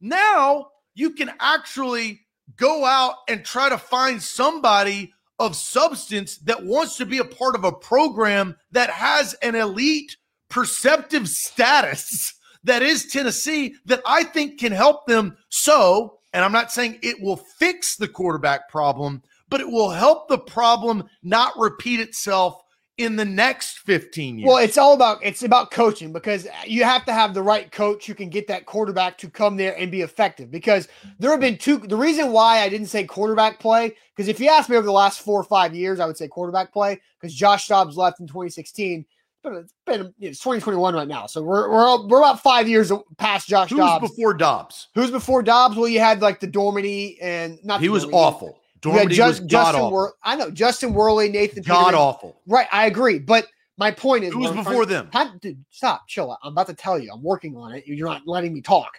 Now 0.00 0.68
you 0.94 1.10
can 1.10 1.32
actually 1.40 2.20
go 2.56 2.84
out 2.84 3.16
and 3.28 3.44
try 3.44 3.68
to 3.68 3.78
find 3.78 4.22
somebody 4.22 5.12
of 5.38 5.56
substance 5.56 6.38
that 6.38 6.64
wants 6.64 6.96
to 6.96 7.06
be 7.06 7.18
a 7.18 7.24
part 7.24 7.54
of 7.54 7.64
a 7.64 7.72
program 7.72 8.56
that 8.72 8.90
has 8.90 9.34
an 9.42 9.54
elite 9.54 10.16
perceptive 10.48 11.28
status 11.28 12.34
that 12.64 12.82
is 12.82 13.06
Tennessee 13.06 13.74
that 13.84 14.00
I 14.06 14.24
think 14.24 14.58
can 14.58 14.72
help 14.72 15.06
them. 15.06 15.36
So 15.50 16.18
and 16.32 16.44
I'm 16.44 16.52
not 16.52 16.72
saying 16.72 16.98
it 17.02 17.20
will 17.20 17.36
fix 17.36 17.96
the 17.96 18.08
quarterback 18.08 18.68
problem 18.68 19.22
but 19.48 19.60
it 19.60 19.68
will 19.68 19.90
help 19.90 20.28
the 20.28 20.38
problem 20.38 21.04
not 21.22 21.58
repeat 21.58 22.00
itself 22.00 22.62
in 22.98 23.16
the 23.16 23.24
next 23.24 23.78
15 23.80 24.38
years. 24.38 24.48
Well, 24.48 24.56
it's 24.56 24.78
all 24.78 24.94
about 24.94 25.18
it's 25.22 25.42
about 25.42 25.70
coaching 25.70 26.12
because 26.12 26.48
you 26.66 26.84
have 26.84 27.04
to 27.04 27.12
have 27.12 27.34
the 27.34 27.42
right 27.42 27.70
coach 27.70 28.06
who 28.06 28.14
can 28.14 28.30
get 28.30 28.46
that 28.48 28.64
quarterback 28.64 29.18
to 29.18 29.28
come 29.28 29.56
there 29.56 29.76
and 29.78 29.90
be 29.90 30.00
effective. 30.00 30.50
Because 30.50 30.88
there 31.18 31.30
have 31.30 31.40
been 31.40 31.58
two 31.58 31.78
the 31.78 31.96
reason 31.96 32.32
why 32.32 32.60
I 32.60 32.68
didn't 32.68 32.86
say 32.86 33.04
quarterback 33.04 33.60
play, 33.60 33.94
because 34.14 34.28
if 34.28 34.40
you 34.40 34.48
ask 34.48 34.70
me 34.70 34.76
over 34.76 34.86
the 34.86 34.92
last 34.92 35.20
four 35.20 35.38
or 35.38 35.44
five 35.44 35.74
years, 35.74 36.00
I 36.00 36.06
would 36.06 36.16
say 36.16 36.26
quarterback 36.26 36.72
play 36.72 37.00
because 37.20 37.34
Josh 37.34 37.68
Dobbs 37.68 37.96
left 37.96 38.20
in 38.20 38.26
2016. 38.26 39.04
But 39.42 39.52
it's 39.52 39.74
been 39.84 40.14
it's 40.18 40.40
2021 40.40 40.94
right 40.94 41.06
now. 41.06 41.26
So 41.26 41.42
we're 41.42 41.70
we're, 41.70 42.06
we're 42.06 42.18
about 42.18 42.42
five 42.42 42.66
years 42.66 42.90
past 43.18 43.46
Josh 43.46 43.68
Dobbs. 43.68 43.70
Who's 43.70 43.78
Dobbs. 43.78 44.10
before 44.10 44.34
Dobbs? 44.34 44.88
Who's 44.94 45.10
before 45.10 45.42
Dobbs? 45.42 45.76
Well, 45.76 45.88
you 45.88 46.00
had 46.00 46.22
like 46.22 46.40
the 46.40 46.48
Dormady 46.48 47.18
and 47.20 47.58
not 47.62 47.80
he 47.82 47.90
was 47.90 48.06
awful. 48.06 48.58
Dormady 48.80 49.10
just, 49.10 49.46
Justin 49.46 49.90
Wor- 49.90 50.14
I 50.22 50.36
know 50.36 50.50
Justin 50.50 50.92
Worley, 50.92 51.28
Nathan. 51.28 51.62
God 51.62 51.86
Peterman. 51.86 51.94
awful. 51.94 52.40
Right, 52.46 52.68
I 52.70 52.86
agree. 52.86 53.18
But 53.18 53.46
my 53.78 53.90
point 53.90 54.24
is, 54.24 54.32
who 54.32 54.40
was 54.40 54.52
before 54.52 54.86
them? 54.86 55.08
How, 55.12 55.34
dude, 55.38 55.64
stop, 55.70 56.06
chill. 56.08 56.36
I'm 56.42 56.52
about 56.52 56.66
to 56.68 56.74
tell 56.74 56.98
you. 56.98 57.10
I'm 57.12 57.22
working 57.22 57.56
on 57.56 57.72
it. 57.74 57.86
You're 57.86 58.08
not 58.08 58.22
letting 58.26 58.52
me 58.52 58.60
talk. 58.60 58.98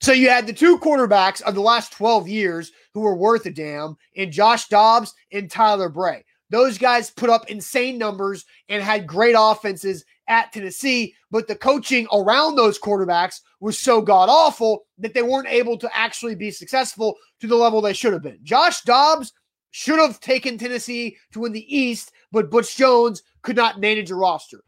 So 0.00 0.12
you 0.12 0.28
had 0.28 0.46
the 0.46 0.52
two 0.52 0.78
quarterbacks 0.78 1.40
of 1.42 1.54
the 1.54 1.60
last 1.60 1.92
12 1.92 2.28
years 2.28 2.72
who 2.92 3.00
were 3.00 3.16
worth 3.16 3.46
a 3.46 3.50
damn, 3.50 3.96
in 4.14 4.30
Josh 4.30 4.68
Dobbs 4.68 5.14
and 5.32 5.50
Tyler 5.50 5.88
Bray. 5.88 6.24
Those 6.50 6.78
guys 6.78 7.10
put 7.10 7.30
up 7.30 7.48
insane 7.50 7.98
numbers 7.98 8.44
and 8.68 8.82
had 8.82 9.06
great 9.06 9.34
offenses 9.36 10.04
at 10.28 10.52
Tennessee, 10.52 11.14
but 11.30 11.46
the 11.46 11.54
coaching 11.54 12.06
around 12.12 12.54
those 12.54 12.78
quarterbacks 12.78 13.40
was 13.60 13.78
so 13.78 14.00
god 14.00 14.28
awful 14.28 14.84
that 14.98 15.14
they 15.14 15.22
weren't 15.22 15.48
able 15.48 15.76
to 15.78 15.96
actually 15.96 16.34
be 16.34 16.50
successful 16.50 17.16
to 17.40 17.46
the 17.46 17.56
level 17.56 17.80
they 17.80 17.92
should 17.92 18.12
have 18.12 18.22
been. 18.22 18.38
Josh 18.42 18.82
Dobbs 18.82 19.32
should 19.70 19.98
have 19.98 20.20
taken 20.20 20.56
Tennessee 20.56 21.16
to 21.32 21.40
win 21.40 21.52
the 21.52 21.76
East, 21.76 22.12
but 22.30 22.50
Butch 22.50 22.76
Jones 22.76 23.22
could 23.42 23.56
not 23.56 23.80
manage 23.80 24.10
a 24.10 24.14
roster. 24.14 24.62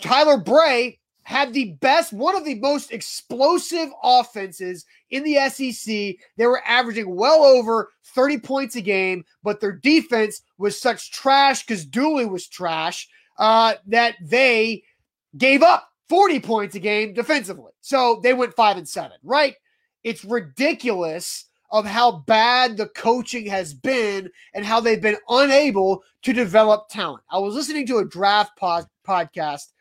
Tyler 0.00 0.36
Bray 0.36 0.98
had 1.24 1.52
the 1.52 1.72
best, 1.80 2.12
one 2.12 2.34
of 2.34 2.44
the 2.44 2.56
most 2.56 2.92
explosive 2.92 3.88
offenses 4.02 4.84
in 5.10 5.22
the 5.22 5.36
SEC. 5.48 6.16
They 6.36 6.46
were 6.46 6.62
averaging 6.66 7.14
well 7.14 7.44
over 7.44 7.90
30 8.06 8.38
points 8.38 8.76
a 8.76 8.80
game, 8.80 9.24
but 9.42 9.60
their 9.60 9.72
defense 9.72 10.42
was 10.58 10.80
such 10.80 11.12
trash 11.12 11.64
because 11.64 11.86
Dooley 11.86 12.26
was 12.26 12.48
trash 12.48 13.08
uh, 13.42 13.74
that 13.88 14.14
they 14.22 14.84
gave 15.36 15.64
up 15.64 15.90
40 16.08 16.38
points 16.38 16.76
a 16.76 16.78
game 16.78 17.12
defensively. 17.12 17.72
So 17.80 18.20
they 18.22 18.34
went 18.34 18.54
five 18.54 18.76
and 18.76 18.88
seven, 18.88 19.16
right? 19.24 19.56
It's 20.04 20.24
ridiculous 20.24 21.46
of 21.72 21.84
how 21.84 22.18
bad 22.28 22.76
the 22.76 22.86
coaching 22.86 23.46
has 23.46 23.74
been 23.74 24.30
and 24.54 24.64
how 24.64 24.78
they've 24.78 25.02
been 25.02 25.16
unable 25.28 26.04
to 26.22 26.32
develop 26.32 26.88
talent. 26.88 27.24
I 27.32 27.38
was 27.38 27.56
listening 27.56 27.84
to 27.88 27.98
a 27.98 28.04
draft 28.04 28.56
pod- 28.56 28.86
podcast. 29.04 29.72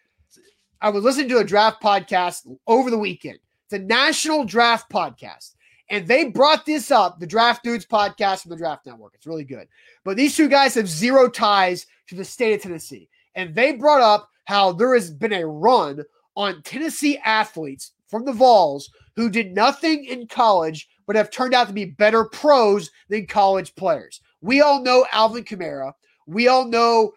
I 0.81 0.89
was 0.89 1.03
listening 1.03 1.29
to 1.29 1.37
a 1.37 1.43
draft 1.43 1.83
podcast 1.83 2.47
over 2.65 2.89
the 2.89 2.97
weekend. 2.97 3.37
It's 3.65 3.73
a 3.73 3.79
national 3.79 4.43
draft 4.45 4.91
podcast. 4.91 5.53
And 5.91 6.07
they 6.07 6.29
brought 6.29 6.65
this 6.65 6.89
up, 6.89 7.19
the 7.19 7.27
Draft 7.27 7.63
Dudes 7.63 7.85
podcast 7.85 8.41
from 8.41 8.51
the 8.51 8.57
Draft 8.57 8.87
Network. 8.87 9.13
It's 9.13 9.27
really 9.27 9.43
good. 9.43 9.67
But 10.03 10.17
these 10.17 10.35
two 10.35 10.47
guys 10.47 10.73
have 10.75 10.87
zero 10.87 11.29
ties 11.29 11.85
to 12.07 12.15
the 12.15 12.25
state 12.25 12.53
of 12.53 12.61
Tennessee. 12.61 13.09
And 13.35 13.55
they 13.55 13.73
brought 13.73 14.01
up 14.01 14.29
how 14.45 14.71
there 14.73 14.93
has 14.93 15.11
been 15.11 15.33
a 15.33 15.45
run 15.45 16.03
on 16.35 16.61
Tennessee 16.63 17.17
athletes 17.19 17.91
from 18.07 18.25
the 18.25 18.33
Vols 18.33 18.89
who 19.15 19.29
did 19.29 19.53
nothing 19.53 20.05
in 20.05 20.27
college 20.27 20.89
but 21.05 21.15
have 21.15 21.31
turned 21.31 21.53
out 21.53 21.67
to 21.67 21.73
be 21.73 21.85
better 21.85 22.25
pros 22.25 22.89
than 23.09 23.27
college 23.27 23.75
players. 23.75 24.21
We 24.41 24.61
all 24.61 24.81
know 24.81 25.05
Alvin 25.11 25.43
Kamara. 25.43 25.93
We 26.25 26.47
all 26.47 26.65
know 26.65 27.11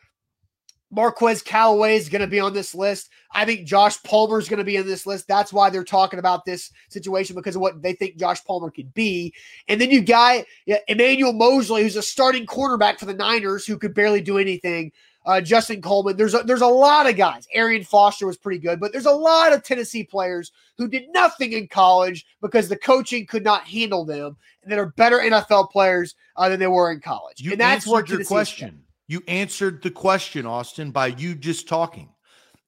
Marquez 0.91 1.43
Callaway 1.43 1.97
is 1.97 2.09
going 2.09 2.21
to 2.21 2.29
be 2.29 2.39
on 2.39 2.53
this 2.53 2.75
list. 2.75 3.11
I 3.33 3.45
think 3.45 3.67
Josh 3.67 4.01
Palmer 4.03 4.39
is 4.39 4.49
going 4.49 4.59
to 4.59 4.65
be 4.65 4.79
on 4.79 4.87
this 4.87 5.07
list. 5.07 5.27
That's 5.27 5.53
why 5.53 5.71
they're 5.71 5.83
talking 5.83 6.19
about 6.21 6.45
this 6.45 6.71
situation 6.89 7.35
because 7.35 7.57
of 7.57 7.63
what 7.63 7.83
they 7.83 7.95
think 7.95 8.17
Josh 8.17 8.45
Palmer 8.45 8.71
could 8.71 8.95
be. 8.95 9.35
And 9.67 9.81
then 9.81 9.91
you 9.91 10.03
got 10.03 10.45
Emmanuel 10.87 11.33
Moseley, 11.33 11.83
who's 11.83 11.97
a 11.97 12.03
starting 12.03 12.47
quarterback 12.47 12.99
for 12.99 13.07
the 13.07 13.15
Niners, 13.15 13.67
who 13.67 13.79
could 13.79 13.95
barely 13.95 14.21
do 14.21 14.39
anything 14.39 14.93
uh, 15.27 15.41
Justin 15.41 15.81
Coleman. 15.81 16.17
There's 16.17 16.35
a, 16.35 16.43
there's 16.43 16.61
a 16.61 16.67
lot 16.67 17.09
of 17.09 17.17
guys. 17.17 17.47
Arian 17.55 17.85
Foster 17.85 18.27
was 18.27 18.37
pretty 18.37 18.59
good, 18.59 18.81
but 18.81 18.93
there's 18.93 19.07
a 19.07 19.13
lot 19.13 19.53
of 19.53 19.63
Tennessee 19.63 20.05
players 20.05 20.53
who 20.77 20.89
did 20.89 21.05
nothing 21.13 21.53
in 21.53 21.69
college 21.69 22.27
because 22.41 22.69
the 22.69 22.77
coaching 22.77 23.27
could 23.27 23.45
not 23.45 23.65
handle 23.65 24.05
them, 24.05 24.37
and 24.63 24.73
that 24.73 24.79
are 24.79 24.93
better 24.97 25.19
NFL 25.19 25.71
players 25.71 26.15
uh, 26.37 26.49
than 26.49 26.61
they 26.61 26.67
were 26.67 26.93
in 26.93 27.01
college. 27.01 27.41
You 27.41 27.53
and 27.53 27.61
that's 27.61 27.87
answered 27.87 28.09
your 28.09 28.25
question. 28.25 28.83
You 29.07 29.23
answered 29.29 29.83
the 29.83 29.91
question, 29.91 30.47
Austin, 30.47 30.91
by 30.91 31.09
you 31.09 31.35
just 31.35 31.69
talking. 31.69 32.09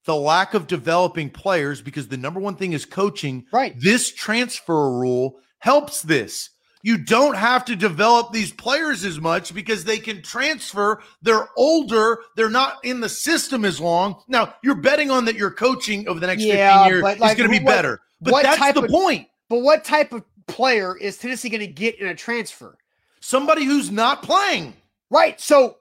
The 0.05 0.15
lack 0.15 0.55
of 0.55 0.67
developing 0.67 1.31
players 1.31 1.83
because 1.83 2.07
the 2.07 2.17
number 2.17 2.39
one 2.39 2.57
thing 2.57 2.73
is 2.73 2.85
coaching. 2.85 3.47
Right. 3.53 3.75
This 3.77 4.13
transfer 4.13 4.93
rule 4.93 5.41
helps 5.59 6.03
this 6.03 6.51
you 6.87 6.97
don't 6.97 7.35
have 7.35 7.65
to 7.65 7.75
develop 7.75 8.33
these 8.33 8.53
players 8.53 9.05
as 9.05 9.19
much 9.19 9.53
because 9.53 9.83
they 9.83 9.99
can 9.99 10.23
transfer. 10.23 11.03
They're 11.21 11.49
older. 11.57 12.21
They're 12.37 12.49
not 12.49 12.77
in 12.85 13.01
the 13.01 13.09
system 13.09 13.65
as 13.65 13.81
long. 13.81 14.23
Now, 14.29 14.55
you're 14.63 14.77
betting 14.77 15.11
on 15.11 15.25
that 15.25 15.35
your 15.35 15.51
coaching 15.51 16.07
over 16.07 16.21
the 16.21 16.29
next 16.29 16.45
yeah, 16.45 16.85
15 16.85 16.93
years 16.93 17.03
like, 17.03 17.17
is 17.17 17.37
going 17.37 17.51
to 17.51 17.59
be 17.59 17.65
what, 17.65 17.75
better. 17.75 18.01
But 18.21 18.45
that's 18.45 18.75
the 18.75 18.85
of, 18.85 18.89
point. 18.89 19.27
But 19.49 19.63
what 19.63 19.85
type 19.85 20.13
of 20.13 20.23
player 20.47 20.97
is 20.97 21.19
Tennessee 21.19 21.49
going 21.49 21.59
to 21.59 21.67
get 21.67 21.99
in 21.99 22.07
a 22.07 22.15
transfer? 22.15 22.79
Somebody 23.19 23.65
who's 23.65 23.91
not 23.91 24.23
playing. 24.23 24.73
Right. 25.11 25.41
So 25.41 25.79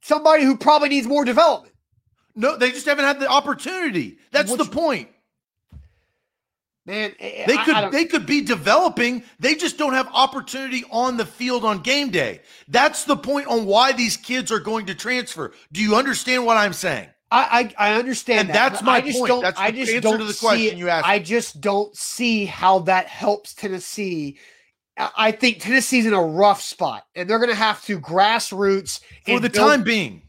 somebody 0.00 0.42
who 0.42 0.56
probably 0.56 0.88
needs 0.88 1.06
more 1.06 1.24
development. 1.24 1.76
No, 2.34 2.56
they 2.56 2.72
just 2.72 2.86
haven't 2.86 3.04
had 3.04 3.20
the 3.20 3.28
opportunity. 3.28 4.18
That's 4.32 4.50
Which, 4.50 4.64
the 4.64 4.68
point. 4.68 5.10
Man, 6.88 7.12
eh, 7.20 7.42
eh, 7.42 7.46
they 7.46 7.58
could 7.58 7.92
they 7.92 8.04
could 8.06 8.24
be 8.24 8.40
developing. 8.40 9.22
They 9.38 9.54
just 9.54 9.76
don't 9.76 9.92
have 9.92 10.08
opportunity 10.10 10.84
on 10.90 11.18
the 11.18 11.26
field 11.26 11.62
on 11.62 11.80
game 11.80 12.08
day. 12.08 12.40
That's 12.66 13.04
the 13.04 13.14
point 13.14 13.46
on 13.46 13.66
why 13.66 13.92
these 13.92 14.16
kids 14.16 14.50
are 14.50 14.58
going 14.58 14.86
to 14.86 14.94
transfer. 14.94 15.52
Do 15.70 15.82
you 15.82 15.96
understand 15.96 16.46
what 16.46 16.56
I'm 16.56 16.72
saying? 16.72 17.10
I 17.30 17.74
I, 17.78 17.90
I 17.90 17.98
understand 17.98 18.40
and 18.40 18.48
that. 18.48 18.70
that's 18.70 18.82
my 18.82 18.96
I 18.96 19.00
just 19.02 19.18
point. 19.18 19.28
Don't, 19.28 19.42
that's 19.42 19.60
I 19.60 19.70
just 19.70 20.02
don't 20.02 20.18
to 20.18 20.24
the 20.24 20.32
question 20.32 20.78
you 20.78 20.88
asked. 20.88 21.06
I 21.06 21.18
just 21.18 21.60
don't 21.60 21.94
see 21.94 22.46
how 22.46 22.78
that 22.80 23.06
helps 23.06 23.52
Tennessee. 23.52 24.38
I 24.96 25.30
think 25.32 25.60
Tennessee's 25.60 26.06
in 26.06 26.14
a 26.14 26.24
rough 26.24 26.62
spot, 26.62 27.04
and 27.14 27.28
they're 27.28 27.38
going 27.38 27.50
to 27.50 27.54
have 27.54 27.84
to 27.84 28.00
grassroots 28.00 29.00
for 29.26 29.40
the 29.40 29.50
build- 29.50 29.68
time 29.68 29.82
being. 29.82 30.22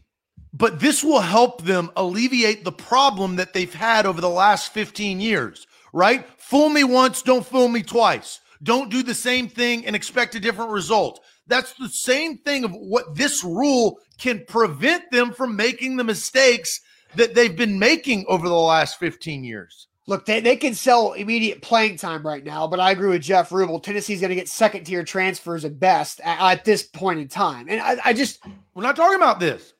But 0.52 0.80
this 0.80 1.02
will 1.02 1.20
help 1.20 1.62
them 1.62 1.90
alleviate 1.96 2.64
the 2.64 2.72
problem 2.72 3.36
that 3.36 3.54
they've 3.54 3.72
had 3.72 4.04
over 4.04 4.20
the 4.20 4.28
last 4.28 4.72
15 4.72 5.20
years 5.20 5.66
right? 5.92 6.26
Fool 6.38 6.68
me 6.68 6.84
once, 6.84 7.22
don't 7.22 7.46
fool 7.46 7.68
me 7.68 7.82
twice. 7.82 8.40
Don't 8.62 8.90
do 8.90 9.02
the 9.02 9.14
same 9.14 9.48
thing 9.48 9.86
and 9.86 9.96
expect 9.96 10.34
a 10.34 10.40
different 10.40 10.70
result. 10.70 11.20
That's 11.46 11.72
the 11.74 11.88
same 11.88 12.38
thing 12.38 12.64
of 12.64 12.72
what 12.72 13.14
this 13.14 13.42
rule 13.42 13.98
can 14.18 14.44
prevent 14.46 15.10
them 15.10 15.32
from 15.32 15.56
making 15.56 15.96
the 15.96 16.04
mistakes 16.04 16.80
that 17.16 17.34
they've 17.34 17.56
been 17.56 17.78
making 17.78 18.24
over 18.28 18.48
the 18.48 18.54
last 18.54 18.98
15 18.98 19.42
years. 19.42 19.88
Look, 20.06 20.26
they, 20.26 20.40
they 20.40 20.56
can 20.56 20.74
sell 20.74 21.12
immediate 21.12 21.62
playing 21.62 21.96
time 21.96 22.26
right 22.26 22.42
now, 22.42 22.66
but 22.66 22.80
I 22.80 22.90
agree 22.90 23.10
with 23.10 23.22
Jeff 23.22 23.50
Rubel. 23.50 23.82
Tennessee's 23.82 24.20
going 24.20 24.30
to 24.30 24.34
get 24.34 24.48
second 24.48 24.84
tier 24.84 25.04
transfers 25.04 25.64
at 25.64 25.78
best 25.78 26.20
at, 26.20 26.58
at, 26.58 26.64
this 26.64 26.82
point 26.82 27.20
in 27.20 27.28
time. 27.28 27.68
And 27.68 27.80
I, 27.80 27.96
I 28.06 28.12
just. 28.12 28.44
We're 28.74 28.82
not 28.82 28.96
talking 28.96 29.16
about 29.16 29.38
this. 29.38 29.72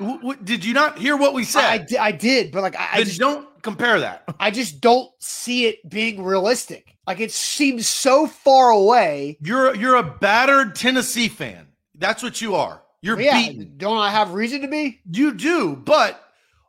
W- 0.00 0.18
w- 0.18 0.40
did 0.42 0.64
you 0.64 0.74
not 0.74 0.98
hear 0.98 1.16
what 1.16 1.34
we 1.34 1.44
said? 1.44 1.62
I, 1.62 1.98
I, 1.98 2.06
I 2.06 2.12
did, 2.12 2.52
but 2.52 2.62
like, 2.62 2.76
I, 2.76 2.88
I 2.94 3.04
just 3.04 3.18
don't 3.18 3.46
compare 3.62 4.00
that. 4.00 4.24
I 4.40 4.50
just 4.50 4.80
don't 4.80 5.10
see 5.20 5.66
it 5.66 5.88
being 5.88 6.22
realistic. 6.22 6.96
Like, 7.06 7.20
it 7.20 7.32
seems 7.32 7.88
so 7.88 8.26
far 8.26 8.70
away. 8.70 9.38
You're, 9.40 9.74
you're 9.76 9.96
a 9.96 10.02
battered 10.02 10.74
Tennessee 10.74 11.28
fan. 11.28 11.68
That's 11.94 12.22
what 12.22 12.40
you 12.40 12.56
are. 12.56 12.82
You're 13.02 13.20
yeah, 13.20 13.40
beaten. 13.40 13.74
Don't 13.76 13.98
I 13.98 14.10
have 14.10 14.32
reason 14.34 14.62
to 14.62 14.68
be? 14.68 15.00
You 15.10 15.32
do, 15.34 15.76
but 15.76 16.20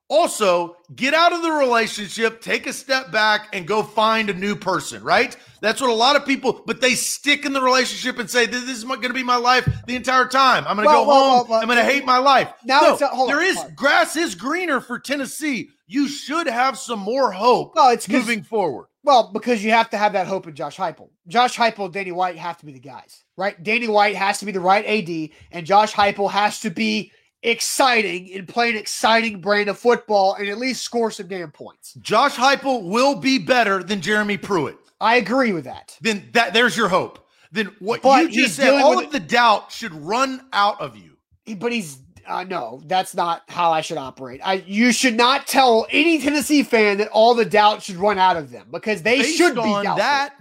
also, 0.10 0.78
get 0.96 1.14
out 1.14 1.34
of 1.34 1.42
the 1.42 1.52
relationship, 1.52 2.42
take 2.42 2.66
a 2.66 2.72
step 2.72 3.12
back, 3.12 3.50
and 3.52 3.68
go 3.68 3.84
find 3.84 4.30
a 4.30 4.34
new 4.34 4.56
person, 4.56 5.04
right? 5.04 5.36
That's 5.60 5.82
what 5.82 5.90
a 5.90 5.94
lot 5.94 6.16
of 6.16 6.26
people, 6.26 6.62
but 6.66 6.80
they 6.80 6.96
stick 6.96 7.46
in 7.46 7.52
the 7.52 7.62
relationship 7.62 8.18
and 8.18 8.30
say, 8.30 8.46
This 8.46 8.64
is 8.64 8.86
going 8.86 9.02
to 9.02 9.14
be 9.14 9.24
my 9.24 9.36
life 9.36 9.68
the 9.86 9.96
entire 9.96 10.26
time. 10.26 10.66
I'm 10.66 10.78
going 10.78 10.88
to 10.88 10.94
well, 10.94 11.04
go 11.04 11.10
well, 11.10 11.38
home. 11.40 11.50
Well, 11.50 11.60
I'm 11.60 11.68
going 11.68 11.78
to 11.78 11.84
hate 11.84 12.06
my 12.06 12.20
life. 12.20 12.54
Now, 12.64 12.98
no, 13.02 13.28
there 13.28 13.38
on, 13.38 13.44
is 13.44 13.60
grass 13.76 14.16
is 14.16 14.34
greener 14.34 14.80
for 14.80 14.98
Tennessee. 14.98 15.70
You 15.88 16.08
should 16.08 16.48
have 16.48 16.78
some 16.78 17.00
more 17.00 17.32
hope 17.32 17.76
well, 17.76 17.90
it's 17.90 18.08
moving 18.08 18.44
forward. 18.44 18.88
Well, 19.04 19.32
because 19.32 19.64
you 19.64 19.72
have 19.72 19.90
to 19.92 19.98
have 19.98 20.14
that 20.14 20.28
hope 20.28 20.48
in 20.48 20.56
Josh 20.56 20.76
Heupel. 20.76 21.10
Josh 21.28 21.56
Heupel, 21.56 21.92
Danny 21.92 22.12
White 22.12 22.38
have 22.38 22.58
to 22.58 22.66
be 22.66 22.74
the 22.74 22.80
guys, 22.80 23.24
right? 23.38 23.62
Danny 23.62 23.88
White 23.88 24.16
has 24.16 24.40
to 24.40 24.46
be 24.46 24.52
the 24.52 24.60
right 24.60 24.86
AD, 24.86 25.30
and 25.52 25.66
Josh 25.66 25.94
Heupel 25.94 26.30
has 26.30 26.60
to 26.62 26.70
be 26.70 27.12
exciting 27.48 28.32
and 28.34 28.48
play 28.48 28.70
an 28.70 28.76
exciting 28.76 29.42
brand 29.42 29.70
of 29.70 29.78
football 29.80 30.36
and 30.36 30.48
at 30.48 30.58
least 30.58 30.84
score 30.84 31.12
some 31.12 31.28
damn 31.28 31.52
points. 31.52 31.94
Josh 31.96 32.36
Heupel 32.36 32.84
will 32.84 33.16
be 33.16 33.40
better 33.40 33.82
than 33.82 34.02
Jeremy 34.02 34.38
Pruitt. 34.38 34.78
I 35.00 35.16
agree 35.18 35.54
with 35.54 35.66
that. 35.66 35.98
Then 36.02 36.30
that 36.34 36.54
there's 36.54 36.76
your 36.76 36.90
hope. 36.90 37.26
Then 37.52 37.72
what 37.80 38.02
but 38.02 38.24
you 38.24 38.44
just 38.44 38.56
said, 38.56 38.74
all 38.82 39.00
of 39.00 39.12
the 39.12 39.20
doubt 39.20 39.72
should 39.72 39.94
run 39.94 40.48
out 40.54 40.82
of 40.82 40.98
you. 40.98 41.18
But 41.58 41.72
he's 41.72 42.00
uh, 42.28 42.44
no, 42.44 42.82
that's 42.88 43.16
not 43.16 43.44
how 43.48 43.72
I 43.72 43.82
should 43.82 43.98
operate. 43.98 44.42
I 44.44 44.56
you 44.66 44.92
should 44.92 45.16
not 45.16 45.48
tell 45.48 45.88
any 45.92 46.20
Tennessee 46.20 46.64
fan 46.64 46.98
that 46.98 47.08
all 47.10 47.34
the 47.34 47.46
doubt 47.46 47.84
should 47.84 47.96
run 47.96 48.18
out 48.18 48.36
of 48.36 48.52
them 48.52 48.68
because 48.72 49.02
they 49.02 49.20
Based 49.20 49.38
should 49.38 49.56
be 49.56 49.62
doubtful. 49.62 49.96
that. 49.96 50.34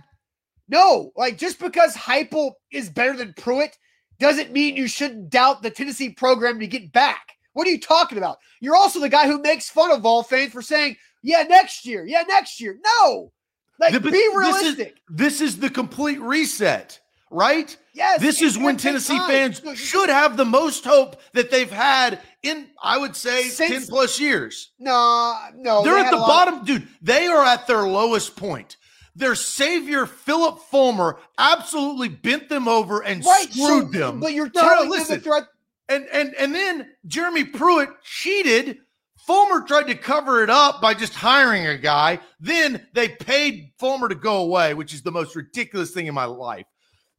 No, 0.69 1.13
like 1.17 1.39
just 1.39 1.61
because 1.61 1.95
Heupel 1.95 2.53
is 2.73 2.91
better 2.91 3.17
than 3.17 3.35
Pruitt 3.35 3.79
doesn't 4.19 4.53
mean 4.53 4.77
you 4.77 4.89
shouldn't 4.89 5.31
doubt 5.31 5.63
the 5.63 5.71
Tennessee 5.71 6.11
program 6.11 6.59
to 6.61 6.67
get 6.67 6.93
back. 6.93 7.33
What 7.53 7.67
are 7.67 7.71
you 7.71 7.81
talking 7.81 8.19
about? 8.19 8.39
You're 8.61 8.77
also 8.77 9.01
the 9.01 9.09
guy 9.09 9.27
who 9.27 9.41
makes 9.41 9.71
fun 9.71 9.91
of 9.91 10.05
all 10.05 10.23
fans 10.23 10.53
for 10.53 10.63
saying, 10.63 10.97
yeah, 11.23 11.43
next 11.43 11.87
year, 11.87 12.05
yeah, 12.07 12.23
next 12.29 12.61
year. 12.61 12.79
No, 12.85 13.33
like 13.79 13.93
the, 13.93 14.01
be 14.01 14.29
realistic. 14.35 14.97
This 15.09 15.35
is, 15.35 15.41
this 15.41 15.41
is, 15.41 15.59
the 15.59 15.71
complete 15.71 16.21
reset, 16.21 17.01
right? 17.31 17.77
Yes. 17.95 18.21
This 18.21 18.43
is 18.43 18.59
when 18.59 18.77
Tennessee 18.77 19.17
time. 19.17 19.29
fans 19.29 19.63
should 19.79 20.09
have 20.09 20.37
the 20.37 20.45
most 20.45 20.85
hope 20.85 21.21
that 21.33 21.51
they've 21.51 21.71
had 21.71 22.21
in, 22.43 22.69
I 22.83 22.99
would 22.99 23.17
say, 23.17 23.49
Since, 23.49 23.87
10 23.87 23.87
plus 23.87 24.21
years. 24.21 24.73
No, 24.79 25.37
no. 25.57 25.83
They're 25.83 25.95
they 25.95 26.01
at 26.01 26.11
the 26.11 26.17
bottom, 26.19 26.61
of- 26.61 26.67
dude. 26.67 26.89
They 27.03 27.27
are 27.27 27.45
at 27.45 27.67
their 27.67 27.87
lowest 27.87 28.37
point 28.37 28.77
their 29.17 29.35
savior 29.35 30.07
Phillip 30.07 30.61
Fulmer 30.61 31.19
absolutely 31.39 32.11
bent 32.11 32.49
them 32.49 32.69
over 32.69 33.01
and 33.01 33.25
right, 33.25 33.51
screwed 33.51 33.93
so, 33.93 33.99
them. 33.99 34.21
But 34.21 34.35
you're 34.35 34.51
no, 34.55 34.61
telling 34.61 34.91
no, 34.91 34.97
listen, 34.97 35.21
them 35.21 35.47
and 35.89 36.07
and 36.13 36.35
and 36.35 36.55
then 36.55 36.91
Jeremy 37.07 37.45
Pruitt 37.45 37.91
cheated. 38.05 38.79
Fulmer 39.27 39.63
tried 39.67 39.89
to 39.89 39.97
cover 39.97 40.45
it 40.45 40.51
up 40.51 40.81
by 40.81 40.95
just 40.95 41.13
hiring 41.13 41.67
a 41.67 41.77
guy. 41.77 42.21
Then 42.39 42.87
they 42.93 43.09
paid 43.09 43.73
Fulmer 43.77 44.09
to 44.09 44.15
go 44.15 44.37
away, 44.37 44.75
which 44.75 44.95
is 44.95 45.03
the 45.03 45.11
most 45.11 45.35
ridiculous 45.35 45.91
thing 45.91 46.07
in 46.07 46.15
my 46.15 46.27
life. 46.27 46.67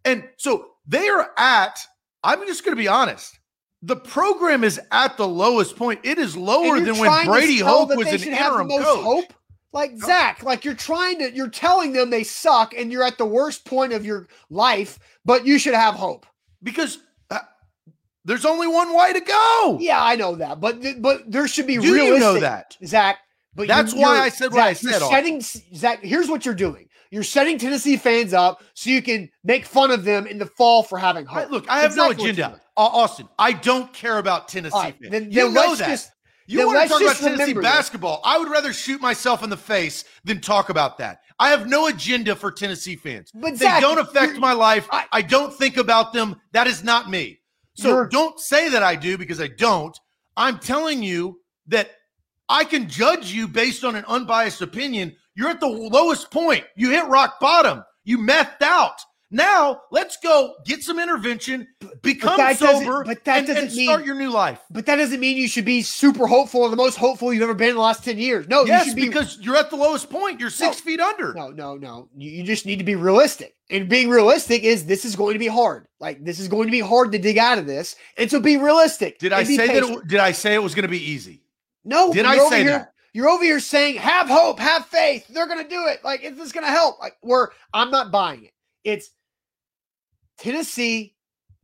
And 0.06 0.24
so 0.38 0.68
they 0.88 1.10
are 1.10 1.30
at, 1.38 1.78
I'm 2.24 2.48
just 2.48 2.64
going 2.64 2.78
to 2.78 2.82
be 2.82 2.88
honest, 2.88 3.38
the 3.82 3.98
program 3.98 4.64
is 4.64 4.80
at 4.90 5.18
the 5.18 5.28
lowest 5.28 5.76
point. 5.76 6.00
It 6.04 6.18
is 6.18 6.38
lower 6.38 6.80
than 6.80 6.98
when 6.98 7.26
Brady 7.26 7.58
Hoke 7.58 7.90
was 7.90 8.08
an 8.08 8.32
interim 8.32 8.70
coach. 8.70 9.04
Hope? 9.04 9.34
Like 9.74 9.98
Zach, 9.98 10.44
like 10.44 10.64
you're 10.64 10.74
trying 10.74 11.20
to, 11.20 11.32
you're 11.36 11.50
telling 11.50 11.94
them 11.94 12.10
they 12.10 12.24
suck 12.24 12.74
and 12.76 12.92
you're 12.92 13.04
at 13.04 13.18
the 13.18 13.26
worst 13.26 13.66
point 13.66 13.94
of 13.94 14.06
your 14.06 14.28
life, 14.50 14.98
but 15.26 15.46
you 15.46 15.60
should 15.60 15.74
have 15.74 15.94
hope 15.94 16.26
because 16.64 17.00
uh, 17.30 17.40
there's 18.24 18.46
only 18.46 18.68
one 18.68 18.96
way 18.96 19.14
to 19.14 19.20
go. 19.20 19.78
Yeah, 19.80 20.02
I 20.02 20.16
know 20.16 20.36
that, 20.36 20.60
but 20.62 20.82
but 21.00 21.30
there 21.30 21.48
should 21.48 21.68
be 21.68 21.78
Do 21.78 21.94
realistic. 21.94 22.14
You 22.14 22.20
know 22.20 22.40
that, 22.40 22.78
Zach. 22.86 23.20
But 23.56 23.68
that's 23.68 23.94
why 23.94 24.20
I 24.20 24.30
said 24.30 24.52
Zach, 24.52 24.54
what 24.54 24.64
I 24.64 24.74
said. 24.74 25.00
Setting 25.00 25.42
Zach, 25.42 26.02
here's 26.02 26.30
what 26.30 26.46
you're 26.46 26.56
doing. 26.56 26.88
You're 27.10 27.24
setting 27.24 27.58
Tennessee 27.58 27.98
fans 27.98 28.34
up 28.34 28.64
so 28.74 28.90
you 28.90 29.02
can 29.02 29.30
make 29.44 29.66
fun 29.66 29.92
of 29.92 30.04
them 30.04 30.28
in 30.28 30.38
the 30.38 30.46
fall 30.46 30.84
for 30.84 30.98
having 30.98 31.26
hope. 31.26 31.38
Right, 31.38 31.52
look, 31.52 31.70
I 31.70 31.80
have 31.80 31.92
exactly 31.92 32.26
no 32.26 32.30
agenda. 32.32 32.62
Austin, 32.76 33.28
I 33.40 33.54
don't 33.54 33.92
care 33.94 34.18
about 34.18 34.48
Tennessee 34.48 34.78
right, 34.78 34.96
fans. 35.00 35.12
Then, 35.12 35.32
you 35.32 35.44
then 35.44 35.54
know 35.54 35.76
that. 35.76 35.88
Just, 35.88 36.12
you 36.48 36.66
want 36.66 36.82
to 36.84 36.88
talk 36.88 37.02
about 37.02 37.16
Tennessee 37.18 37.54
basketball? 37.54 38.22
I 38.24 38.38
would 38.38 38.50
rather 38.50 38.74
shoot 38.74 39.02
myself 39.02 39.44
in 39.44 39.50
the 39.50 39.58
face 39.58 40.06
than 40.24 40.42
talk 40.42 40.70
about 40.70 40.98
that. 41.00 41.22
I 41.40 41.50
have 41.50 41.68
no 41.68 41.88
agenda 41.88 42.36
for 42.36 42.52
Tennessee 42.52 42.96
fans. 42.96 43.32
But 43.34 43.52
they 43.52 43.66
Zach, 43.66 43.82
don't 43.82 44.00
affect 44.00 44.40
my 44.40 44.54
life. 44.54 44.88
I, 44.92 45.06
I, 45.12 45.22
don't 45.22 45.54
think 45.54 45.78
about 45.78 46.14
them. 46.14 46.42
That 46.54 46.66
is 46.66 46.84
not 46.84 47.10
me. 47.10 47.40
So 47.76 48.08
don't 48.08 48.40
say 48.40 48.70
that 48.70 48.82
I 48.82 48.96
do 48.96 49.20
because 49.20 49.40
I 49.40 49.50
don't. 49.50 49.96
I'm 50.36 50.58
telling 50.58 51.04
you 51.04 51.40
that 51.68 51.92
I 52.50 52.64
can 52.64 52.90
judge 52.90 53.32
you 53.32 53.48
based 53.48 53.84
on 53.84 53.96
an 53.96 54.04
unbiased 54.08 54.62
opinion. 54.62 55.16
You're 55.36 55.50
at 55.50 55.60
the 55.60 55.68
lowest 55.68 56.32
point. 56.32 56.66
You 56.76 56.90
hit 56.90 57.06
rock 57.06 57.40
bottom. 57.40 57.84
You 58.04 58.18
methed 58.18 58.64
out. 58.64 59.00
Now 59.30 59.82
let's 59.92 60.16
go 60.18 60.56
get 60.66 60.84
some 60.84 61.00
intervention, 61.00 61.68
become 62.02 62.38
but 62.38 62.56
sober, 62.56 63.04
but 63.04 63.26
that 63.26 63.40
and, 63.40 63.48
doesn't 63.48 63.64
and 63.68 63.76
mean, 63.76 63.88
start 63.88 64.06
your 64.06 64.16
new 64.16 64.30
life. 64.30 64.62
But 64.70 64.86
that 64.86 64.96
doesn't 64.96 65.20
mean 65.20 65.36
you 65.36 65.50
should 65.50 65.66
be 65.66 65.82
super 65.82 66.28
hopeful 66.28 66.62
or 66.62 66.70
the 66.70 66.78
most 66.78 66.96
hopeful 66.96 67.34
you've 67.34 67.44
ever 67.44 67.54
been 67.54 67.70
in 67.70 67.76
the 67.76 67.82
last 67.82 68.06
ten 68.06 68.18
years. 68.18 68.48
No, 68.48 68.64
yes, 68.64 68.88
you 68.88 68.96
be, 68.96 69.08
because 69.08 69.38
you're 69.40 69.58
at 69.58 69.70
the 69.70 69.76
lowest 69.76 70.10
point. 70.10 70.40
You're 70.40 70.50
six 70.50 70.78
no, 70.78 70.84
feet 70.84 71.00
under. 71.02 71.34
No, 71.34 71.50
no, 71.50 71.76
no. 71.76 72.08
You, 72.16 72.32
you 72.32 72.44
just 72.44 72.66
need 72.66 72.78
to 72.78 72.86
be 72.86 72.96
realistic. 72.96 73.56
And 73.70 73.90
being 73.90 74.10
realistic 74.10 74.64
is 74.64 74.86
this 74.86 75.04
is 75.04 75.18
going 75.18 75.34
to 75.34 75.40
be 75.40 75.48
hard. 75.48 75.88
Like 76.00 76.24
this 76.24 76.40
is 76.40 76.48
going 76.48 76.68
to 76.68 76.72
be 76.72 76.80
hard 76.80 77.12
to 77.12 77.20
dig 77.20 77.38
out 77.38 77.58
of 77.58 77.68
this. 77.68 77.98
And 78.18 78.32
so 78.32 78.40
be 78.40 78.56
realistic. 78.56 79.20
Did 79.20 79.34
I 79.34 79.44
say 79.44 79.58
patient. 79.58 79.88
that? 79.88 79.98
It, 80.04 80.08
did 80.08 80.20
I 80.22 80.32
say 80.32 80.54
it 80.54 80.64
was 80.64 80.74
going 80.74 80.84
to 80.84 80.90
be 80.90 81.04
easy? 81.04 81.42
No. 81.84 82.14
Did 82.14 82.26
I 82.26 82.38
say 82.50 82.64
here, 82.64 82.72
that? 82.72 82.94
You're 83.12 83.28
over 83.28 83.44
here 83.44 83.60
saying 83.60 83.96
have 83.98 84.30
hope, 84.30 84.58
have 84.60 84.86
faith. 84.86 85.28
They're 85.28 85.48
going 85.48 85.62
to 85.62 85.70
do 85.70 85.86
it. 85.88 86.02
Like 86.06 86.24
is 86.24 86.38
this 86.38 86.54
going 86.54 86.66
to 86.66 86.72
help? 86.72 86.98
Like 87.00 87.18
we're 87.22 87.50
I'm 87.74 87.92
not 87.92 88.10
buying 88.10 88.46
it. 88.46 88.54
It's 88.86 89.10
Tennessee 90.38 91.16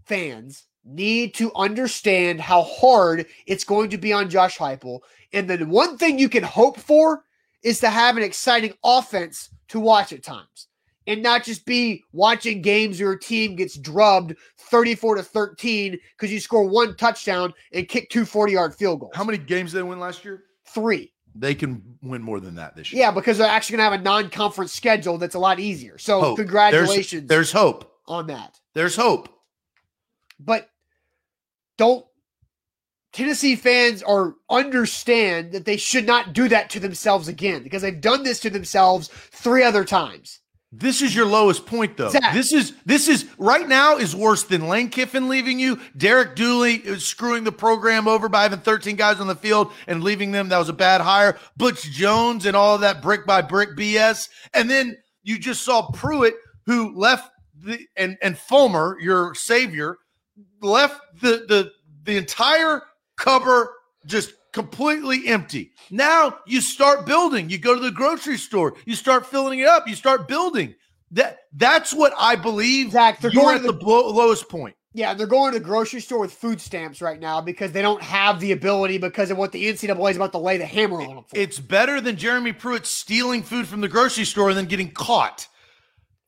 fans 0.06 0.66
need 0.86 1.34
to 1.36 1.52
understand 1.56 2.42
how 2.42 2.64
hard 2.64 3.26
it's 3.48 3.64
going 3.64 3.90
to 3.90 3.98
be 3.98 4.12
on 4.12 4.30
Josh 4.30 4.58
Heupel. 4.58 5.00
And 5.32 5.50
the 5.50 5.66
one 5.66 5.98
thing 5.98 6.20
you 6.20 6.30
can 6.30 6.44
hope 6.44 6.78
for 6.78 7.24
is 7.64 7.80
to 7.80 7.90
have 7.90 8.18
an 8.18 8.24
exciting 8.24 8.74
offense 8.84 9.50
to 9.70 9.80
watch 9.80 10.12
at 10.12 10.24
times 10.24 10.68
and 11.08 11.22
not 11.22 11.44
just 11.44 11.66
be 11.66 12.04
watching 12.12 12.62
games 12.62 13.00
where 13.00 13.10
your 13.10 13.18
team 13.18 13.56
gets 13.56 13.78
drubbed 13.78 14.36
34 14.58 15.16
to 15.16 15.24
13 15.24 16.00
because 16.18 16.32
you 16.32 16.40
score 16.40 16.68
one 16.68 16.96
touchdown 16.96 17.54
and 17.72 17.88
kick 17.88 18.10
two 18.10 18.26
40 18.26 18.54
yard 18.54 18.76
field 18.76 19.00
goals. 19.00 19.14
How 19.16 19.24
many 19.24 19.38
games 19.38 19.72
did 19.72 19.80
they 19.80 19.84
win 19.84 20.00
last 20.00 20.26
year? 20.26 20.44
Three. 20.66 21.12
They 21.36 21.56
can 21.56 21.82
win 22.04 22.22
more 22.22 22.40
than 22.40 22.56
that 22.56 22.76
this 22.76 22.92
year. 22.94 23.02
Yeah, 23.02 23.12
because 23.12 23.40
they're 23.40 23.48
actually 23.48 23.78
going 23.78 23.88
to 23.88 23.92
have 23.92 24.00
a 24.00 24.04
non 24.04 24.30
conference 24.30 24.72
schedule 24.72 25.18
that's 25.18 25.34
a 25.34 25.40
lot 25.40 25.60
easier. 25.60 25.98
So, 25.98 26.20
hope. 26.20 26.38
congratulations. 26.38 27.28
There's, 27.28 27.52
there's 27.52 27.52
hope 27.52 27.93
on 28.08 28.28
that. 28.28 28.60
There's 28.74 28.96
hope. 28.96 29.30
But 30.40 30.70
don't 31.78 32.06
Tennessee 33.14 33.56
fans 33.56 34.02
are 34.02 34.34
understand 34.50 35.52
that 35.52 35.66
they 35.66 35.78
should 35.78 36.06
not 36.06 36.34
do 36.34 36.50
that 36.50 36.72
to 36.72 36.80
themselves 36.80 37.28
again 37.28 37.62
because 37.64 37.84
they've 37.84 38.02
done 38.02 38.24
this 38.24 38.40
to 38.42 38.50
themselves 38.50 39.08
three 39.08 39.64
other 39.64 39.86
times. 39.86 40.40
This 40.76 41.04
is 41.04 41.16
your 41.16 41.28
lowest 41.28 41.68
point, 41.68 41.98
though. 41.98 42.10
Zach. 42.10 42.34
This 42.34 42.52
is 42.52 42.74
this 42.84 43.08
is 43.08 43.28
right 43.38 43.68
now 43.68 43.98
is 43.98 44.16
worse 44.16 44.42
than 44.42 44.68
Lane 44.68 44.90
Kiffin 44.90 45.30
leaving 45.30 45.60
you. 45.60 45.80
Derek 45.96 46.36
Dooley 46.36 46.78
is 46.78 47.06
screwing 47.06 47.44
the 47.44 47.52
program 47.52 48.08
over 48.08 48.28
by 48.28 48.42
having 48.42 48.60
13 48.60 48.96
guys 48.96 49.20
on 49.20 49.28
the 49.28 49.36
field 49.36 49.72
and 49.86 50.04
leaving 50.04 50.32
them. 50.32 50.50
That 50.50 50.58
was 50.58 50.70
a 50.70 50.74
bad 50.74 51.00
hire. 51.00 51.38
Butch 51.56 51.84
Jones 51.92 52.48
and 52.48 52.58
all 52.58 52.74
of 52.74 52.82
that 52.82 53.04
brick 53.04 53.28
by 53.28 53.44
brick 53.44 53.78
BS. 53.78 54.30
And 54.56 54.68
then 54.68 54.98
you 55.22 55.38
just 55.38 55.62
saw 55.62 55.92
Pruitt, 55.92 56.34
who 56.66 56.98
left 56.98 57.30
the 57.54 57.86
and 57.96 58.18
and 58.22 58.38
Fulmer, 58.38 58.98
your 59.00 59.36
savior, 59.36 59.98
left 60.62 61.02
the 61.22 61.46
the 61.48 61.72
the 62.04 62.18
entire 62.18 62.84
cover 63.18 63.74
just 64.06 64.34
completely 64.52 65.28
empty. 65.28 65.72
Now 65.90 66.40
you 66.46 66.62
start 66.62 67.06
building. 67.06 67.50
You 67.50 67.58
go 67.58 67.76
to 67.76 67.82
the 67.82 67.92
grocery 67.92 68.38
store, 68.38 68.76
you 68.86 68.96
start 68.96 69.26
filling 69.26 69.60
it 69.60 69.68
up, 69.68 69.88
you 69.88 69.96
start 69.96 70.28
building. 70.28 70.76
That 71.12 71.40
that's 71.54 71.94
what 71.94 72.14
I 72.18 72.36
believe. 72.36 72.92
Zach, 72.92 73.20
they're 73.20 73.32
going 73.32 73.58
at 73.58 73.62
to 73.62 73.72
the, 73.72 73.78
the 73.78 73.86
lowest 73.86 74.50
point. 74.50 74.76
Yeah, 74.96 75.16
they're 75.16 75.26
going 75.26 75.54
to 75.54 75.60
the 75.60 75.66
grocery 75.66 76.02
store 76.02 76.20
with 76.20 76.32
food 76.32 76.62
stamps 76.62 77.02
right 77.02 77.20
now 77.20 77.42
because 77.42 77.72
they 77.72 77.82
don't 77.82 78.02
have 78.02 78.40
the 78.40 78.52
ability 78.52 79.00
because 79.00 79.32
of 79.32 79.38
what 79.38 79.52
the 79.52 79.66
NCAA 79.66 80.12
is 80.12 80.18
about 80.18 80.32
to 80.34 80.38
lay 80.38 80.58
the 80.58 80.68
hammer 80.68 81.02
on 81.02 81.16
them. 81.16 81.24
For. 81.24 81.36
It's 81.36 81.60
better 81.60 82.00
than 82.00 82.16
Jeremy 82.16 82.54
Pruitt 82.54 82.86
stealing 82.86 83.42
food 83.42 83.68
from 83.68 83.82
the 83.82 83.88
grocery 83.88 84.26
store 84.26 84.50
and 84.50 84.58
then 84.58 84.66
getting 84.66 84.92
caught. 84.92 85.48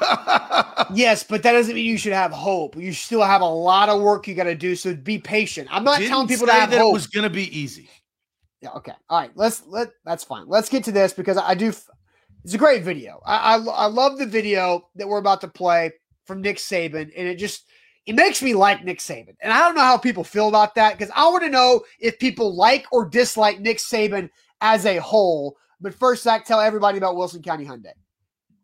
yes, 0.94 1.24
but 1.24 1.42
that 1.42 1.52
doesn't 1.52 1.74
mean 1.74 1.84
you 1.84 1.98
should 1.98 2.12
have 2.12 2.32
hope. 2.32 2.76
You 2.76 2.92
still 2.92 3.22
have 3.22 3.40
a 3.40 3.46
lot 3.46 3.88
of 3.88 4.00
work 4.00 4.26
you 4.28 4.34
got 4.34 4.44
to 4.44 4.54
do. 4.54 4.76
So 4.76 4.94
be 4.94 5.18
patient. 5.18 5.68
I'm 5.70 5.84
not 5.84 5.98
Didn't 5.98 6.10
telling 6.10 6.28
people 6.28 6.46
to 6.46 6.52
have 6.52 6.70
that 6.70 6.80
hope. 6.80 6.90
it 6.90 6.92
was 6.92 7.06
going 7.06 7.24
to 7.24 7.30
be 7.30 7.58
easy. 7.58 7.88
Yeah. 8.60 8.70
Okay. 8.70 8.92
All 9.08 9.20
right. 9.20 9.30
Let's 9.34 9.62
let. 9.66 9.90
That's 10.04 10.24
fine. 10.24 10.44
Let's 10.48 10.68
get 10.68 10.84
to 10.84 10.92
this 10.92 11.12
because 11.12 11.36
I 11.36 11.54
do. 11.54 11.72
It's 12.44 12.54
a 12.54 12.58
great 12.58 12.82
video. 12.82 13.20
I, 13.24 13.56
I 13.56 13.56
I 13.56 13.86
love 13.86 14.18
the 14.18 14.26
video 14.26 14.88
that 14.96 15.06
we're 15.08 15.18
about 15.18 15.40
to 15.42 15.48
play 15.48 15.92
from 16.24 16.40
Nick 16.40 16.56
Saban, 16.56 17.10
and 17.16 17.28
it 17.28 17.36
just 17.36 17.64
it 18.06 18.14
makes 18.14 18.42
me 18.42 18.54
like 18.54 18.84
Nick 18.84 18.98
Saban. 19.00 19.36
And 19.40 19.52
I 19.52 19.60
don't 19.60 19.74
know 19.74 19.82
how 19.82 19.98
people 19.98 20.24
feel 20.24 20.48
about 20.48 20.74
that 20.76 20.96
because 20.96 21.12
I 21.14 21.28
want 21.28 21.42
to 21.44 21.50
know 21.50 21.82
if 22.00 22.18
people 22.18 22.56
like 22.56 22.86
or 22.90 23.08
dislike 23.08 23.60
Nick 23.60 23.78
Saban 23.78 24.30
as 24.60 24.86
a 24.86 24.96
whole. 24.96 25.56
But 25.80 25.94
first, 25.94 26.24
Zach, 26.24 26.44
tell 26.44 26.60
everybody 26.60 26.98
about 26.98 27.16
Wilson 27.16 27.42
County 27.42 27.64
Hyundai. 27.64 27.92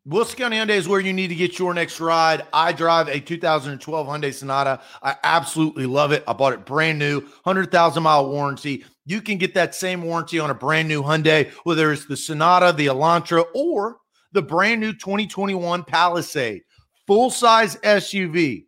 Wilson 0.07 0.37
County 0.37 0.59
Hyundai 0.59 0.77
is 0.77 0.87
where 0.87 1.01
you 1.01 1.15
need 1.15 1.29
to 1.29 1.35
get 1.35 1.59
your 1.59 1.73
next 1.73 1.99
ride. 1.99 2.43
I 2.53 2.73
drive 2.73 3.09
a 3.09 3.19
2012 3.19 4.07
Hyundai 4.07 4.35
Sonata. 4.35 4.83
I 5.03 5.17
absolutely 5.25 5.87
love 5.87 6.13
it. 6.13 6.23
I 6.29 6.35
bought 6.35 6.53
it 6.53 6.67
brand 6.67 6.99
new, 6.99 7.21
100,000 7.21 8.03
mile 8.03 8.29
warranty. 8.29 8.85
You 9.07 9.23
can 9.23 9.39
get 9.39 9.55
that 9.55 9.75
same 9.75 10.03
warranty 10.03 10.39
on 10.39 10.51
a 10.51 10.55
brand 10.55 10.89
new 10.89 11.03
Hyundai, 11.03 11.51
whether 11.65 11.91
it's 11.91 12.05
the 12.05 12.19
Sonata, 12.19 12.75
the 12.77 12.89
Elantra, 12.89 13.47
or 13.55 13.97
the 14.33 14.43
brand 14.43 14.83
new 14.83 14.93
2021 14.93 15.85
Palisade. 15.85 16.61
Full 17.07 17.31
size 17.31 17.77
SUV, 17.77 18.67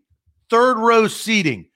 third 0.49 0.79
row 0.79 1.07
seating, 1.07 1.69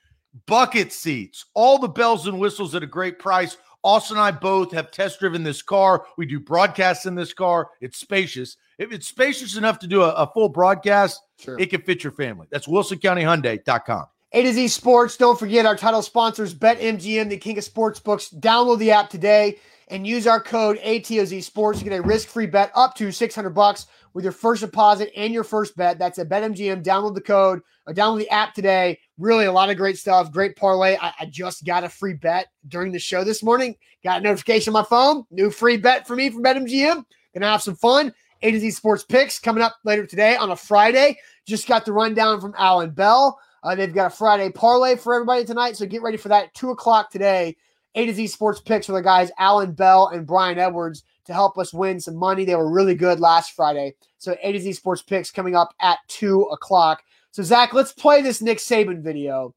bucket 0.46 0.90
seats, 0.90 1.44
all 1.52 1.78
the 1.78 1.88
bells 1.88 2.26
and 2.26 2.40
whistles 2.40 2.74
at 2.74 2.82
a 2.82 2.86
great 2.86 3.18
price. 3.18 3.58
Austin 3.82 4.16
and 4.16 4.24
I 4.24 4.30
both 4.30 4.72
have 4.72 4.90
test 4.90 5.20
driven 5.20 5.42
this 5.42 5.62
car. 5.62 6.06
We 6.16 6.26
do 6.26 6.40
broadcasts 6.40 7.06
in 7.06 7.14
this 7.14 7.32
car. 7.32 7.70
It's 7.80 7.98
spacious. 7.98 8.56
If 8.80 8.92
it's 8.92 9.06
spacious 9.06 9.58
enough 9.58 9.78
to 9.80 9.86
do 9.86 10.00
a, 10.00 10.08
a 10.12 10.26
full 10.26 10.48
broadcast, 10.48 11.20
sure. 11.38 11.60
it 11.60 11.66
can 11.66 11.82
fit 11.82 12.02
your 12.02 12.12
family. 12.12 12.46
That's 12.50 12.66
WilsonCountyHyundai.com. 12.66 14.06
A 14.32 14.42
to 14.42 14.52
Z 14.54 14.68
Sports. 14.68 15.18
Don't 15.18 15.38
forget 15.38 15.66
our 15.66 15.76
title 15.76 16.00
sponsors, 16.00 16.54
BetMGM, 16.54 17.28
the 17.28 17.36
king 17.36 17.58
of 17.58 17.64
sports 17.64 18.00
books. 18.00 18.30
Download 18.30 18.78
the 18.78 18.90
app 18.90 19.10
today 19.10 19.58
and 19.88 20.06
use 20.06 20.26
our 20.26 20.40
code 20.40 20.78
ATOZ 20.78 21.42
Sports 21.42 21.80
to 21.80 21.84
get 21.84 21.98
a 21.98 22.00
risk-free 22.00 22.46
bet 22.46 22.72
up 22.74 22.94
to 22.94 23.12
600 23.12 23.50
bucks 23.50 23.86
with 24.14 24.24
your 24.24 24.32
first 24.32 24.62
deposit 24.62 25.12
and 25.14 25.34
your 25.34 25.44
first 25.44 25.76
bet. 25.76 25.98
That's 25.98 26.18
at 26.18 26.30
BetMGM. 26.30 26.82
Download 26.82 27.14
the 27.14 27.20
code 27.20 27.60
or 27.86 27.92
download 27.92 28.20
the 28.20 28.30
app 28.30 28.54
today. 28.54 28.98
Really, 29.18 29.44
a 29.44 29.52
lot 29.52 29.68
of 29.68 29.76
great 29.76 29.98
stuff. 29.98 30.32
Great 30.32 30.56
parlay. 30.56 30.96
I, 30.98 31.12
I 31.20 31.26
just 31.26 31.66
got 31.66 31.84
a 31.84 31.88
free 31.90 32.14
bet 32.14 32.46
during 32.66 32.92
the 32.92 32.98
show 32.98 33.24
this 33.24 33.42
morning. 33.42 33.76
Got 34.02 34.20
a 34.20 34.24
notification 34.24 34.74
on 34.74 34.80
my 34.80 34.88
phone. 34.88 35.24
New 35.30 35.50
free 35.50 35.76
bet 35.76 36.06
for 36.06 36.16
me 36.16 36.30
from 36.30 36.42
BetMGM. 36.42 37.04
Gonna 37.34 37.46
have 37.46 37.62
some 37.62 37.76
fun. 37.76 38.14
A 38.42 38.50
to 38.50 38.58
Z 38.58 38.70
Sports 38.70 39.04
Picks 39.04 39.38
coming 39.38 39.62
up 39.62 39.76
later 39.84 40.06
today 40.06 40.36
on 40.36 40.50
a 40.50 40.56
Friday. 40.56 41.18
Just 41.46 41.68
got 41.68 41.84
the 41.84 41.92
rundown 41.92 42.40
from 42.40 42.54
Alan 42.56 42.90
Bell. 42.90 43.38
Uh, 43.62 43.74
they've 43.74 43.94
got 43.94 44.12
a 44.12 44.16
Friday 44.16 44.50
parlay 44.50 44.96
for 44.96 45.14
everybody 45.14 45.44
tonight, 45.44 45.76
so 45.76 45.84
get 45.84 46.02
ready 46.02 46.16
for 46.16 46.28
that. 46.28 46.54
Two 46.54 46.70
o'clock 46.70 47.10
today. 47.10 47.56
A 47.96 48.06
to 48.06 48.14
Z 48.14 48.28
Sports 48.28 48.60
Picks 48.60 48.86
for 48.86 48.92
the 48.92 49.02
guys 49.02 49.30
Alan 49.38 49.72
Bell 49.72 50.08
and 50.08 50.26
Brian 50.26 50.58
Edwards 50.58 51.02
to 51.26 51.34
help 51.34 51.58
us 51.58 51.74
win 51.74 52.00
some 52.00 52.16
money. 52.16 52.44
They 52.44 52.54
were 52.54 52.70
really 52.70 52.94
good 52.94 53.20
last 53.20 53.52
Friday. 53.52 53.94
So 54.18 54.36
A 54.42 54.52
to 54.52 54.60
Z 54.60 54.72
Sports 54.74 55.02
Picks 55.02 55.30
coming 55.30 55.54
up 55.54 55.74
at 55.80 55.98
two 56.08 56.42
o'clock. 56.52 57.02
So 57.32 57.42
Zach, 57.42 57.74
let's 57.74 57.92
play 57.92 58.22
this 58.22 58.40
Nick 58.40 58.58
Saban 58.58 59.02
video. 59.02 59.54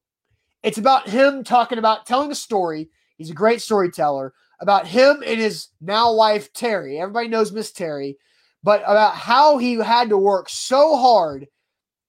It's 0.62 0.78
about 0.78 1.08
him 1.08 1.44
talking 1.44 1.78
about 1.78 2.06
telling 2.06 2.30
a 2.30 2.34
story. 2.34 2.90
He's 3.16 3.30
a 3.30 3.34
great 3.34 3.62
storyteller 3.62 4.34
about 4.60 4.86
him 4.86 5.22
and 5.24 5.40
his 5.40 5.68
now 5.80 6.14
wife 6.14 6.52
Terry. 6.52 6.98
Everybody 6.98 7.28
knows 7.28 7.52
Miss 7.52 7.72
Terry 7.72 8.16
but 8.64 8.80
about 8.82 9.14
how 9.14 9.58
he 9.58 9.74
had 9.74 10.08
to 10.08 10.18
work 10.18 10.48
so 10.48 10.96
hard 10.96 11.46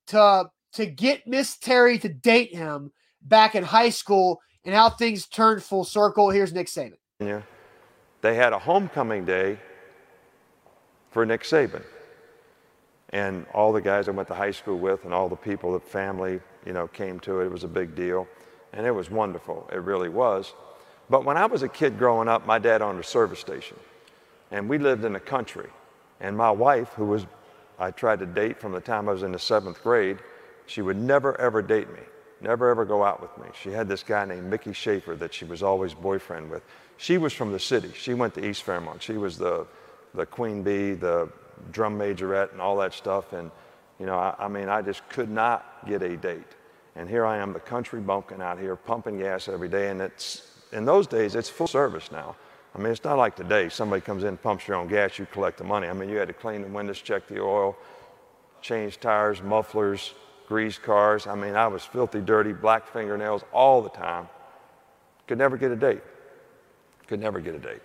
to 0.08 0.49
to 0.74 0.86
get 0.86 1.28
Miss 1.28 1.58
Terry 1.58 1.99
to 1.99 2.10
date 2.10 2.53
him 2.56 2.91
back 3.22 3.56
in 3.56 3.64
high 3.64 3.89
school 3.89 4.41
and 4.66 4.74
how 4.74 4.89
things 4.89 5.28
turned 5.28 5.64
full 5.64 5.84
circle. 5.84 6.30
Here's 6.30 6.53
Nick 6.53 6.68
Saban. 6.68 6.97
Yeah. 7.20 7.41
They 8.22 8.36
had 8.36 8.53
a 8.53 8.60
homecoming 8.60 9.24
day 9.24 9.58
for 11.12 11.26
Nick 11.26 11.43
Saban. 11.43 11.84
And 13.10 13.45
all 13.53 13.72
the 13.72 13.82
guys 13.82 14.10
I 14.10 14.12
went 14.12 14.28
to 14.30 14.34
high 14.34 14.51
school 14.51 14.78
with 14.78 15.06
and 15.06 15.14
all 15.14 15.30
the 15.30 15.36
people, 15.36 15.72
the 15.72 15.80
family, 15.80 16.41
you 16.66 16.74
know, 16.74 16.88
came 16.88 17.20
to 17.22 17.39
it. 17.39 17.45
It 17.45 17.51
was 17.51 17.64
a 17.64 17.70
big 17.70 17.95
deal. 17.95 18.28
And 18.74 18.86
it 18.86 18.91
was 18.91 19.10
wonderful. 19.10 19.70
It 19.72 19.82
really 19.82 20.10
was. 20.10 20.53
But 21.10 21.24
when 21.24 21.38
I 21.38 21.45
was 21.45 21.64
a 21.64 21.70
kid 21.70 21.97
growing 21.97 22.28
up, 22.28 22.45
my 22.45 22.60
dad 22.60 22.82
owned 22.82 22.99
a 22.99 23.03
service 23.03 23.39
station. 23.39 23.78
And 24.51 24.68
we 24.68 24.78
lived 24.78 25.06
in 25.06 25.14
the 25.14 25.20
country. 25.20 25.70
And 26.20 26.36
my 26.38 26.51
wife, 26.51 26.89
who 26.93 27.05
was, 27.05 27.26
I 27.78 27.91
tried 27.91 28.20
to 28.20 28.26
date 28.26 28.59
from 28.59 28.72
the 28.72 28.82
time 28.82 29.09
I 29.09 29.13
was 29.13 29.24
in 29.24 29.32
the 29.32 29.39
seventh 29.39 29.82
grade, 29.84 30.20
she 30.66 30.82
would 30.82 30.97
never 30.97 31.39
ever 31.39 31.61
date 31.61 31.91
me, 31.91 31.99
never 32.41 32.70
ever 32.70 32.86
go 32.86 33.03
out 33.03 33.22
with 33.22 33.38
me. 33.38 33.51
She 33.61 33.72
had 33.72 33.88
this 33.88 34.03
guy 34.03 34.26
named 34.26 34.49
Mickey 34.49 34.74
Schaefer 34.74 35.16
that 35.16 35.34
she 35.34 35.45
was 35.45 35.61
always 35.61 35.93
boyfriend 35.93 36.49
with. 36.49 36.63
She 36.97 37.18
was 37.18 37.34
from 37.34 37.51
the 37.51 37.59
city. 37.59 37.91
She 37.93 38.13
went 38.13 38.34
to 38.36 38.45
East 38.45 38.63
Fairmont. 38.63 39.03
She 39.03 39.18
was 39.18 39.38
the, 39.38 39.68
the 40.13 40.26
queen 40.26 40.63
bee, 40.63 40.93
the 40.93 41.30
drum 41.72 41.99
majorette, 41.99 42.51
and 42.51 42.61
all 42.61 42.78
that 42.78 42.93
stuff. 42.93 43.34
And, 43.34 43.51
you 43.99 44.05
know, 44.05 44.18
I, 44.18 44.36
I 44.39 44.47
mean, 44.47 44.70
I 44.70 44.82
just 44.82 45.07
could 45.09 45.30
not 45.30 45.86
get 45.86 46.01
a 46.01 46.16
date. 46.16 46.47
And 46.95 47.09
here 47.09 47.26
I 47.26 47.38
am, 47.38 47.51
the 47.51 47.59
country 47.59 47.99
bumpkin 47.99 48.41
out 48.41 48.57
here, 48.57 48.76
pumping 48.76 49.20
gas 49.20 49.49
every 49.49 49.68
day. 49.68 49.89
And 49.89 50.01
it's, 50.01 50.49
in 50.72 50.86
those 50.86 51.07
days, 51.07 51.36
it's 51.36 51.49
full 51.49 51.68
service 51.68 52.11
now. 52.11 52.36
I 52.76 52.78
mean, 52.78 52.91
it's 52.91 53.03
not 53.03 53.17
like 53.17 53.38
today. 53.38 53.69
Somebody 53.69 54.01
comes 54.01 54.26
in, 54.26 54.36
pumps 54.36 54.67
your 54.67 54.76
own 54.76 54.88
gas, 54.88 55.17
you 55.17 55.26
collect 55.32 55.57
the 55.57 55.63
money. 55.63 55.88
I 55.88 55.93
mean, 55.93 56.09
you 56.09 56.17
had 56.17 56.28
to 56.28 56.34
clean 56.34 56.61
the 56.61 56.67
windows, 56.67 57.01
check 57.01 57.26
the 57.28 57.41
oil, 57.41 57.78
change 58.61 58.99
tires, 58.99 59.41
mufflers, 59.41 60.13
grease 60.47 60.78
cars. 60.78 61.26
I 61.26 61.36
mean, 61.36 61.55
I 61.55 61.67
was 61.67 61.86
filthy, 61.86 62.19
dirty, 62.19 62.51
black 62.51 62.86
fingernails 62.86 63.43
all 63.53 63.82
the 63.82 63.89
time. 63.89 64.28
Could 65.26 65.38
never 65.38 65.55
get 65.55 65.71
a 65.71 65.76
date. 65.76 66.03
Could 67.07 67.21
never 67.21 67.39
get 67.39 67.55
a 67.55 67.59
date. 67.59 67.82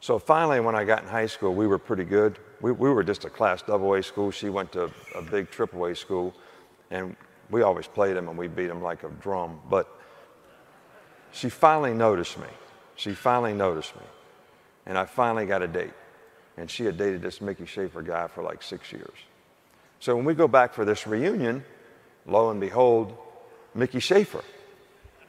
So 0.00 0.18
finally, 0.18 0.60
when 0.60 0.74
I 0.74 0.84
got 0.84 1.02
in 1.02 1.08
high 1.08 1.26
school, 1.26 1.54
we 1.54 1.66
were 1.66 1.78
pretty 1.78 2.04
good. 2.04 2.38
We, 2.62 2.72
we 2.72 2.88
were 2.90 3.04
just 3.04 3.26
a 3.26 3.30
class 3.30 3.60
double 3.60 3.92
A 3.94 4.02
school. 4.02 4.30
She 4.30 4.48
went 4.48 4.72
to 4.72 4.90
a 5.14 5.22
big 5.22 5.50
triple 5.50 5.84
A 5.84 5.94
school, 5.94 6.34
and 6.90 7.14
we 7.50 7.60
always 7.60 7.86
played 7.86 8.16
them 8.16 8.28
and 8.28 8.38
we 8.38 8.48
beat 8.48 8.68
them 8.68 8.82
like 8.82 9.02
a 9.02 9.10
drum. 9.20 9.60
But 9.68 9.88
she 11.30 11.50
finally 11.50 11.92
noticed 11.92 12.38
me. 12.38 12.46
She 12.96 13.12
finally 13.12 13.52
noticed 13.52 13.94
me. 13.94 14.02
And 14.86 14.96
I 14.96 15.04
finally 15.04 15.46
got 15.46 15.62
a 15.62 15.68
date. 15.68 15.92
And 16.56 16.70
she 16.70 16.84
had 16.84 16.96
dated 16.96 17.22
this 17.22 17.40
Mickey 17.40 17.66
Schaefer 17.66 18.02
guy 18.02 18.26
for 18.28 18.42
like 18.42 18.62
six 18.62 18.90
years. 18.92 19.16
So 20.00 20.16
when 20.16 20.24
we 20.24 20.34
go 20.34 20.48
back 20.48 20.72
for 20.72 20.84
this 20.84 21.06
reunion, 21.06 21.64
lo 22.26 22.50
and 22.50 22.60
behold, 22.60 23.16
Mickey 23.74 24.00
Schaefer 24.00 24.42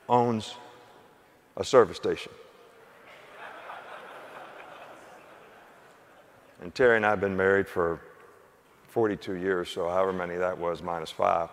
owns 0.07 0.55
a 1.57 1.63
service 1.63 1.97
station. 1.97 2.31
And 6.61 6.73
Terry 6.73 6.95
and 6.95 7.05
I 7.05 7.11
have 7.11 7.19
been 7.19 7.37
married 7.37 7.67
for 7.67 7.99
42 8.87 9.33
years, 9.33 9.69
so 9.69 9.87
however 9.89 10.13
many 10.13 10.35
that 10.37 10.57
was, 10.57 10.81
minus 10.81 11.11
five. 11.11 11.49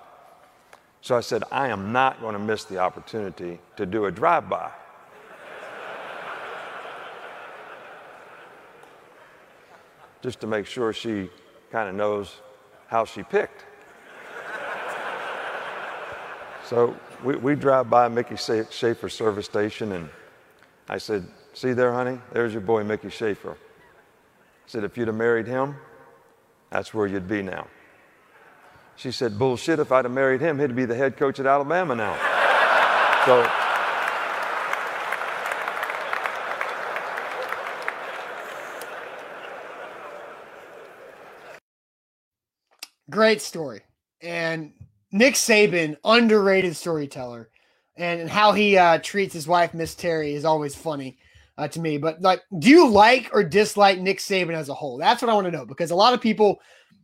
So 1.02 1.16
I 1.16 1.20
said, 1.20 1.42
I 1.52 1.68
am 1.68 1.92
not 1.92 2.20
going 2.20 2.32
to 2.32 2.38
miss 2.38 2.64
the 2.64 2.78
opportunity 2.78 3.58
to 3.76 3.84
do 3.84 4.06
a 4.06 4.10
drive 4.10 4.48
by. 4.48 4.70
Just 10.24 10.40
to 10.40 10.46
make 10.46 10.64
sure 10.64 10.90
she 10.90 11.28
kind 11.70 11.86
of 11.86 11.94
knows 11.94 12.40
how 12.86 13.04
she 13.04 13.22
picked. 13.22 13.66
so 16.64 16.96
we, 17.22 17.36
we 17.36 17.54
drive 17.54 17.90
by 17.90 18.08
Mickey 18.08 18.36
Schaefer 18.36 19.10
service 19.10 19.44
station, 19.44 19.92
and 19.92 20.08
I 20.88 20.96
said, 20.96 21.26
See 21.52 21.74
there, 21.74 21.92
honey? 21.92 22.18
There's 22.32 22.54
your 22.54 22.62
boy, 22.62 22.84
Mickey 22.84 23.10
Schaefer. 23.10 23.50
I 23.52 23.56
said, 24.64 24.82
If 24.82 24.96
you'd 24.96 25.08
have 25.08 25.16
married 25.16 25.46
him, 25.46 25.76
that's 26.70 26.94
where 26.94 27.06
you'd 27.06 27.28
be 27.28 27.42
now. 27.42 27.66
She 28.96 29.12
said, 29.12 29.38
Bullshit, 29.38 29.78
if 29.78 29.92
I'd 29.92 30.06
have 30.06 30.14
married 30.14 30.40
him, 30.40 30.58
he'd 30.58 30.74
be 30.74 30.86
the 30.86 30.96
head 30.96 31.18
coach 31.18 31.38
at 31.38 31.44
Alabama 31.44 31.94
now. 31.94 32.16
so, 33.26 33.46
Great 43.14 43.40
story. 43.40 43.80
And 44.22 44.72
Nick 45.12 45.34
Saban, 45.34 45.96
underrated 46.04 46.74
storyteller. 46.74 47.48
and 47.96 48.28
how 48.28 48.50
he 48.50 48.76
uh, 48.76 48.98
treats 48.98 49.32
his 49.32 49.46
wife, 49.46 49.72
Miss 49.72 49.94
Terry, 49.94 50.34
is 50.34 50.44
always 50.44 50.74
funny 50.74 51.16
uh, 51.56 51.68
to 51.68 51.80
me. 51.80 51.96
But 51.96 52.20
like, 52.20 52.42
do 52.58 52.68
you 52.68 52.88
like 52.88 53.30
or 53.32 53.44
dislike 53.44 54.00
Nick 54.00 54.18
Saban 54.18 54.54
as 54.54 54.68
a 54.68 54.74
whole? 54.74 54.98
That's 54.98 55.22
what 55.22 55.30
I 55.30 55.34
want 55.34 55.44
to 55.44 55.52
know 55.52 55.64
because 55.64 55.92
a 55.92 55.94
lot 55.94 56.12
of 56.12 56.20
people 56.20 56.58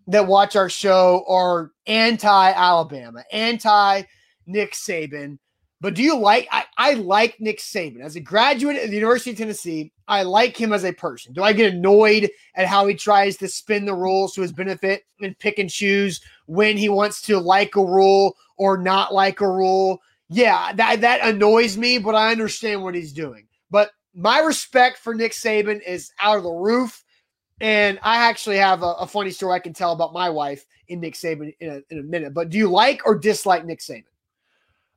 that 0.09 0.27
watch 0.27 0.57
our 0.57 0.69
show 0.69 1.25
are 1.29 1.71
anti 1.87 2.53
Alabama, 2.55 3.23
anti 3.31 4.03
Nick 4.47 4.73
Saban. 4.73 5.39
But 5.81 5.95
do 5.95 6.03
you 6.03 6.17
like? 6.17 6.47
I, 6.53 6.65
I 6.77 6.95
like 6.95 7.41
Nick 7.41 7.59
Saban 7.59 8.03
as 8.03 8.15
a 8.15 8.21
graduate 8.21 8.77
of 8.83 8.91
the 8.91 8.97
University 8.97 9.31
of 9.31 9.39
Tennessee. 9.39 9.93
I 10.07 10.25
like 10.25 10.55
him 10.57 10.75
as 10.75 10.85
a 10.85 10.93
person. 10.93 11.33
Do 11.33 11.43
I 11.43 11.55
get 11.55 11.73
annoyed 11.73 12.31
at 12.55 12.67
how 12.67 12.87
he 12.87 12.95
tries 12.95 13.39
to 13.39 13.49
spin 13.49 13.87
the 13.87 13.95
rules 13.95 14.35
to 14.35 14.43
his 14.43 14.53
benefit 14.53 15.05
and 15.23 15.39
pick 15.39 15.59
and 15.59 15.71
choose 15.71 16.21
when 16.47 16.77
he 16.77 16.91
wants 16.91 17.23
to 17.23 17.39
like 17.39 17.77
a 17.77 17.85
rule 17.85 18.37
or 18.59 18.77
not 18.77 19.15
like 19.15 19.41
a 19.41 19.51
rule? 19.51 20.03
Yeah, 20.29 20.73
that 20.75 21.01
that 21.01 21.27
annoys 21.27 21.79
me, 21.79 21.99
but 21.99 22.15
I 22.15 22.31
understand 22.31 22.83
what 22.83 22.95
he's 22.95 23.13
doing. 23.13 23.47
But 23.71 23.91
my 24.15 24.41
respect 24.41 24.99
for 24.99 25.15
Nick 25.15 25.33
Saban 25.33 25.81
is 25.83 26.13
out 26.21 26.37
of 26.37 26.43
the 26.43 26.51
roof. 26.51 27.05
And 27.63 27.99
I 28.03 28.17
actually 28.17 28.57
have 28.57 28.83
a, 28.83 28.93
a 28.93 29.07
funny 29.07 29.31
story 29.31 29.55
I 29.55 29.59
can 29.59 29.75
tell 29.75 29.93
about 29.93 30.15
my 30.15 30.31
wife 30.31 30.65
in 30.89 31.01
Nick 31.01 31.15
Saban 31.15 31.55
in 31.61 31.71
a, 31.71 31.81
in 31.93 32.01
a 32.01 32.03
minute. 32.03 32.33
But 32.33 32.49
do 32.51 32.59
you 32.59 32.71
like 32.71 33.03
or 33.05 33.19
dislike 33.19 33.67
Nick 33.67 33.81
Saban? 33.81 34.05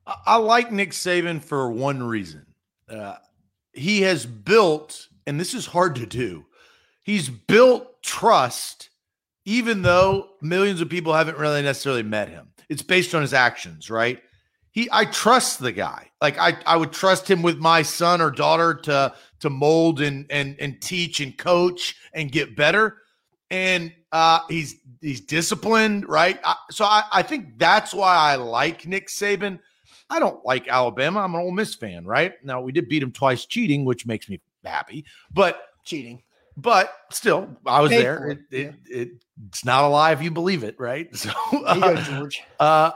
I 0.06 0.36
like 0.36 0.70
Nick 0.70 0.90
Saban 0.90 1.42
for 1.42 1.70
one 1.70 2.02
reason. 2.02 2.46
Uh, 2.88 3.16
he 3.72 4.02
has 4.02 4.26
built, 4.26 5.08
and 5.26 5.40
this 5.40 5.54
is 5.54 5.66
hard 5.66 5.96
to 5.96 6.06
do, 6.06 6.44
he's 7.02 7.28
built 7.28 8.02
trust, 8.02 8.90
even 9.44 9.82
though 9.82 10.30
millions 10.40 10.80
of 10.80 10.88
people 10.88 11.14
haven't 11.14 11.38
really 11.38 11.62
necessarily 11.62 12.02
met 12.02 12.28
him. 12.28 12.48
It's 12.68 12.82
based 12.82 13.14
on 13.14 13.22
his 13.22 13.34
actions, 13.34 13.90
right? 13.90 14.22
He, 14.72 14.88
I 14.90 15.04
trust 15.04 15.60
the 15.60 15.72
guy. 15.72 16.10
Like 16.20 16.38
I, 16.38 16.56
I 16.66 16.76
would 16.76 16.92
trust 16.92 17.30
him 17.30 17.42
with 17.42 17.58
my 17.58 17.82
son 17.82 18.20
or 18.20 18.30
daughter 18.30 18.74
to 18.74 19.14
to 19.40 19.50
mold 19.50 20.00
and 20.00 20.26
and 20.30 20.56
and 20.58 20.80
teach 20.80 21.20
and 21.20 21.36
coach 21.36 21.94
and 22.12 22.32
get 22.32 22.56
better. 22.56 22.98
And 23.50 23.92
uh, 24.10 24.40
he's 24.48 24.76
he's 25.00 25.20
disciplined, 25.20 26.08
right? 26.08 26.40
I, 26.42 26.56
so 26.70 26.84
I, 26.84 27.04
I 27.12 27.22
think 27.22 27.58
that's 27.58 27.94
why 27.94 28.16
I 28.16 28.36
like 28.36 28.86
Nick 28.86 29.08
Saban. 29.08 29.60
I 30.10 30.18
don't 30.18 30.44
like 30.44 30.68
Alabama. 30.68 31.20
I'm 31.20 31.34
an 31.34 31.40
Ole 31.40 31.50
Miss 31.50 31.74
fan, 31.74 32.04
right? 32.04 32.32
Now 32.44 32.60
we 32.60 32.72
did 32.72 32.88
beat 32.88 33.02
him 33.02 33.12
twice 33.12 33.46
cheating, 33.46 33.84
which 33.84 34.06
makes 34.06 34.28
me 34.28 34.40
happy. 34.64 35.04
But 35.32 35.60
cheating. 35.84 36.22
But 36.56 36.92
still, 37.10 37.56
I 37.66 37.80
was 37.80 37.90
Paid 37.90 38.02
there. 38.02 38.26
It, 38.28 38.38
it, 38.50 38.74
yeah. 38.88 38.96
it, 38.96 39.08
it's 39.48 39.64
not 39.64 39.84
a 39.84 39.88
lie 39.88 40.12
if 40.12 40.22
you 40.22 40.30
believe 40.30 40.62
it, 40.62 40.76
right? 40.78 41.08
So, 41.16 41.30
uh, 41.64 41.78
go, 41.78 41.96
George. 41.96 42.42
Uh, 42.60 42.92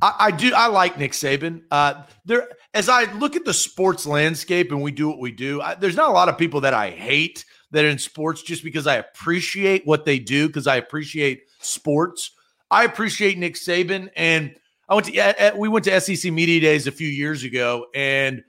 I, 0.00 0.14
I, 0.18 0.30
do. 0.30 0.52
I 0.54 0.68
like 0.68 0.98
Nick 0.98 1.12
Saban. 1.12 1.62
Uh, 1.70 2.04
there, 2.24 2.48
as 2.72 2.88
I 2.88 3.12
look 3.14 3.36
at 3.36 3.44
the 3.44 3.52
sports 3.52 4.06
landscape 4.06 4.70
and 4.70 4.82
we 4.82 4.92
do 4.92 5.08
what 5.08 5.18
we 5.18 5.30
do, 5.30 5.60
I, 5.60 5.74
there's 5.74 5.96
not 5.96 6.08
a 6.08 6.12
lot 6.12 6.30
of 6.30 6.38
people 6.38 6.62
that 6.62 6.72
I 6.72 6.90
hate 6.90 7.44
that 7.70 7.84
are 7.84 7.88
in 7.88 7.98
sports 7.98 8.42
just 8.42 8.64
because 8.64 8.86
I 8.86 8.96
appreciate 8.96 9.86
what 9.86 10.04
they 10.04 10.18
do 10.18 10.46
because 10.46 10.66
I 10.66 10.76
appreciate 10.76 11.42
sports. 11.58 12.32
I 12.70 12.84
appreciate 12.84 13.36
Nick 13.36 13.54
Saban 13.54 14.10
and 14.16 14.54
I 14.90 14.94
went 14.94 15.06
to 15.06 15.52
we 15.56 15.68
went 15.68 15.84
to 15.84 16.00
SEC 16.00 16.32
media 16.32 16.60
days 16.60 16.88
a 16.88 16.92
few 16.92 17.08
years 17.08 17.44
ago, 17.44 17.86
and 17.94 18.42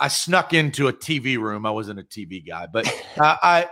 I 0.00 0.08
snuck 0.08 0.54
into 0.54 0.88
a 0.88 0.92
TV 0.92 1.38
room. 1.38 1.66
I 1.66 1.70
wasn't 1.70 2.00
a 2.00 2.02
TV 2.02 2.44
guy, 2.44 2.66
but 2.66 2.86
I 3.18 3.68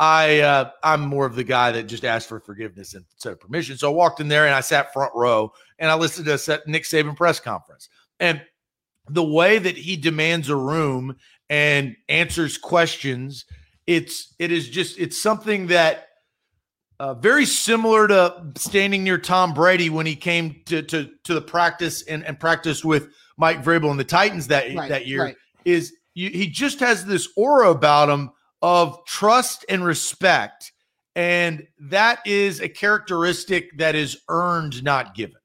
I 0.00 0.40
uh, 0.40 0.70
I'm 0.82 1.02
more 1.02 1.26
of 1.26 1.36
the 1.36 1.44
guy 1.44 1.70
that 1.70 1.84
just 1.84 2.04
asked 2.04 2.28
for 2.28 2.40
forgiveness 2.40 2.94
instead 2.94 3.32
of 3.32 3.40
permission. 3.40 3.78
So 3.78 3.88
I 3.88 3.94
walked 3.94 4.20
in 4.20 4.26
there 4.26 4.46
and 4.46 4.54
I 4.54 4.60
sat 4.60 4.92
front 4.92 5.12
row 5.14 5.52
and 5.78 5.90
I 5.90 5.94
listened 5.94 6.26
to 6.26 6.34
a 6.34 6.68
Nick 6.68 6.82
Saban 6.82 7.16
press 7.16 7.38
conference, 7.38 7.88
and 8.18 8.42
the 9.08 9.24
way 9.24 9.58
that 9.58 9.76
he 9.76 9.96
demands 9.96 10.48
a 10.48 10.56
room 10.56 11.16
and 11.48 11.94
answers 12.08 12.58
questions, 12.58 13.44
it's 13.86 14.34
it 14.40 14.50
is 14.50 14.68
just 14.68 14.98
it's 14.98 15.20
something 15.20 15.68
that 15.68 16.08
uh, 17.00 17.14
very 17.14 17.44
similar 17.44 18.06
to 18.08 18.44
standing 18.56 19.02
near 19.04 19.18
Tom 19.18 19.52
Brady 19.52 19.90
when 19.90 20.06
he 20.06 20.16
came 20.16 20.62
to 20.66 20.82
to, 20.82 21.10
to 21.24 21.34
the 21.34 21.40
practice 21.40 22.02
and, 22.02 22.24
and 22.24 22.38
practiced 22.38 22.84
with 22.84 23.08
Mike 23.36 23.62
Vrabel 23.64 23.90
and 23.90 23.98
the 23.98 24.04
Titans 24.04 24.46
that 24.48 24.74
right, 24.74 24.88
that 24.88 25.06
year. 25.06 25.22
Right. 25.22 25.36
Is 25.64 25.94
you, 26.14 26.30
he 26.30 26.46
just 26.46 26.80
has 26.80 27.04
this 27.04 27.28
aura 27.36 27.70
about 27.70 28.08
him 28.08 28.30
of 28.62 29.04
trust 29.06 29.64
and 29.68 29.84
respect, 29.84 30.72
and 31.16 31.66
that 31.78 32.20
is 32.26 32.60
a 32.60 32.68
characteristic 32.68 33.76
that 33.78 33.94
is 33.94 34.18
earned, 34.28 34.82
not 34.84 35.14
given. 35.14 35.36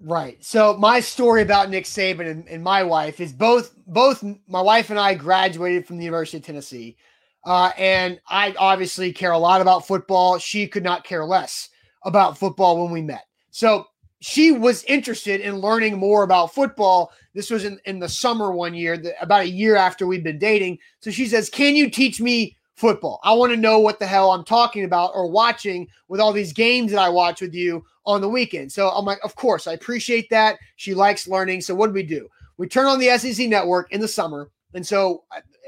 Right. 0.00 0.44
So 0.44 0.76
my 0.76 1.00
story 1.00 1.40
about 1.40 1.70
Nick 1.70 1.84
Saban 1.84 2.30
and, 2.30 2.46
and 2.48 2.62
my 2.62 2.82
wife 2.82 3.20
is 3.20 3.32
both 3.32 3.74
both 3.86 4.22
my 4.46 4.60
wife 4.60 4.90
and 4.90 4.98
I 4.98 5.14
graduated 5.14 5.86
from 5.86 5.96
the 5.96 6.04
University 6.04 6.36
of 6.36 6.44
Tennessee. 6.44 6.98
Uh, 7.44 7.70
and 7.76 8.20
I 8.28 8.54
obviously 8.58 9.12
care 9.12 9.32
a 9.32 9.38
lot 9.38 9.60
about 9.60 9.86
football. 9.86 10.38
She 10.38 10.66
could 10.66 10.84
not 10.84 11.04
care 11.04 11.24
less 11.24 11.68
about 12.04 12.38
football 12.38 12.82
when 12.82 12.92
we 12.92 13.02
met. 13.02 13.24
So 13.50 13.86
she 14.20 14.52
was 14.52 14.84
interested 14.84 15.42
in 15.42 15.58
learning 15.58 15.98
more 15.98 16.22
about 16.22 16.54
football. 16.54 17.12
This 17.34 17.50
was 17.50 17.64
in, 17.64 17.78
in 17.84 17.98
the 17.98 18.08
summer 18.08 18.52
one 18.52 18.72
year, 18.72 18.96
the, 18.96 19.12
about 19.20 19.42
a 19.42 19.48
year 19.48 19.76
after 19.76 20.06
we'd 20.06 20.24
been 20.24 20.38
dating. 20.38 20.78
So 21.00 21.10
she 21.10 21.26
says, 21.26 21.50
Can 21.50 21.76
you 21.76 21.90
teach 21.90 22.22
me 22.22 22.56
football? 22.74 23.20
I 23.22 23.34
want 23.34 23.52
to 23.52 23.58
know 23.58 23.78
what 23.78 23.98
the 23.98 24.06
hell 24.06 24.32
I'm 24.32 24.44
talking 24.44 24.84
about 24.84 25.10
or 25.14 25.30
watching 25.30 25.88
with 26.08 26.20
all 26.20 26.32
these 26.32 26.54
games 26.54 26.90
that 26.92 27.00
I 27.00 27.10
watch 27.10 27.42
with 27.42 27.52
you 27.52 27.84
on 28.06 28.22
the 28.22 28.28
weekend. 28.28 28.72
So 28.72 28.88
I'm 28.88 29.04
like, 29.04 29.20
Of 29.22 29.36
course, 29.36 29.66
I 29.66 29.74
appreciate 29.74 30.30
that. 30.30 30.58
She 30.76 30.94
likes 30.94 31.28
learning. 31.28 31.60
So 31.60 31.74
what 31.74 31.88
do 31.88 31.92
we 31.92 32.02
do? 32.02 32.26
We 32.56 32.66
turn 32.66 32.86
on 32.86 32.98
the 32.98 33.18
SEC 33.18 33.46
network 33.48 33.92
in 33.92 34.00
the 34.00 34.08
summer. 34.08 34.50
And 34.72 34.86
so 34.86 35.24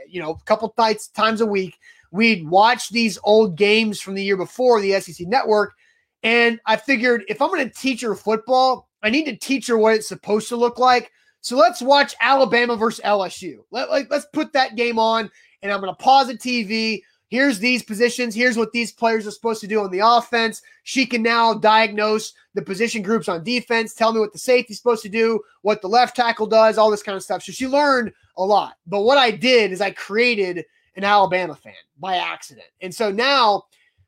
you 0.09 0.21
know, 0.21 0.31
a 0.31 0.45
couple 0.45 0.73
nights 0.79 1.09
times 1.09 1.41
a 1.41 1.47
week. 1.47 1.79
We'd 2.11 2.49
watch 2.49 2.91
these 2.91 3.19
old 3.25 3.57
games 3.57 4.01
from 4.01 4.15
the 4.15 4.23
year 4.23 4.37
before 4.37 4.81
the 4.81 4.99
SEC 5.01 5.27
network. 5.27 5.75
And 6.23 6.61
I 6.67 6.77
figured 6.77 7.25
if 7.29 7.43
I'm 7.43 7.51
going 7.51 7.69
to 7.69 7.75
teach 7.75 8.01
her 8.03 8.15
football, 8.15 8.89
I 9.03 9.11
need 9.11 9.27
to 9.27 9.37
teach 9.37 9.67
her 9.69 9.79
what 9.79 9.95
it's 9.95 10.09
supposed 10.09 10.49
to 10.49 10.57
look 10.57 10.79
like. 10.79 11.13
So 11.41 11.57
let's 11.57 11.81
watch 11.81 12.15
Alabama 12.21 12.77
versus 12.77 13.05
LSU. 13.05 13.59
Let, 13.71 13.91
like, 13.91 14.09
let's 14.11 14.27
put 14.33 14.53
that 14.55 14.75
game 14.75 14.99
on, 14.99 15.31
and 15.63 15.71
I'm 15.71 15.81
going 15.81 15.95
to 15.95 16.03
pause 16.03 16.27
the 16.27 16.35
TV. 16.35 17.03
Here's 17.29 17.59
these 17.59 17.83
positions. 17.83 18.35
Here's 18.35 18.57
what 18.57 18.73
these 18.73 18.93
players 18.93 19.27
are 19.27 19.33
supposed 19.33 19.61
to 19.61 19.69
do 19.69 19.81
on 19.81 19.91
the 19.91 20.01
offense. 20.01 20.63
She 20.83 21.07
can 21.07 21.23
now 21.23 21.55
diagnose 21.55 22.33
the 22.55 22.63
position 22.63 23.03
groups 23.03 23.29
on 23.29 23.45
defense, 23.45 23.95
tell 23.95 24.13
me 24.13 24.19
what 24.19 24.33
the 24.33 24.39
safety's 24.39 24.79
supposed 24.79 25.03
to 25.03 25.09
do, 25.09 25.41
what 25.63 25.83
the 25.83 25.89
left 25.89 26.17
tackle 26.17 26.47
does, 26.47 26.79
all 26.79 26.91
this 26.91 27.03
kind 27.03 27.15
of 27.15 27.23
stuff. 27.23 27.43
So 27.43 27.53
she 27.53 27.69
learned 27.69 28.13
a 28.37 28.45
lot. 28.45 28.77
But 28.87 29.03
what 29.03 29.19
I 29.19 29.31
did 29.31 29.73
is 29.73 29.81
I 29.81 29.91
created 29.91 30.65
an 30.97 31.05
Alabama 31.05 31.55
fan 31.55 31.75
by 31.99 32.17
accident. 32.17 32.67
And 32.81 32.95
so 32.95 33.11
now 33.11 33.65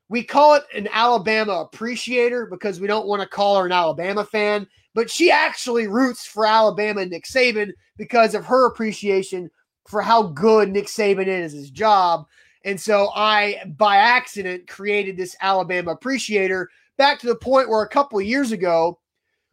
we 0.08 0.22
call 0.22 0.54
it 0.54 0.64
an 0.74 0.88
Alabama 0.90 1.60
appreciator 1.60 2.46
because 2.46 2.80
we 2.80 2.86
don't 2.86 3.06
want 3.06 3.22
to 3.22 3.28
call 3.28 3.58
her 3.58 3.66
an 3.66 3.72
Alabama 3.72 4.24
fan, 4.24 4.66
but 4.94 5.10
she 5.10 5.30
actually 5.30 5.86
roots 5.86 6.24
for 6.24 6.46
Alabama 6.46 7.02
and 7.02 7.10
Nick 7.10 7.24
Saban 7.24 7.72
because 7.96 8.34
of 8.34 8.46
her 8.46 8.66
appreciation 8.66 9.50
for 9.86 10.00
how 10.00 10.22
good 10.22 10.70
Nick 10.70 10.86
Saban 10.86 11.26
is 11.26 11.52
his 11.52 11.70
job. 11.70 12.26
And 12.64 12.80
so 12.80 13.10
I, 13.14 13.62
by 13.76 13.96
accident, 13.96 14.66
created 14.66 15.16
this 15.16 15.36
Alabama 15.40 15.92
appreciator 15.92 16.68
back 16.96 17.18
to 17.20 17.26
the 17.26 17.36
point 17.36 17.68
where 17.68 17.82
a 17.82 17.88
couple 17.88 18.20
years 18.20 18.52
ago, 18.52 18.98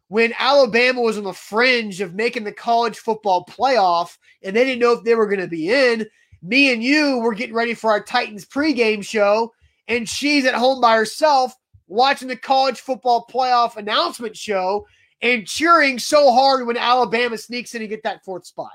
when 0.07 0.33
Alabama 0.37 1.01
was 1.01 1.17
on 1.17 1.23
the 1.23 1.33
fringe 1.33 2.01
of 2.01 2.13
making 2.13 2.43
the 2.43 2.51
college 2.51 2.97
football 2.97 3.45
playoff 3.45 4.17
and 4.43 4.55
they 4.55 4.63
didn't 4.63 4.79
know 4.79 4.93
if 4.93 5.03
they 5.03 5.15
were 5.15 5.27
going 5.27 5.39
to 5.39 5.47
be 5.47 5.71
in, 5.71 6.05
me 6.41 6.71
and 6.71 6.83
you 6.83 7.19
were 7.19 7.33
getting 7.33 7.55
ready 7.55 7.73
for 7.73 7.89
our 7.89 8.03
Titans 8.03 8.45
pregame 8.45 9.03
show, 9.03 9.51
and 9.87 10.07
she's 10.07 10.45
at 10.45 10.53
home 10.53 10.79
by 10.79 10.95
herself 10.95 11.55
watching 11.87 12.27
the 12.27 12.35
college 12.35 12.79
football 12.79 13.27
playoff 13.31 13.77
announcement 13.77 14.35
show 14.35 14.85
and 15.21 15.47
cheering 15.47 15.97
so 15.97 16.31
hard 16.31 16.67
when 16.67 16.77
Alabama 16.77 17.37
sneaks 17.37 17.73
in 17.73 17.81
and 17.81 17.89
get 17.89 18.03
that 18.03 18.23
fourth 18.23 18.45
spot 18.45 18.71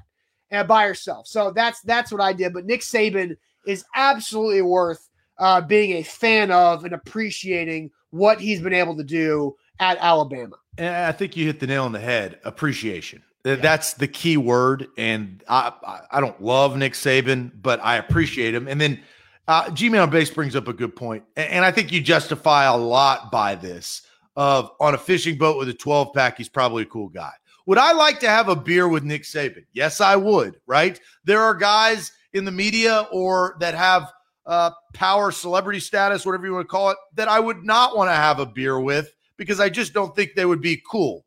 and 0.51 0.63
uh, 0.63 0.65
by 0.65 0.87
herself. 0.87 1.27
So 1.27 1.51
that's 1.51 1.81
that's 1.83 2.11
what 2.11 2.21
I 2.21 2.33
did. 2.33 2.53
But 2.53 2.67
Nick 2.67 2.81
Saban 2.81 3.37
is 3.67 3.85
absolutely 3.95 4.63
worth 4.63 5.09
uh, 5.39 5.61
being 5.61 5.93
a 5.93 6.03
fan 6.03 6.51
of 6.51 6.85
and 6.85 6.95
appreciating 6.95 7.91
what 8.11 8.41
he's 8.41 8.61
been 8.61 8.73
able 8.73 8.97
to 8.97 9.05
do 9.05 9.57
at 9.81 9.99
Alabama. 9.99 10.57
And 10.79 10.95
I 10.95 11.13
think 11.13 11.37
you 11.37 11.47
hit 11.47 11.59
the 11.59 11.67
nail 11.67 11.85
on 11.85 11.93
the 11.93 12.01
head. 12.01 12.39
Appreciation. 12.45 13.23
Yeah. 13.45 13.57
That's 13.57 13.95
the 13.95 14.07
key 14.07 14.37
word. 14.37 14.87
And 14.97 15.43
I, 15.49 15.73
I 16.11 16.21
don't 16.21 16.41
love 16.43 16.77
Nick 16.77 16.93
Saban, 16.93 17.51
but 17.61 17.81
I 17.83 17.97
appreciate 17.97 18.55
him. 18.55 18.69
And 18.69 18.81
then 18.81 19.01
uh, 19.49 19.71
G 19.71 19.89
Man 19.89 20.03
on 20.03 20.11
base 20.11 20.31
brings 20.31 20.55
up 20.55 20.69
a 20.69 20.73
good 20.73 20.95
point. 20.95 21.25
And 21.37 21.65
I 21.65 21.73
think 21.73 21.91
you 21.91 22.01
justify 22.01 22.65
a 22.65 22.77
lot 22.77 23.33
by 23.33 23.55
this 23.55 24.03
of 24.37 24.71
on 24.79 24.95
a 24.95 24.99
fishing 24.99 25.37
boat 25.39 25.59
with 25.59 25.69
a 25.69 25.75
12 25.75 26.15
pack, 26.15 26.37
he's 26.37 26.49
probably 26.49 26.85
a 26.85 26.87
cool 26.87 27.09
guy. 27.09 27.33
Would 27.67 27.79
I 27.79 27.93
like 27.93 28.21
to 28.21 28.29
have 28.29 28.49
a 28.49 28.57
beer 28.57 28.89
with 28.89 29.05
Nick 29.05 29.23
Saban? 29.23 29.65
Yes, 29.73 30.01
I 30.01 30.17
would, 30.17 30.57
right? 30.67 31.01
There 31.25 31.41
are 31.41 31.55
guys 31.55 32.13
in 32.33 32.45
the 32.45 32.51
media 32.51 33.07
or 33.13 33.57
that 33.61 33.75
have 33.75 34.11
uh, 34.47 34.71
power, 34.95 35.31
celebrity 35.31 35.81
status, 35.81 36.25
whatever 36.25 36.47
you 36.47 36.53
want 36.53 36.65
to 36.65 36.71
call 36.71 36.91
it, 36.91 36.97
that 37.15 37.29
I 37.29 37.41
would 37.41 37.65
not 37.65 37.97
want 37.97 38.11
to 38.11 38.15
have 38.15 38.39
a 38.39 38.47
beer 38.47 38.81
with 38.81 39.13
because 39.41 39.59
I 39.59 39.71
just 39.71 39.95
don't 39.95 40.15
think 40.15 40.35
they 40.37 40.45
would 40.45 40.61
be 40.61 40.83
cool. 40.87 41.25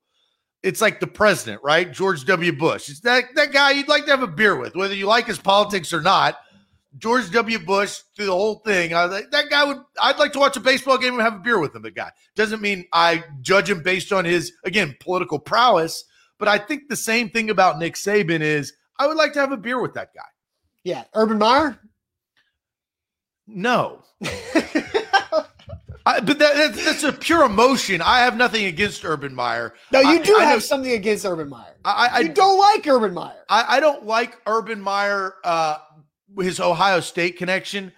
it's 0.62 0.82
like 0.82 1.00
the 1.00 1.08
president, 1.08 1.60
right? 1.64 1.92
George 1.92 2.26
W. 2.26 2.54
Bush. 2.54 2.88
It's 2.88 3.00
that 3.00 3.24
that 3.34 3.52
guy 3.52 3.72
you'd 3.72 3.88
like 3.88 4.06
to 4.06 4.12
have 4.12 4.22
a 4.22 4.28
beer 4.28 4.56
with, 4.56 4.76
whether 4.76 4.94
you 4.94 5.08
like 5.08 5.26
his 5.26 5.40
politics 5.40 5.92
or 5.92 6.00
not. 6.00 6.38
George 7.00 7.32
W. 7.32 7.58
Bush 7.58 8.02
through 8.16 8.28
the 8.28 8.32
whole 8.32 8.60
thing. 8.60 8.94
I 8.94 9.06
was 9.06 9.14
like, 9.14 9.32
that 9.32 9.50
guy 9.50 9.64
would. 9.64 9.80
I'd 10.00 10.20
like 10.20 10.32
to 10.34 10.40
watch 10.40 10.56
a 10.56 10.60
baseball 10.60 11.00
game 11.00 11.14
and 11.14 11.24
have 11.24 11.34
a 11.34 11.40
beer 11.40 11.58
with 11.60 11.76
him. 11.76 11.82
The 11.82 11.90
guy 11.90 12.12
doesn't 12.36 12.62
mean 12.62 12.86
I 12.94 13.24
judge 13.42 13.68
him 13.68 13.82
based 13.82 14.14
on 14.14 14.26
his 14.26 14.54
again 14.64 14.96
political 15.00 15.40
prowess, 15.40 16.06
but 16.38 16.48
I 16.48 16.60
think 16.60 16.90
the 16.90 16.96
same 16.96 17.32
thing 17.32 17.50
about 17.50 17.80
Nick 17.80 17.96
Saban 17.96 18.42
is 18.42 18.74
I 19.00 19.08
would 19.08 19.18
like 19.18 19.34
to 19.34 19.40
have 19.40 19.52
a 19.52 19.58
beer 19.58 19.82
with 19.82 19.96
that 19.96 20.14
guy. 20.14 20.22
Yeah, 20.84 21.06
Urban 21.16 21.40
Meyer. 21.40 21.80
No. 23.48 24.04
I, 26.06 26.20
but 26.20 26.38
that, 26.40 26.56
that's, 26.56 26.84
that's 26.86 27.04
a 27.04 27.14
pure 27.14 27.44
emotion. 27.44 28.02
I 28.02 28.20
have 28.20 28.36
nothing 28.36 28.66
against 28.66 29.06
Urban 29.06 29.34
Meyer. 29.34 29.74
No, 29.92 30.02
you 30.02 30.20
I- 30.20 30.22
do 30.22 30.38
I 30.38 30.44
have 30.46 30.56
know- 30.56 30.60
something 30.60 30.92
against 30.92 31.26
Urban 31.26 31.50
Meyer. 31.50 31.76
I, 31.86 32.10
I, 32.12 32.20
you 32.20 32.30
don't 32.34 32.60
like 32.60 32.86
Urban 32.88 33.14
Meyer. 33.14 33.44
I, 33.50 33.78
I 33.78 33.80
don't 33.80 34.06
like 34.06 34.38
Urban 34.46 34.82
Meyer, 34.82 35.36
uh, 35.44 35.78
his 36.40 36.60
Ohio 36.60 37.00
State 37.00 37.38
connection, 37.38 37.92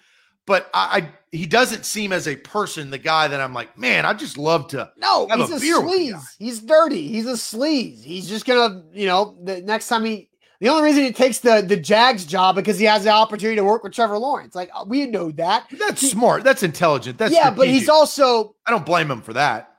but 0.46 0.68
I, 0.74 0.98
I 0.98 1.08
he 1.32 1.46
doesn't 1.46 1.84
seem 1.84 2.12
as 2.12 2.26
a 2.28 2.36
person 2.36 2.90
the 2.90 2.98
guy 2.98 3.28
that 3.28 3.40
I'm 3.40 3.52
like, 3.52 3.76
man, 3.76 4.06
I 4.06 4.14
just 4.14 4.38
love 4.38 4.68
to. 4.68 4.90
No, 4.96 5.26
he's 5.28 5.50
a 5.50 5.54
a, 5.56 5.58
sleaze. 5.80 6.22
He's 6.38 6.60
dirty. 6.60 7.08
He's 7.08 7.26
a 7.26 7.32
sleaze. 7.32 8.02
He's 8.02 8.28
just 8.28 8.46
gonna, 8.46 8.82
you 8.92 9.06
know, 9.06 9.36
the 9.42 9.60
next 9.62 9.88
time 9.88 10.04
he. 10.04 10.28
The 10.60 10.68
only 10.68 10.84
reason 10.84 11.04
he 11.04 11.12
takes 11.12 11.38
the 11.40 11.62
the 11.66 11.76
Jags 11.76 12.24
job 12.24 12.56
because 12.56 12.78
he 12.78 12.86
has 12.86 13.04
the 13.04 13.10
opportunity 13.10 13.56
to 13.56 13.64
work 13.64 13.84
with 13.84 13.92
Trevor 13.92 14.18
Lawrence. 14.18 14.54
Like 14.54 14.70
uh, 14.74 14.84
we 14.86 15.06
know 15.06 15.30
that. 15.32 15.66
That's 15.70 16.08
smart. 16.10 16.44
That's 16.44 16.62
intelligent. 16.62 17.18
That's 17.18 17.34
yeah, 17.34 17.50
but 17.50 17.68
he's 17.68 17.88
also. 17.88 18.54
I 18.66 18.70
don't 18.70 18.86
blame 18.86 19.10
him 19.10 19.22
for 19.22 19.34
that. 19.34 19.72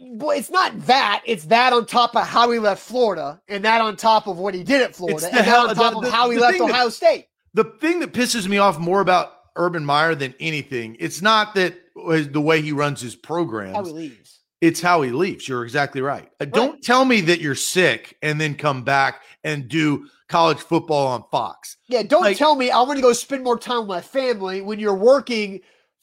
Well, 0.00 0.36
it's 0.36 0.50
not 0.50 0.86
that. 0.86 1.22
It's 1.26 1.46
that 1.46 1.72
on 1.72 1.84
top 1.84 2.14
of 2.14 2.24
how 2.26 2.50
he 2.52 2.58
left 2.60 2.82
Florida, 2.82 3.40
and 3.48 3.64
that 3.64 3.80
on 3.80 3.96
top 3.96 4.28
of 4.28 4.38
what 4.38 4.54
he 4.54 4.62
did 4.62 4.80
at 4.82 4.94
Florida, 4.94 5.26
and 5.26 5.38
the 5.38 5.42
that 5.42 5.68
on 5.70 5.74
top 5.74 5.92
the- 6.00 6.08
of 6.08 6.12
how 6.12 6.30
he 6.30 6.38
left 6.38 6.52
thing 6.58 6.66
that- 6.66 6.72
Ohio 6.72 6.88
State. 6.88 7.26
The 7.54 7.64
thing 7.64 8.00
that 8.00 8.12
pisses 8.12 8.46
me 8.46 8.58
off 8.58 8.78
more 8.78 9.00
about 9.00 9.32
Urban 9.56 9.84
Meyer 9.84 10.14
than 10.14 10.34
anything, 10.38 10.96
it's 11.00 11.20
not 11.20 11.54
that 11.56 11.74
the 11.96 12.40
way 12.40 12.60
he 12.62 12.70
runs 12.70 13.00
his 13.00 13.16
programs. 13.16 13.74
How 13.74 13.84
he 13.84 13.90
leaves. 13.90 14.37
It's 14.60 14.80
how 14.80 15.02
he 15.02 15.10
leaves. 15.10 15.48
You're 15.48 15.64
exactly 15.64 16.00
right. 16.00 16.28
Uh, 16.40 16.44
Don't 16.46 16.82
tell 16.82 17.04
me 17.04 17.20
that 17.22 17.40
you're 17.40 17.54
sick 17.54 18.16
and 18.22 18.40
then 18.40 18.54
come 18.54 18.82
back 18.82 19.22
and 19.44 19.68
do 19.68 20.06
college 20.28 20.58
football 20.58 21.06
on 21.06 21.24
Fox. 21.30 21.76
Yeah, 21.88 22.02
don't 22.02 22.22
Like- 22.22 22.36
tell 22.36 22.54
me 22.56 22.70
I 22.70 22.80
want 22.82 22.96
to 22.96 23.02
go 23.02 23.12
spend 23.12 23.44
more 23.44 23.58
time 23.58 23.80
with 23.80 23.88
my 23.88 24.00
family 24.00 24.60
when 24.60 24.78
you're 24.78 24.94
working 24.94 25.60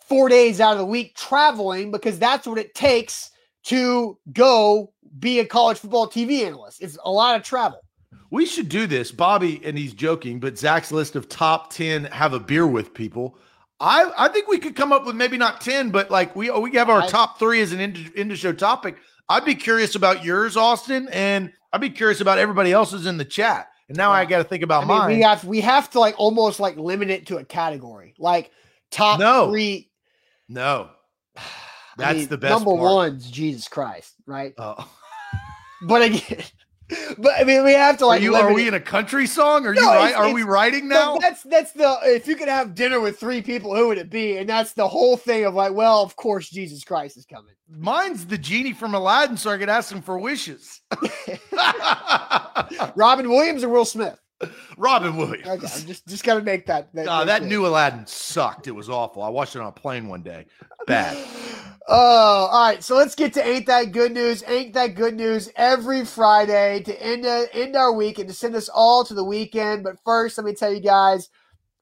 four 0.08 0.30
days 0.30 0.60
out 0.62 0.74
of 0.74 0.78
the 0.80 0.86
week 0.86 1.16
traveling 1.16 1.92
because 1.92 2.18
that's 2.18 2.48
what 2.48 2.58
it 2.58 2.74
takes 2.76 3.32
to 3.66 4.18
go 4.34 4.92
be 5.20 5.40
a 5.40 5.46
college 5.46 5.78
football 5.78 6.08
TV 6.08 6.46
analyst. 6.46 6.82
It's 6.82 6.98
a 7.04 7.12
lot 7.12 7.36
of 7.36 7.44
travel. 7.44 7.80
We 8.32 8.46
should 8.46 8.70
do 8.70 8.88
this, 8.88 9.12
Bobby, 9.12 9.62
and 9.64 9.78
he's 9.78 9.94
joking, 9.94 10.40
but 10.40 10.58
Zach's 10.58 10.92
list 10.92 11.16
of 11.16 11.30
top 11.30 11.72
10 11.72 12.06
have 12.06 12.34
a 12.34 12.40
beer 12.40 12.68
with 12.68 12.94
people. 12.94 13.38
I, 13.80 14.12
I 14.18 14.28
think 14.30 14.48
we 14.48 14.58
could 14.58 14.76
come 14.76 14.94
up 14.94 15.06
with 15.06 15.16
maybe 15.16 15.38
not 15.38 15.60
10, 15.62 15.90
but 15.92 16.10
like 16.10 16.36
we 16.36 16.50
we 16.52 16.72
have 16.78 16.90
our 16.90 17.02
I- 17.02 17.08
top 17.08 17.40
three 17.40 17.62
as 17.62 17.72
an 17.74 17.80
end, 17.80 18.12
end 18.16 18.32
of 18.32 18.38
show 18.38 18.54
topic. 18.54 18.98
I'd 19.28 19.44
be 19.46 19.56
curious 19.56 19.96
about 19.96 20.24
yours, 20.24 20.56
Austin, 20.56 21.08
and 21.12 21.52
I'd 21.74 21.82
be 21.82 21.90
curious 21.90 22.22
about 22.22 22.38
everybody 22.38 22.72
else's 22.72 23.06
in 23.06 23.18
the 23.18 23.26
chat. 23.26 23.68
And 23.90 23.98
now 23.98 24.12
I 24.12 24.26
got 24.26 24.38
to 24.38 24.44
think 24.44 24.64
about 24.64 24.84
I 24.84 24.88
mean, 24.88 24.98
mine. 24.98 25.08
we 25.18 25.22
have 25.22 25.44
we 25.46 25.62
have 25.62 25.90
to 25.92 26.00
like 26.00 26.16
almost 26.18 26.60
like 26.60 26.78
limit 26.78 27.10
it 27.10 27.28
to 27.28 27.38
a 27.38 27.44
category, 27.46 28.16
like 28.18 28.52
top 28.92 29.20
No. 29.20 29.50
three. 29.50 29.90
no, 30.48 30.90
That's 31.98 32.20
mean, 32.20 32.28
the 32.28 32.38
best 32.38 32.52
Number 32.52 32.72
part. 32.72 32.82
one's 32.82 33.30
Jesus 33.30 33.68
Christ, 33.68 34.14
right? 34.26 34.54
Oh. 34.58 34.90
But 35.82 36.02
again, 36.04 36.44
but 37.18 37.34
I 37.40 37.44
mean, 37.44 37.64
we 37.64 37.74
have 37.74 37.98
to 37.98 38.06
are 38.06 38.08
like. 38.10 38.22
you 38.22 38.36
are 38.36 38.54
we 38.54 38.68
in 38.68 38.74
a 38.76 38.80
country 38.80 39.26
song? 39.26 39.66
Are 39.66 39.74
you 39.74 39.82
No, 39.82 39.88
right? 39.88 40.10
it's- 40.10 40.20
Are 40.20 40.34
we 40.34 40.44
writing 40.44 40.88
now? 40.88 41.18
that's 41.18 41.42
that's 41.44 41.72
the 41.72 41.98
if 42.04 42.28
you 42.28 42.36
could 42.36 42.48
have 42.48 42.76
dinner 42.76 43.00
with 43.00 43.20
three 43.20 43.42
people, 43.42 43.76
who 43.76 43.88
would 43.88 43.98
it 43.98 44.10
be? 44.10 44.38
And 44.38 44.48
that's 44.48 44.74
the 44.74 44.88
whole 44.88 45.18
thing 45.18 45.46
of 45.46 45.54
like, 45.56 45.74
well, 45.74 46.04
of 46.04 46.16
course 46.16 46.50
Jesus 46.50 46.84
Christ 46.84 47.18
is 47.18 47.26
coming. 47.26 47.54
Mine's 47.68 48.28
the 48.28 48.38
genie 48.38 48.74
from 48.74 48.94
Aladdin, 48.94 49.38
so 49.38 49.50
I 49.50 49.58
could 49.58 49.70
ask 49.70 49.92
him 49.92 50.02
for 50.04 50.20
wishes. 50.20 50.82
Robin 52.96 53.30
Williams 53.30 53.64
or 53.64 53.70
Will 53.70 53.86
Smith? 53.86 54.20
Robin 54.78 55.16
Williams. 55.16 55.48
Okay, 55.48 55.68
I'm 55.68 55.88
just 55.88 56.08
just 56.08 56.24
gotta 56.24 56.42
make 56.42 56.66
that. 56.66 56.94
that, 56.94 57.08
Ah, 57.08 57.24
that 57.24 57.44
new 57.44 57.66
Aladdin 57.66 58.06
sucked. 58.06 58.68
It 58.68 58.72
was 58.72 58.90
awful. 58.90 59.22
I 59.24 59.30
watched 59.30 59.56
it 59.56 59.60
on 59.62 59.68
a 59.68 59.72
plane 59.72 60.08
one 60.08 60.22
day. 60.24 60.46
Bad. 60.88 61.18
Oh, 61.88 62.48
all 62.52 62.68
right. 62.68 62.84
So 62.84 62.96
let's 62.96 63.14
get 63.14 63.32
to 63.34 63.48
ain't 63.48 63.68
that 63.68 63.92
good 63.92 64.12
news? 64.12 64.44
Ain't 64.48 64.74
that 64.74 64.96
good 64.96 65.14
news? 65.14 65.52
Every 65.56 66.04
Friday 66.04 66.82
to 66.82 67.00
end 67.00 67.28
uh, 67.28 67.44
end 67.54 67.76
our 67.76 67.94
week 67.94 68.18
and 68.18 68.28
to 68.28 68.34
send 68.34 68.56
us 68.56 68.70
all 68.70 69.04
to 69.06 69.14
the 69.14 69.24
weekend. 69.24 69.84
But 69.84 70.00
first, 70.04 70.36
let 70.40 70.46
me 70.46 70.56
tell 70.56 70.74
you 70.74 70.80
guys 70.80 71.30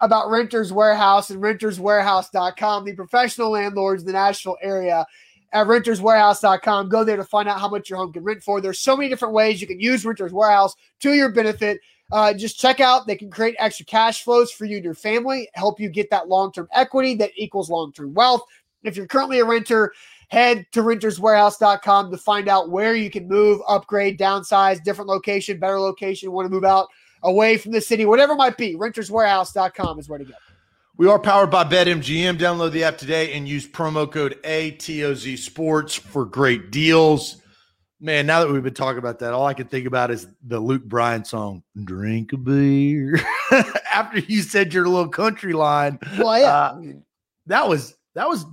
about 0.02 0.30
Renters 0.30 0.74
Warehouse 0.74 1.30
and 1.30 1.42
RentersWarehouse.com, 1.42 2.84
the 2.84 2.94
professional 2.96 3.52
landlords 3.52 4.04
in 4.04 4.08
the 4.08 4.12
Nashville 4.12 4.58
area. 4.62 5.06
At 5.54 5.68
renterswarehouse.com, 5.68 6.90
go 6.90 7.04
there 7.06 7.16
to 7.16 7.24
find 7.24 7.48
out 7.48 7.60
how 7.62 7.70
much 7.70 7.90
your 7.90 8.00
home 8.00 8.12
can 8.12 8.24
rent 8.24 8.44
for. 8.44 8.60
There's 8.60 8.80
so 8.80 8.98
many 8.98 9.08
different 9.08 9.36
ways 9.36 9.62
you 9.62 9.68
can 9.68 9.80
use 9.80 10.04
Renters 10.04 10.34
Warehouse 10.34 10.76
to 11.02 11.14
your 11.14 11.32
benefit. 11.32 11.80
Uh, 12.14 12.32
just 12.32 12.60
check 12.60 12.80
out. 12.80 13.08
They 13.08 13.16
can 13.16 13.32
create 13.32 13.56
extra 13.58 13.88
cash 13.88 14.24
flows 14.24 14.52
for 14.52 14.66
you 14.66 14.76
and 14.76 14.86
your 14.86 14.94
family, 14.94 15.50
help 15.56 15.80
you 15.80 15.90
get 15.90 16.12
that 16.12 16.28
long 16.28 16.52
term 16.52 16.68
equity 16.72 17.16
that 17.16 17.32
equals 17.36 17.72
long 17.72 17.92
term 17.92 18.14
wealth. 18.14 18.44
If 18.84 18.96
you're 18.96 19.08
currently 19.08 19.40
a 19.40 19.46
renter, 19.46 19.94
head 20.28 20.68
to 20.74 20.84
renterswarehouse.com 20.84 22.12
to 22.12 22.18
find 22.18 22.48
out 22.48 22.70
where 22.70 22.94
you 22.94 23.10
can 23.10 23.28
move, 23.28 23.62
upgrade, 23.68 24.20
downsize, 24.20 24.84
different 24.84 25.10
location, 25.10 25.58
better 25.58 25.80
location, 25.80 26.32
want 26.32 26.46
to 26.46 26.52
move 26.52 26.66
out 26.66 26.88
away 27.24 27.58
from 27.58 27.72
the 27.72 27.82
city, 27.82 28.06
whatever 28.06 28.34
it 28.34 28.38
might 28.38 28.58
be. 28.58 28.76
Renterswarehouse.com 28.76 29.98
is 29.98 30.08
where 30.08 30.20
to 30.20 30.26
go. 30.26 30.34
We 30.98 31.08
are 31.10 31.18
powered 31.18 31.50
by 31.50 31.64
BetMGM. 31.64 32.38
Download 32.38 32.72
the 32.72 32.84
app 32.84 33.00
today 33.00 33.34
and 33.34 33.48
use 33.48 33.68
promo 33.68 34.12
code 34.12 34.38
ATOZ 34.44 35.40
Sports 35.40 35.96
for 35.96 36.26
great 36.26 36.70
deals. 36.70 37.38
Man, 38.04 38.26
now 38.26 38.42
that 38.42 38.52
we've 38.52 38.62
been 38.62 38.74
talking 38.74 38.98
about 38.98 39.20
that, 39.20 39.32
all 39.32 39.46
I 39.46 39.54
can 39.54 39.68
think 39.68 39.88
about 39.88 40.12
is 40.12 40.28
the 40.46 40.60
Luke 40.60 40.84
Bryan 40.84 41.24
song, 41.24 41.64
Drink 41.86 42.34
a 42.34 42.38
Beer. 42.38 43.18
After 43.94 44.20
you 44.20 44.42
said 44.42 44.74
your 44.74 44.90
little 44.90 45.08
country 45.08 45.54
line, 45.54 46.00
Well, 46.20 46.38
yeah. 46.38 46.54
Uh, 46.54 46.82
that 47.46 47.70
was 47.70 47.96
that 48.14 48.28
was 48.28 48.46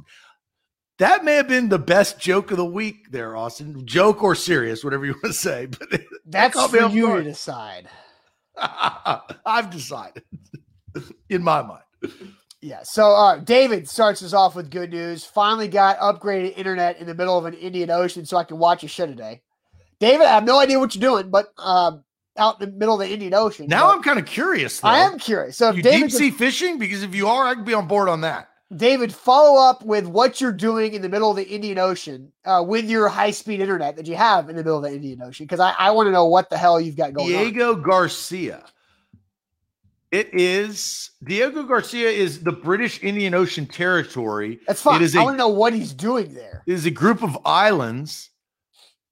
that 1.00 1.24
may 1.24 1.34
have 1.34 1.48
been 1.48 1.68
the 1.68 1.80
best 1.80 2.20
joke 2.20 2.52
of 2.52 2.58
the 2.58 2.64
week 2.64 3.10
there, 3.10 3.34
Austin. 3.34 3.84
Joke 3.86 4.22
or 4.22 4.36
serious, 4.36 4.84
whatever 4.84 5.04
you 5.04 5.14
want 5.14 5.24
to 5.24 5.32
say. 5.32 5.66
But 5.66 6.00
that's 6.26 6.56
me 6.56 6.78
for 6.78 6.88
you 6.88 7.16
to 7.16 7.24
decide. 7.24 7.88
I've 8.56 9.70
decided 9.70 10.22
in 11.28 11.42
my 11.42 11.62
mind. 11.62 12.22
Yeah. 12.62 12.80
So 12.82 13.12
uh, 13.12 13.38
David 13.38 13.88
starts 13.88 14.22
us 14.22 14.32
off 14.32 14.54
with 14.54 14.70
good 14.70 14.90
news. 14.90 15.24
Finally 15.24 15.68
got 15.68 15.98
upgraded 15.98 16.56
internet 16.58 16.98
in 16.98 17.06
the 17.06 17.14
middle 17.14 17.38
of 17.38 17.46
an 17.46 17.54
Indian 17.54 17.90
Ocean 17.90 18.26
so 18.26 18.36
I 18.36 18.44
can 18.44 18.58
watch 18.58 18.84
a 18.84 18.88
show 18.88 19.06
today. 19.06 19.42
David, 19.98 20.26
I 20.26 20.34
have 20.34 20.44
no 20.44 20.58
idea 20.58 20.78
what 20.78 20.94
you're 20.94 21.00
doing, 21.00 21.30
but 21.30 21.52
um, 21.58 22.04
out 22.36 22.60
in 22.60 22.70
the 22.70 22.76
middle 22.76 23.00
of 23.00 23.06
the 23.06 23.12
Indian 23.12 23.34
Ocean. 23.34 23.66
Now 23.66 23.92
I'm 23.92 24.02
kind 24.02 24.18
of 24.18 24.26
curious. 24.26 24.80
Though. 24.80 24.88
I 24.88 24.98
am 24.98 25.18
curious. 25.18 25.56
So 25.56 25.70
if 25.70 25.76
you 25.76 25.82
David 25.82 26.10
deep 26.10 26.18
sea 26.18 26.30
fishing? 26.30 26.78
Because 26.78 27.02
if 27.02 27.14
you 27.14 27.28
are, 27.28 27.46
I 27.46 27.54
can 27.54 27.64
be 27.64 27.74
on 27.74 27.86
board 27.86 28.08
on 28.08 28.22
that. 28.22 28.48
David, 28.74 29.12
follow 29.12 29.60
up 29.60 29.84
with 29.84 30.06
what 30.06 30.40
you're 30.40 30.52
doing 30.52 30.94
in 30.94 31.02
the 31.02 31.08
middle 31.08 31.30
of 31.30 31.36
the 31.36 31.48
Indian 31.48 31.78
Ocean 31.78 32.30
uh, 32.44 32.62
with 32.64 32.88
your 32.88 33.08
high 33.08 33.32
speed 33.32 33.60
internet 33.60 33.96
that 33.96 34.06
you 34.06 34.14
have 34.14 34.48
in 34.48 34.54
the 34.54 34.62
middle 34.62 34.76
of 34.76 34.84
the 34.84 34.94
Indian 34.94 35.20
Ocean. 35.22 35.44
Because 35.44 35.58
I, 35.58 35.74
I 35.76 35.90
want 35.90 36.06
to 36.06 36.12
know 36.12 36.26
what 36.26 36.50
the 36.50 36.56
hell 36.56 36.80
you've 36.80 36.96
got 36.96 37.12
going 37.12 37.34
on. 37.34 37.42
Diego 37.42 37.74
Garcia. 37.74 38.64
It 40.12 40.34
is 40.34 41.10
Diego 41.22 41.62
Garcia 41.62 42.08
is 42.10 42.42
the 42.42 42.50
British 42.52 43.02
Indian 43.02 43.32
Ocean 43.34 43.64
Territory. 43.66 44.58
That's 44.66 44.82
fine. 44.82 45.00
It 45.00 45.04
is 45.04 45.14
I 45.16 45.20
a 45.22 45.24
want 45.24 45.34
to 45.34 45.38
know 45.38 45.48
what 45.48 45.72
he's 45.72 45.92
doing 45.92 46.34
there. 46.34 46.64
it 46.66 46.72
is 46.72 46.84
a 46.84 46.90
group 46.90 47.22
of 47.22 47.38
islands 47.44 48.30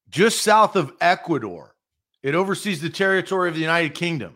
just 0.09 0.41
south 0.41 0.75
of 0.75 0.91
Ecuador. 0.99 1.75
It 2.21 2.35
oversees 2.35 2.81
the 2.81 2.89
territory 2.89 3.47
of 3.47 3.55
the 3.55 3.61
United 3.61 3.95
Kingdom. 3.95 4.35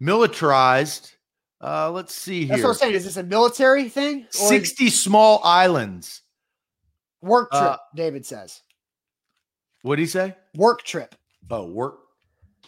Militarized. 0.00 1.12
Uh, 1.62 1.90
let's 1.90 2.14
see 2.14 2.40
here. 2.40 2.48
That's 2.56 2.62
what 2.62 2.68
I'm 2.70 2.74
saying. 2.76 2.94
Is 2.94 3.04
this 3.04 3.16
a 3.16 3.22
military 3.22 3.88
thing? 3.88 4.22
Or 4.22 4.26
is- 4.28 4.48
60 4.48 4.90
small 4.90 5.40
islands. 5.44 6.22
work 7.22 7.50
trip, 7.50 7.62
Uh, 7.62 7.76
David 7.94 8.24
says. 8.26 8.62
What 9.82 9.96
did 9.96 10.02
he 10.02 10.08
say? 10.08 10.36
Work 10.54 10.82
trip. 10.82 11.14
Oh, 11.50 11.66
work. 11.66 11.99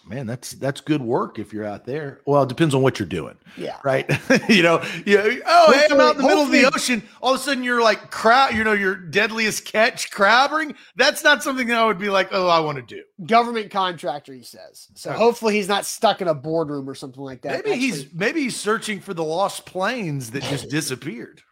Man, 0.05 0.27
that's 0.27 0.53
that's 0.53 0.81
good 0.81 1.01
work 1.01 1.39
if 1.39 1.53
you're 1.53 1.65
out 1.65 1.85
there. 1.85 2.21
Well, 2.27 2.43
it 2.43 2.49
depends 2.49 2.75
on 2.75 2.83
what 2.83 2.99
you're 2.99 3.07
doing. 3.07 3.37
Yeah. 3.57 3.77
right? 3.85 4.05
you 4.49 4.63
know, 4.63 4.83
you 5.07 5.43
oh, 5.47 5.73
hey, 5.73 5.87
I'm 5.91 6.01
out 6.01 6.17
in 6.17 6.23
the 6.23 6.27
middle 6.27 6.43
of 6.43 6.51
the 6.51 6.65
ocean. 6.65 7.03
All 7.21 7.35
of 7.35 7.41
a 7.41 7.43
sudden, 7.43 7.63
you're 7.63 7.81
like 7.81 8.11
crab. 8.11 8.55
You 8.55 8.65
know, 8.65 8.73
your 8.73 8.97
deadliest 8.97 9.65
catch, 9.65 10.11
crabbing. 10.11 10.75
That's 10.97 11.23
not 11.23 11.43
something 11.45 11.69
that 11.69 11.79
I 11.79 11.87
would 11.87 11.99
be 12.01 12.09
like, 12.11 12.29
oh, 12.33 12.49
I 12.49 12.59
want 12.61 12.77
to 12.77 12.83
do. 12.83 13.03
Government 13.27 13.71
contractor, 13.71 14.35
he 14.35 14.43
says. 14.43 14.89
So 14.95 15.11
Okay. 15.11 15.19
hopefully 15.19 15.55
he's 15.55 15.69
not 15.69 15.87
stuck 15.87 16.21
in 16.21 16.27
a 16.29 16.35
boardroom 16.35 16.89
or 16.91 16.95
something 16.97 17.23
like 17.23 17.43
that. 17.43 17.65
maybe 17.65 17.79
he's 17.79 18.13
maybe 18.13 18.41
he's 18.43 18.59
searching 18.59 19.01
for 19.01 19.15
the 19.15 19.25
lost 19.25 19.67
planes 19.67 20.33
that 20.33 20.43
just 20.43 20.69
disappeared. 20.71 21.43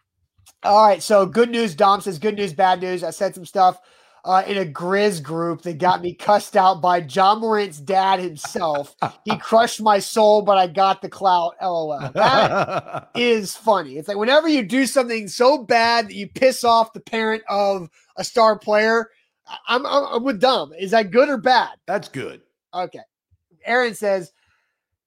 All 0.64 0.86
right. 0.86 1.02
So 1.02 1.24
good 1.24 1.50
news. 1.50 1.74
Dom 1.76 2.00
says 2.00 2.18
good 2.18 2.34
news, 2.34 2.52
bad 2.52 2.80
news. 2.80 3.04
I 3.04 3.10
said 3.10 3.34
some 3.34 3.46
stuff 3.46 3.78
uh, 4.24 4.42
in 4.46 4.58
a 4.58 4.64
Grizz 4.64 5.22
group 5.22 5.62
that 5.62 5.78
got 5.78 6.02
me 6.02 6.14
cussed 6.14 6.56
out 6.56 6.80
by 6.80 6.98
Ja 6.98 7.34
Morant's 7.34 7.78
dad 7.78 8.20
himself. 8.20 8.94
he 9.24 9.36
crushed 9.38 9.80
my 9.80 9.98
soul, 9.98 10.42
but 10.42 10.58
I 10.58 10.66
got 10.66 11.02
the 11.02 11.08
clout. 11.08 11.54
LOL. 11.62 12.10
That 12.14 13.10
is 13.14 13.56
funny. 13.56 13.96
It's 13.96 14.08
like 14.08 14.16
whenever 14.16 14.48
you 14.48 14.62
do 14.62 14.86
something 14.86 15.28
so 15.28 15.64
bad 15.64 16.08
that 16.08 16.14
you 16.14 16.28
piss 16.28 16.64
off 16.64 16.92
the 16.92 17.00
parent 17.00 17.42
of 17.48 17.88
a 18.16 18.24
star 18.24 18.58
player, 18.58 19.10
I'm, 19.66 19.86
I'm, 19.86 20.04
I'm 20.04 20.24
with 20.24 20.40
dumb. 20.40 20.72
Is 20.78 20.90
that 20.92 21.10
good 21.10 21.28
or 21.28 21.38
bad? 21.38 21.70
That's 21.86 22.08
good. 22.08 22.42
Okay. 22.74 23.00
Aaron 23.64 23.94
says, 23.94 24.32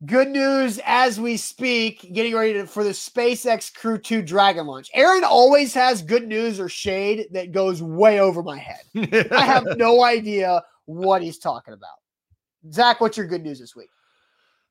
Good 0.06 0.30
news 0.30 0.82
as 0.86 1.20
we 1.20 1.38
speak, 1.38 2.14
getting 2.14 2.36
ready 2.36 2.54
to, 2.54 2.68
for 2.68 2.84
the 2.84 2.89
SpaceX 2.89 3.74
Crew 3.74 3.97
2 3.97 4.22
Dragon 4.22 4.66
launch. 4.66 4.89
Aaron 4.93 5.24
always 5.24 5.74
has 5.76 6.01
good 6.01 6.28
news 6.28 6.60
or 6.60 6.68
shade 6.68 7.28
that 7.32 7.51
goes 7.51 7.82
way 7.82 8.20
over 8.20 8.43
my 8.43 8.58
head. 8.58 8.82
I 9.32 9.45
have 9.45 9.66
no 9.78 10.04
idea 10.04 10.62
what 10.86 11.22
he's 11.22 11.38
talking 11.38 11.74
about. 11.74 11.95
Zach, 12.72 12.99
what's 12.99 13.18
your 13.18 13.28
good 13.28 13.43
news 13.43 13.60
this 13.60 13.76
week? 13.76 13.89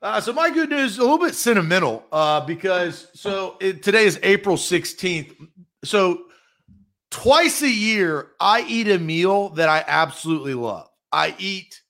Uh, 0.03 0.21
so 0.21 0.33
my 0.33 0.51
good 0.51 0.69
news 0.69 0.93
is 0.93 0.99
a 0.99 1.03
little 1.03 1.19
bit 1.19 1.35
sentimental 1.35 2.05
uh, 2.11 2.41
because 2.45 3.09
so 3.15 3.57
it, 3.61 3.83
today 3.83 4.05
is 4.05 4.19
April 4.23 4.57
16th. 4.57 5.35
So 5.85 6.25
twice 7.11 7.63
a 7.63 7.71
year, 7.71 8.33
I 8.41 8.65
eat 8.69 8.89
a 8.89 8.99
meal 8.99 9.51
that 9.51 9.69
I 9.69 9.85
absolutely 9.87 10.55
love. 10.55 10.89
I 11.13 11.35
eat 11.39 11.81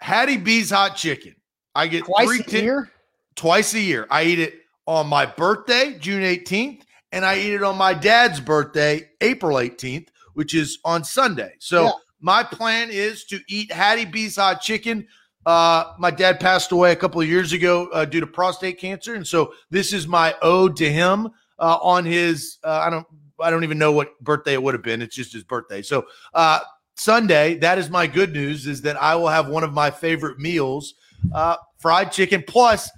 Hattie 0.00 0.38
B's 0.38 0.70
hot 0.70 0.96
chicken. 0.96 1.36
I 1.74 1.86
get 1.86 2.04
Twice 2.04 2.26
three 2.26 2.40
a 2.40 2.42
ti- 2.42 2.62
year? 2.62 2.90
twice 3.36 3.74
a 3.74 3.80
year. 3.80 4.06
I 4.10 4.24
eat 4.24 4.38
it 4.38 4.54
on 4.86 5.06
my 5.08 5.26
birthday, 5.26 5.96
June 5.98 6.22
18th, 6.22 6.82
and 7.12 7.24
I 7.24 7.38
eat 7.38 7.54
it 7.54 7.62
on 7.62 7.76
my 7.76 7.94
dad's 7.94 8.40
birthday, 8.40 9.08
April 9.20 9.56
18th, 9.58 10.08
which 10.34 10.54
is 10.54 10.78
on 10.84 11.04
Sunday. 11.04 11.54
So 11.58 11.84
Yeah. 11.84 11.90
my 12.20 12.42
plan 12.44 12.90
is 12.90 13.24
to 13.26 13.40
eat 13.48 13.72
Hattie 13.72 14.04
B's 14.04 14.36
hot 14.36 14.60
chicken. 14.60 15.06
Uh, 15.46 15.92
my 15.98 16.10
dad 16.10 16.40
passed 16.40 16.72
away 16.72 16.92
a 16.92 16.96
couple 16.96 17.20
of 17.20 17.28
years 17.28 17.52
ago 17.52 17.88
uh, 17.92 18.04
due 18.04 18.20
to 18.20 18.26
prostate 18.26 18.78
cancer, 18.78 19.14
and 19.14 19.26
so 19.26 19.52
this 19.70 19.92
is 19.92 20.06
my 20.06 20.34
ode 20.42 20.74
to 20.76 20.90
him 20.90 21.28
uh, 21.58 21.78
on 21.82 22.04
his. 22.04 22.58
Uh, 22.64 22.80
I 22.86 22.90
don't. 22.90 23.06
I 23.40 23.50
don't 23.50 23.64
even 23.64 23.78
know 23.78 23.90
what 23.92 24.18
birthday 24.20 24.52
it 24.54 24.62
would 24.62 24.74
have 24.74 24.82
been. 24.84 25.02
It's 25.02 25.14
just 25.16 25.32
his 25.32 25.42
birthday. 25.42 25.82
So 25.82 26.06
uh, 26.34 26.60
Sunday, 26.94 27.56
that 27.58 27.78
is 27.78 27.90
my 27.90 28.06
good 28.06 28.32
news. 28.32 28.66
Is 28.66 28.80
that 28.82 28.96
I 29.02 29.16
will 29.16 29.28
have 29.28 29.48
one 29.48 29.64
of 29.64 29.72
my 29.74 29.90
favorite 29.90 30.38
meals, 30.38 30.94
uh, 31.32 31.56
fried 31.78 32.12
chicken 32.12 32.42
plus 32.46 32.90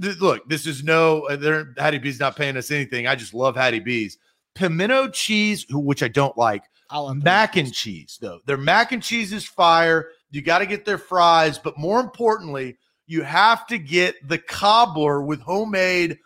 th- 0.00 0.18
look, 0.18 0.48
this 0.48 0.66
is 0.66 0.82
no, 0.84 1.22
uh, 1.28 1.36
they're, 1.36 1.72
Hattie 1.78 1.98
B's 1.98 2.20
not 2.20 2.36
paying 2.36 2.56
us 2.56 2.70
anything. 2.70 3.06
I 3.06 3.14
just 3.14 3.34
love 3.34 3.56
Hattie 3.56 3.80
B's. 3.80 4.18
Pimento 4.54 5.08
cheese, 5.08 5.66
which 5.70 6.02
I 6.02 6.08
don't 6.08 6.36
like. 6.38 6.64
Mac 7.24 7.56
and 7.56 7.72
cheese, 7.72 8.18
though. 8.20 8.38
Their 8.46 8.56
mac 8.56 8.92
and 8.92 9.02
cheese 9.02 9.32
is 9.32 9.44
fire. 9.44 10.10
You 10.30 10.42
got 10.42 10.58
to 10.58 10.66
get 10.66 10.84
their 10.84 10.98
fries, 10.98 11.58
but 11.58 11.76
more 11.78 11.98
importantly, 12.00 12.76
you 13.06 13.22
have 13.22 13.66
to 13.68 13.78
get 13.78 14.16
the 14.28 14.38
cobbler 14.38 15.22
with 15.22 15.40
homemade, 15.40 16.18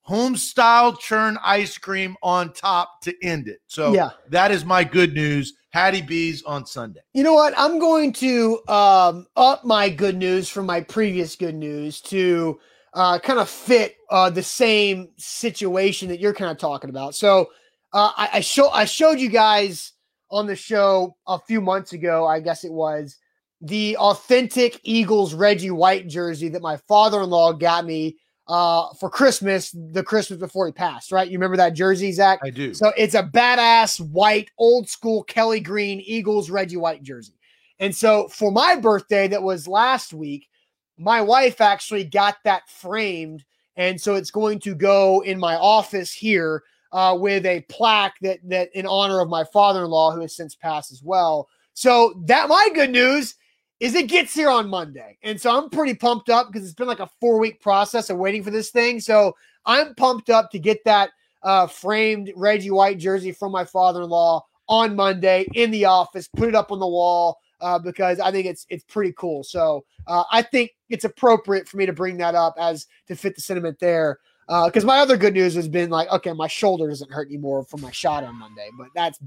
home 0.00 0.36
style 0.36 0.96
churn 0.96 1.38
ice 1.42 1.76
cream 1.78 2.16
on 2.22 2.52
top 2.52 3.02
to 3.02 3.14
end 3.22 3.48
it. 3.48 3.58
So 3.66 3.92
Yeah. 3.94 4.10
that 4.30 4.50
is 4.50 4.64
my 4.64 4.84
good 4.84 5.14
news. 5.14 5.52
Hattie 5.74 6.02
B's 6.02 6.40
on 6.44 6.64
Sunday. 6.64 7.00
You 7.14 7.24
know 7.24 7.34
what? 7.34 7.52
I'm 7.56 7.80
going 7.80 8.12
to 8.12 8.60
um, 8.68 9.26
up 9.34 9.64
my 9.64 9.88
good 9.88 10.16
news 10.16 10.48
from 10.48 10.66
my 10.66 10.80
previous 10.80 11.34
good 11.34 11.56
news 11.56 12.00
to 12.02 12.60
uh, 12.92 13.18
kind 13.18 13.40
of 13.40 13.50
fit 13.50 13.96
uh, 14.08 14.30
the 14.30 14.44
same 14.44 15.08
situation 15.16 16.06
that 16.10 16.20
you're 16.20 16.32
kind 16.32 16.52
of 16.52 16.58
talking 16.58 16.90
about. 16.90 17.16
So 17.16 17.50
uh, 17.92 18.12
I, 18.16 18.28
I 18.34 18.40
show 18.40 18.70
I 18.70 18.84
showed 18.84 19.18
you 19.18 19.28
guys 19.28 19.94
on 20.30 20.46
the 20.46 20.54
show 20.54 21.16
a 21.26 21.40
few 21.40 21.60
months 21.60 21.92
ago, 21.92 22.24
I 22.24 22.38
guess 22.38 22.62
it 22.62 22.72
was 22.72 23.16
the 23.60 23.96
authentic 23.96 24.78
Eagles 24.84 25.34
Reggie 25.34 25.72
White 25.72 26.06
jersey 26.06 26.50
that 26.50 26.62
my 26.62 26.76
father-in-law 26.76 27.54
got 27.54 27.84
me 27.84 28.16
uh, 28.46 28.92
for 28.94 29.08
Christmas, 29.08 29.74
the 29.92 30.02
Christmas 30.02 30.38
before 30.38 30.66
he 30.66 30.72
passed. 30.72 31.12
Right? 31.12 31.28
You 31.28 31.38
remember 31.38 31.56
that 31.56 31.74
jersey, 31.74 32.12
Zach? 32.12 32.40
I 32.42 32.50
do. 32.50 32.74
So 32.74 32.92
it's 32.96 33.14
a 33.14 33.22
badass 33.22 34.00
white, 34.00 34.50
old 34.58 34.88
school 34.88 35.24
Kelly 35.24 35.60
Green 35.60 36.00
Eagles 36.00 36.50
Reggie 36.50 36.76
White 36.76 37.02
jersey. 37.02 37.34
And 37.80 37.94
so 37.94 38.28
for 38.28 38.52
my 38.52 38.76
birthday, 38.76 39.28
that 39.28 39.42
was 39.42 39.66
last 39.66 40.12
week, 40.14 40.48
my 40.96 41.20
wife 41.20 41.60
actually 41.60 42.04
got 42.04 42.36
that 42.44 42.68
framed. 42.68 43.44
And 43.76 44.00
so 44.00 44.14
it's 44.14 44.30
going 44.30 44.60
to 44.60 44.74
go 44.74 45.22
in 45.22 45.38
my 45.38 45.56
office 45.56 46.12
here 46.12 46.62
uh, 46.92 47.16
with 47.18 47.44
a 47.44 47.60
plaque 47.68 48.14
that 48.22 48.38
that 48.44 48.70
in 48.74 48.86
honor 48.86 49.20
of 49.20 49.28
my 49.28 49.44
father-in-law 49.44 50.12
who 50.12 50.20
has 50.20 50.36
since 50.36 50.54
passed 50.54 50.92
as 50.92 51.02
well. 51.02 51.48
So 51.72 52.14
that 52.26 52.48
my 52.48 52.68
good 52.72 52.90
news 52.90 53.34
is 53.80 53.94
it 53.94 54.08
gets 54.08 54.32
here 54.34 54.50
on 54.50 54.68
Monday. 54.68 55.18
And 55.22 55.40
so 55.40 55.56
I'm 55.56 55.68
pretty 55.68 55.94
pumped 55.94 56.30
up 56.30 56.46
because 56.46 56.64
it's 56.64 56.74
been 56.74 56.86
like 56.86 57.00
a 57.00 57.10
four-week 57.20 57.60
process 57.60 58.10
of 58.10 58.18
waiting 58.18 58.42
for 58.42 58.50
this 58.50 58.70
thing. 58.70 59.00
So 59.00 59.34
I'm 59.66 59.94
pumped 59.94 60.30
up 60.30 60.50
to 60.52 60.58
get 60.58 60.84
that 60.84 61.10
uh, 61.42 61.66
framed 61.66 62.32
Reggie 62.36 62.70
White 62.70 62.98
jersey 62.98 63.32
from 63.32 63.52
my 63.52 63.64
father-in-law 63.64 64.44
on 64.68 64.96
Monday 64.96 65.46
in 65.54 65.70
the 65.70 65.84
office, 65.84 66.28
put 66.28 66.48
it 66.48 66.54
up 66.54 66.72
on 66.72 66.78
the 66.78 66.86
wall 66.86 67.38
uh, 67.60 67.78
because 67.78 68.20
I 68.20 68.30
think 68.30 68.46
it's 68.46 68.66
it's 68.70 68.84
pretty 68.84 69.12
cool. 69.16 69.44
So 69.44 69.84
uh, 70.06 70.24
I 70.30 70.42
think 70.42 70.70
it's 70.88 71.04
appropriate 71.04 71.68
for 71.68 71.76
me 71.76 71.86
to 71.86 71.92
bring 71.92 72.16
that 72.18 72.34
up 72.34 72.54
as 72.58 72.86
to 73.08 73.16
fit 73.16 73.34
the 73.34 73.42
sentiment 73.42 73.78
there. 73.78 74.18
Because 74.46 74.84
my 74.84 74.98
other 74.98 75.16
good 75.16 75.32
news 75.32 75.54
has 75.54 75.68
been 75.68 75.88
like, 75.88 76.10
okay, 76.10 76.34
my 76.34 76.46
shoulder 76.46 76.86
doesn't 76.88 77.10
hurt 77.10 77.28
anymore 77.28 77.64
from 77.64 77.80
my 77.80 77.90
shot 77.90 78.24
on 78.24 78.38
Monday, 78.38 78.68
but 78.78 78.88
that's 78.94 79.18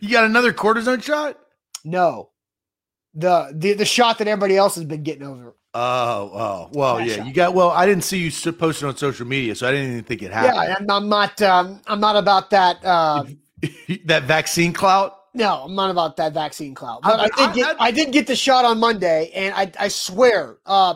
you 0.00 0.10
got 0.10 0.24
another 0.24 0.52
cortisone 0.52 1.02
shot? 1.02 1.38
no, 1.84 2.30
the 3.14 3.52
the 3.54 3.72
the 3.74 3.84
shot 3.84 4.18
that 4.18 4.28
everybody 4.28 4.56
else 4.56 4.74
has 4.76 4.84
been 4.84 5.02
getting 5.02 5.24
over. 5.24 5.54
Oh, 5.72 5.80
oh, 6.34 6.68
well, 6.72 6.96
That 6.96 7.06
yeah, 7.06 7.16
shot. 7.18 7.26
you 7.26 7.32
got. 7.32 7.54
Well, 7.54 7.70
I 7.70 7.86
didn't 7.86 8.02
see 8.02 8.18
you 8.18 8.52
posted 8.52 8.88
on 8.88 8.96
social 8.96 9.26
media, 9.26 9.54
so 9.54 9.68
I 9.68 9.70
didn't 9.72 9.92
even 9.92 10.04
think 10.04 10.22
it 10.22 10.32
happened. 10.32 10.64
Yeah, 10.68 10.76
I'm, 10.80 10.90
I'm 10.90 11.08
not 11.08 11.40
um, 11.42 11.80
I'm 11.86 12.00
not 12.00 12.16
about 12.16 12.50
that. 12.50 12.84
Uh, 12.84 13.24
that 14.06 14.24
vaccine 14.24 14.72
clout. 14.72 15.16
No, 15.32 15.62
I'm 15.64 15.76
not 15.76 15.92
about 15.92 16.16
that 16.16 16.32
vaccine 16.34 16.74
clout. 16.74 17.00
I- 17.04 17.10
But 17.10 17.20
I, 17.20 17.24
I- 17.24 17.46
did 17.46 17.54
get 17.54 17.76
I- 17.80 17.84
I, 17.86 17.90
did 17.92 18.12
get 18.12 18.26
the 18.26 18.34
shot 18.34 18.64
on 18.64 18.80
Monday, 18.80 19.30
and 19.32 19.54
I 19.54 19.70
I 19.78 19.86
swear, 19.88 20.58
uh, 20.66 20.94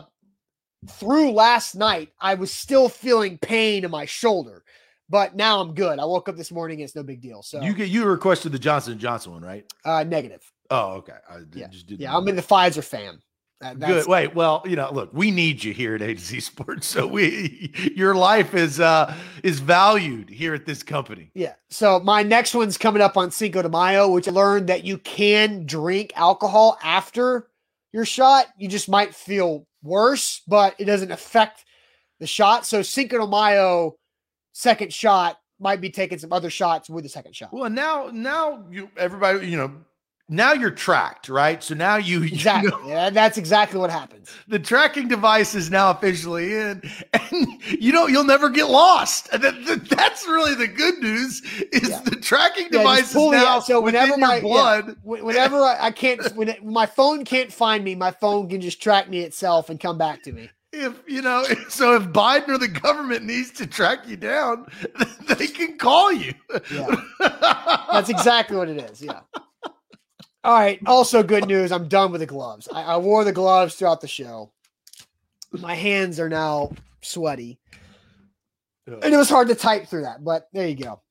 through 0.89 1.31
last 1.31 1.75
night, 1.75 2.09
I 2.19 2.33
was 2.35 2.51
still 2.51 2.89
feeling 2.89 3.37
pain 3.37 3.85
in 3.85 3.91
my 3.91 4.05
shoulder, 4.05 4.63
but 5.09 5.35
now 5.37 5.61
I'm 5.61 5.73
good. 5.73 5.99
I 5.99 6.05
woke 6.05 6.27
up 6.27 6.35
this 6.35 6.51
morning; 6.51 6.79
and 6.81 6.83
it's 6.85 6.95
no 6.97 7.03
big 7.03 7.21
deal. 7.21 7.43
So 7.43 7.61
You 7.61 7.73
get 7.73 7.87
you 7.87 8.03
requested 8.03 8.51
the 8.51 8.59
Johnson 8.59 8.91
and 8.91 9.01
Johnson 9.01 9.31
one, 9.31 9.41
right? 9.41 9.65
uh, 9.85 10.03
negative. 10.03 10.41
Oh, 10.71 10.93
okay. 10.95 11.13
I 11.29 11.39
Yeah. 11.53 11.67
just 11.67 11.87
did. 11.87 11.99
Yeah, 11.99 12.15
I'm 12.15 12.27
in 12.27 12.35
the 12.35 12.41
Pfizer 12.41 12.83
fan. 12.83 13.19
That- 13.61 13.79
that's- 13.79 14.03
Good. 14.05 14.09
Wait. 14.09 14.35
Well, 14.35 14.61
you 14.65 14.75
know, 14.75 14.91
look, 14.91 15.11
we 15.13 15.31
need 15.31 15.63
you 15.63 15.73
here 15.73 15.95
at 15.95 16.01
A 16.01 16.13
to 16.13 16.19
Z 16.19 16.39
Sports, 16.41 16.87
so 16.87 17.07
we 17.07 17.71
your 17.95 18.13
life 18.15 18.53
is 18.53 18.79
uh 18.79 19.15
is 19.43 19.59
valued 19.59 20.29
here 20.29 20.53
at 20.53 20.65
this 20.65 20.83
company. 20.83 21.31
Yeah. 21.33 21.53
So 21.69 21.99
my 22.01 22.21
next 22.21 22.53
one's 22.53 22.77
coming 22.77 23.01
up 23.01 23.15
on 23.15 23.31
Cinco 23.31 23.61
de 23.61 23.69
Mayo, 23.69 24.09
which 24.11 24.27
I 24.27 24.31
learned 24.31 24.67
that 24.67 24.83
you 24.83 24.97
can 24.97 25.65
drink 25.65 26.11
alcohol 26.15 26.77
after 26.83 27.47
your 27.93 28.05
shot. 28.05 28.47
You 28.57 28.67
just 28.67 28.89
might 28.89 29.15
feel 29.15 29.65
worse, 29.83 30.41
but 30.47 30.75
it 30.77 30.85
doesn't 30.85 31.11
affect 31.11 31.63
the 32.19 32.27
shot. 32.27 32.65
So 32.65 32.81
Cinco 32.81 33.19
de 33.19 33.27
Mayo, 33.27 33.95
second 34.51 34.93
shot, 34.93 35.39
might 35.61 35.79
be 35.79 35.89
taking 35.89 36.17
some 36.17 36.33
other 36.33 36.49
shots 36.49 36.89
with 36.89 37.05
the 37.05 37.09
second 37.09 37.33
shot. 37.37 37.53
Well, 37.53 37.69
now 37.69 38.09
now 38.11 38.65
you 38.69 38.89
everybody 38.97 39.47
you 39.47 39.55
know 39.57 39.71
now 40.27 40.53
you're 40.53 40.71
tracked, 40.71 41.29
right? 41.29 41.61
So 41.63 41.75
now 41.75 41.97
you, 41.97 42.19
you 42.21 42.33
Exactly. 42.33 42.71
know, 42.71 42.87
Yeah, 42.87 43.09
that's 43.11 43.37
exactly 43.37 43.79
what 43.79 43.91
happens. 43.91 44.31
the 44.47 44.57
tracking 44.59 45.07
device 45.07 45.53
is 45.53 45.69
now 45.69 45.91
officially 45.91 46.53
in, 46.55 46.81
and 47.13 47.47
you 47.79 47.91
know 47.91 48.07
you'll 48.07 48.23
never 48.23 48.49
get 48.49 48.69
lost. 48.69 49.29
And 49.31 49.43
that, 49.43 49.65
that- 49.65 49.89
that's 49.89 50.25
really 50.27 50.55
the 50.55 50.67
good 50.67 50.97
news 50.99 51.41
is 51.71 51.89
Yeah. 51.89 52.01
the 52.01 52.15
tracking 52.15 52.65
Yeah, 52.71 52.79
device 52.79 53.09
is 53.11 53.31
now 53.31 53.59
so 53.59 53.79
whenever 53.81 54.17
my- 54.17 54.39
blood. 54.41 54.95
Wh- 55.03 55.23
Whenever 55.23 55.57
I, 55.57 55.77
I 55.79 55.91
can't, 55.91 56.21
when 56.35 56.49
it, 56.49 56.63
my 56.65 56.85
phone 56.87 57.23
can't 57.25 57.51
find 57.53 57.83
me, 57.83 57.93
my 57.95 58.11
phone 58.11 58.49
can 58.49 58.61
just 58.61 58.81
track 58.81 59.09
me 59.09 59.19
itself 59.19 59.69
and 59.69 59.79
come 59.79 59.97
back 59.97 60.23
to 60.23 60.31
me. 60.31 60.49
If 60.73 61.01
you 61.07 61.21
know, 61.21 61.43
so 61.69 61.95
if 61.95 62.03
Biden 62.09 62.49
or 62.49 62.57
the 62.57 62.67
government 62.67 63.23
needs 63.23 63.51
to 63.51 63.67
track 63.67 64.07
you 64.07 64.17
down, 64.17 64.65
they 65.37 65.47
can 65.47 65.77
call 65.77 66.11
you. 66.11 66.33
Yeah. 66.71 66.95
That's 67.91 68.09
exactly 68.09 68.57
what 68.57 68.67
it 68.69 68.77
is. 68.91 69.01
Yeah. 69.01 69.19
All 70.45 70.53
right. 70.53 70.79
Also, 70.85 71.23
good 71.23 71.47
news. 71.47 71.71
I'm 71.71 71.87
done 71.87 72.11
with 72.11 72.21
the 72.21 72.27
gloves. 72.27 72.67
I, 72.71 72.83
I 72.83 72.97
wore 72.97 73.23
the 73.23 73.31
gloves 73.31 73.73
throughout 73.73 73.99
the 73.99 74.07
show. 74.07 74.51
My 75.51 75.73
hands 75.73 76.19
are 76.19 76.29
now 76.29 76.71
sweaty, 77.01 77.57
and 79.01 79.11
it 79.11 79.17
was 79.17 79.27
hard 79.29 79.47
to 79.47 79.55
type 79.55 79.87
through 79.87 80.03
that. 80.03 80.23
But 80.23 80.47
there 80.53 80.67
you 80.67 80.75
go. 80.75 81.01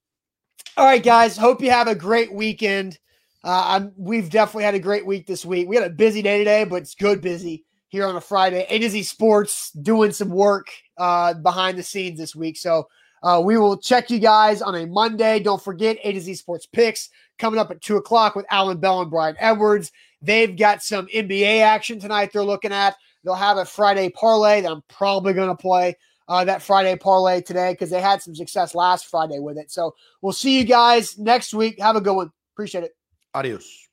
All 0.77 0.87
right, 0.87 1.03
guys. 1.03 1.37
Hope 1.37 1.61
you 1.61 1.71
have 1.73 1.89
a 1.89 1.97
great 1.97 2.33
weekend. 2.33 2.99
Uh, 3.43 3.65
I'm, 3.67 3.93
we've 3.97 4.31
definitely 4.31 4.65
had 4.65 4.77
a 4.77 4.79
great 4.79 5.05
week 5.05 5.27
this 5.27 5.45
week. 5.45 5.67
We 5.67 5.75
had 5.75 5.85
a 5.85 5.91
busy 5.91 6.23
day 6.23 6.39
today, 6.39 6.63
but 6.65 6.83
it's 6.83 6.95
good 6.95 7.21
busy 7.21 7.65
here 7.89 8.07
on 8.07 8.15
a 8.15 8.21
Friday. 8.21 8.67
A 8.69 8.79
to 8.79 8.89
Z 8.89 9.03
Sports 9.03 9.73
doing 9.73 10.13
some 10.13 10.31
work 10.31 10.69
uh, 10.97 11.35
behind 11.35 11.77
the 11.77 11.83
scenes 11.83 12.21
this 12.21 12.37
week. 12.37 12.57
So 12.57 12.87
Uh, 13.25 13.41
we 13.41 13.57
will 13.57 13.79
check 13.79 14.11
you 14.11 14.19
guys 14.19 14.61
on 14.61 14.75
a 14.75 14.87
Monday. 14.87 15.41
Don't 15.41 15.63
forget 15.63 15.97
A 16.05 16.13
to 16.13 16.21
Z 16.21 16.35
Sports 16.35 16.67
Picks 16.67 17.09
coming 17.39 17.59
up 17.59 17.71
at 17.71 17.81
two 17.81 17.97
o'clock 17.97 18.35
with 18.37 18.47
Alan 18.51 18.79
Bell 18.79 19.01
and 19.01 19.11
Brian 19.11 19.37
Edwards. 19.39 19.93
They've 20.23 20.57
got 20.57 20.83
some 20.83 21.07
NBA 21.07 21.61
action 21.61 21.99
tonight 21.99 22.31
they're 22.33 22.45
looking 22.45 22.73
at. 22.73 22.97
They'll 23.25 23.35
have 23.35 23.57
a 23.57 23.65
Friday 23.65 24.11
parlay 24.11 24.61
that 24.61 24.71
I'm 24.71 24.83
probably 24.89 25.33
going 25.33 25.49
to 25.49 25.57
play 25.57 25.97
uh, 26.29 26.45
that 26.45 26.63
Friday 26.63 26.97
parlay 26.97 27.41
today 27.41 27.73
because 27.73 27.91
they 27.91 28.01
had 28.01 28.23
some 28.23 28.35
success 28.35 28.75
last 28.75 29.07
Friday 29.07 29.39
with 29.39 29.59
it. 29.59 29.71
So 29.71 29.95
we'll 30.23 30.33
see 30.33 30.59
you 30.59 30.65
guys 30.65 31.19
next 31.19 31.55
week. 31.55 31.79
Have 31.81 31.97
a 31.97 32.01
good 32.01 32.15
one. 32.15 32.31
Appreciate 32.55 32.85
it. 32.85 32.93
Adios. 33.35 33.84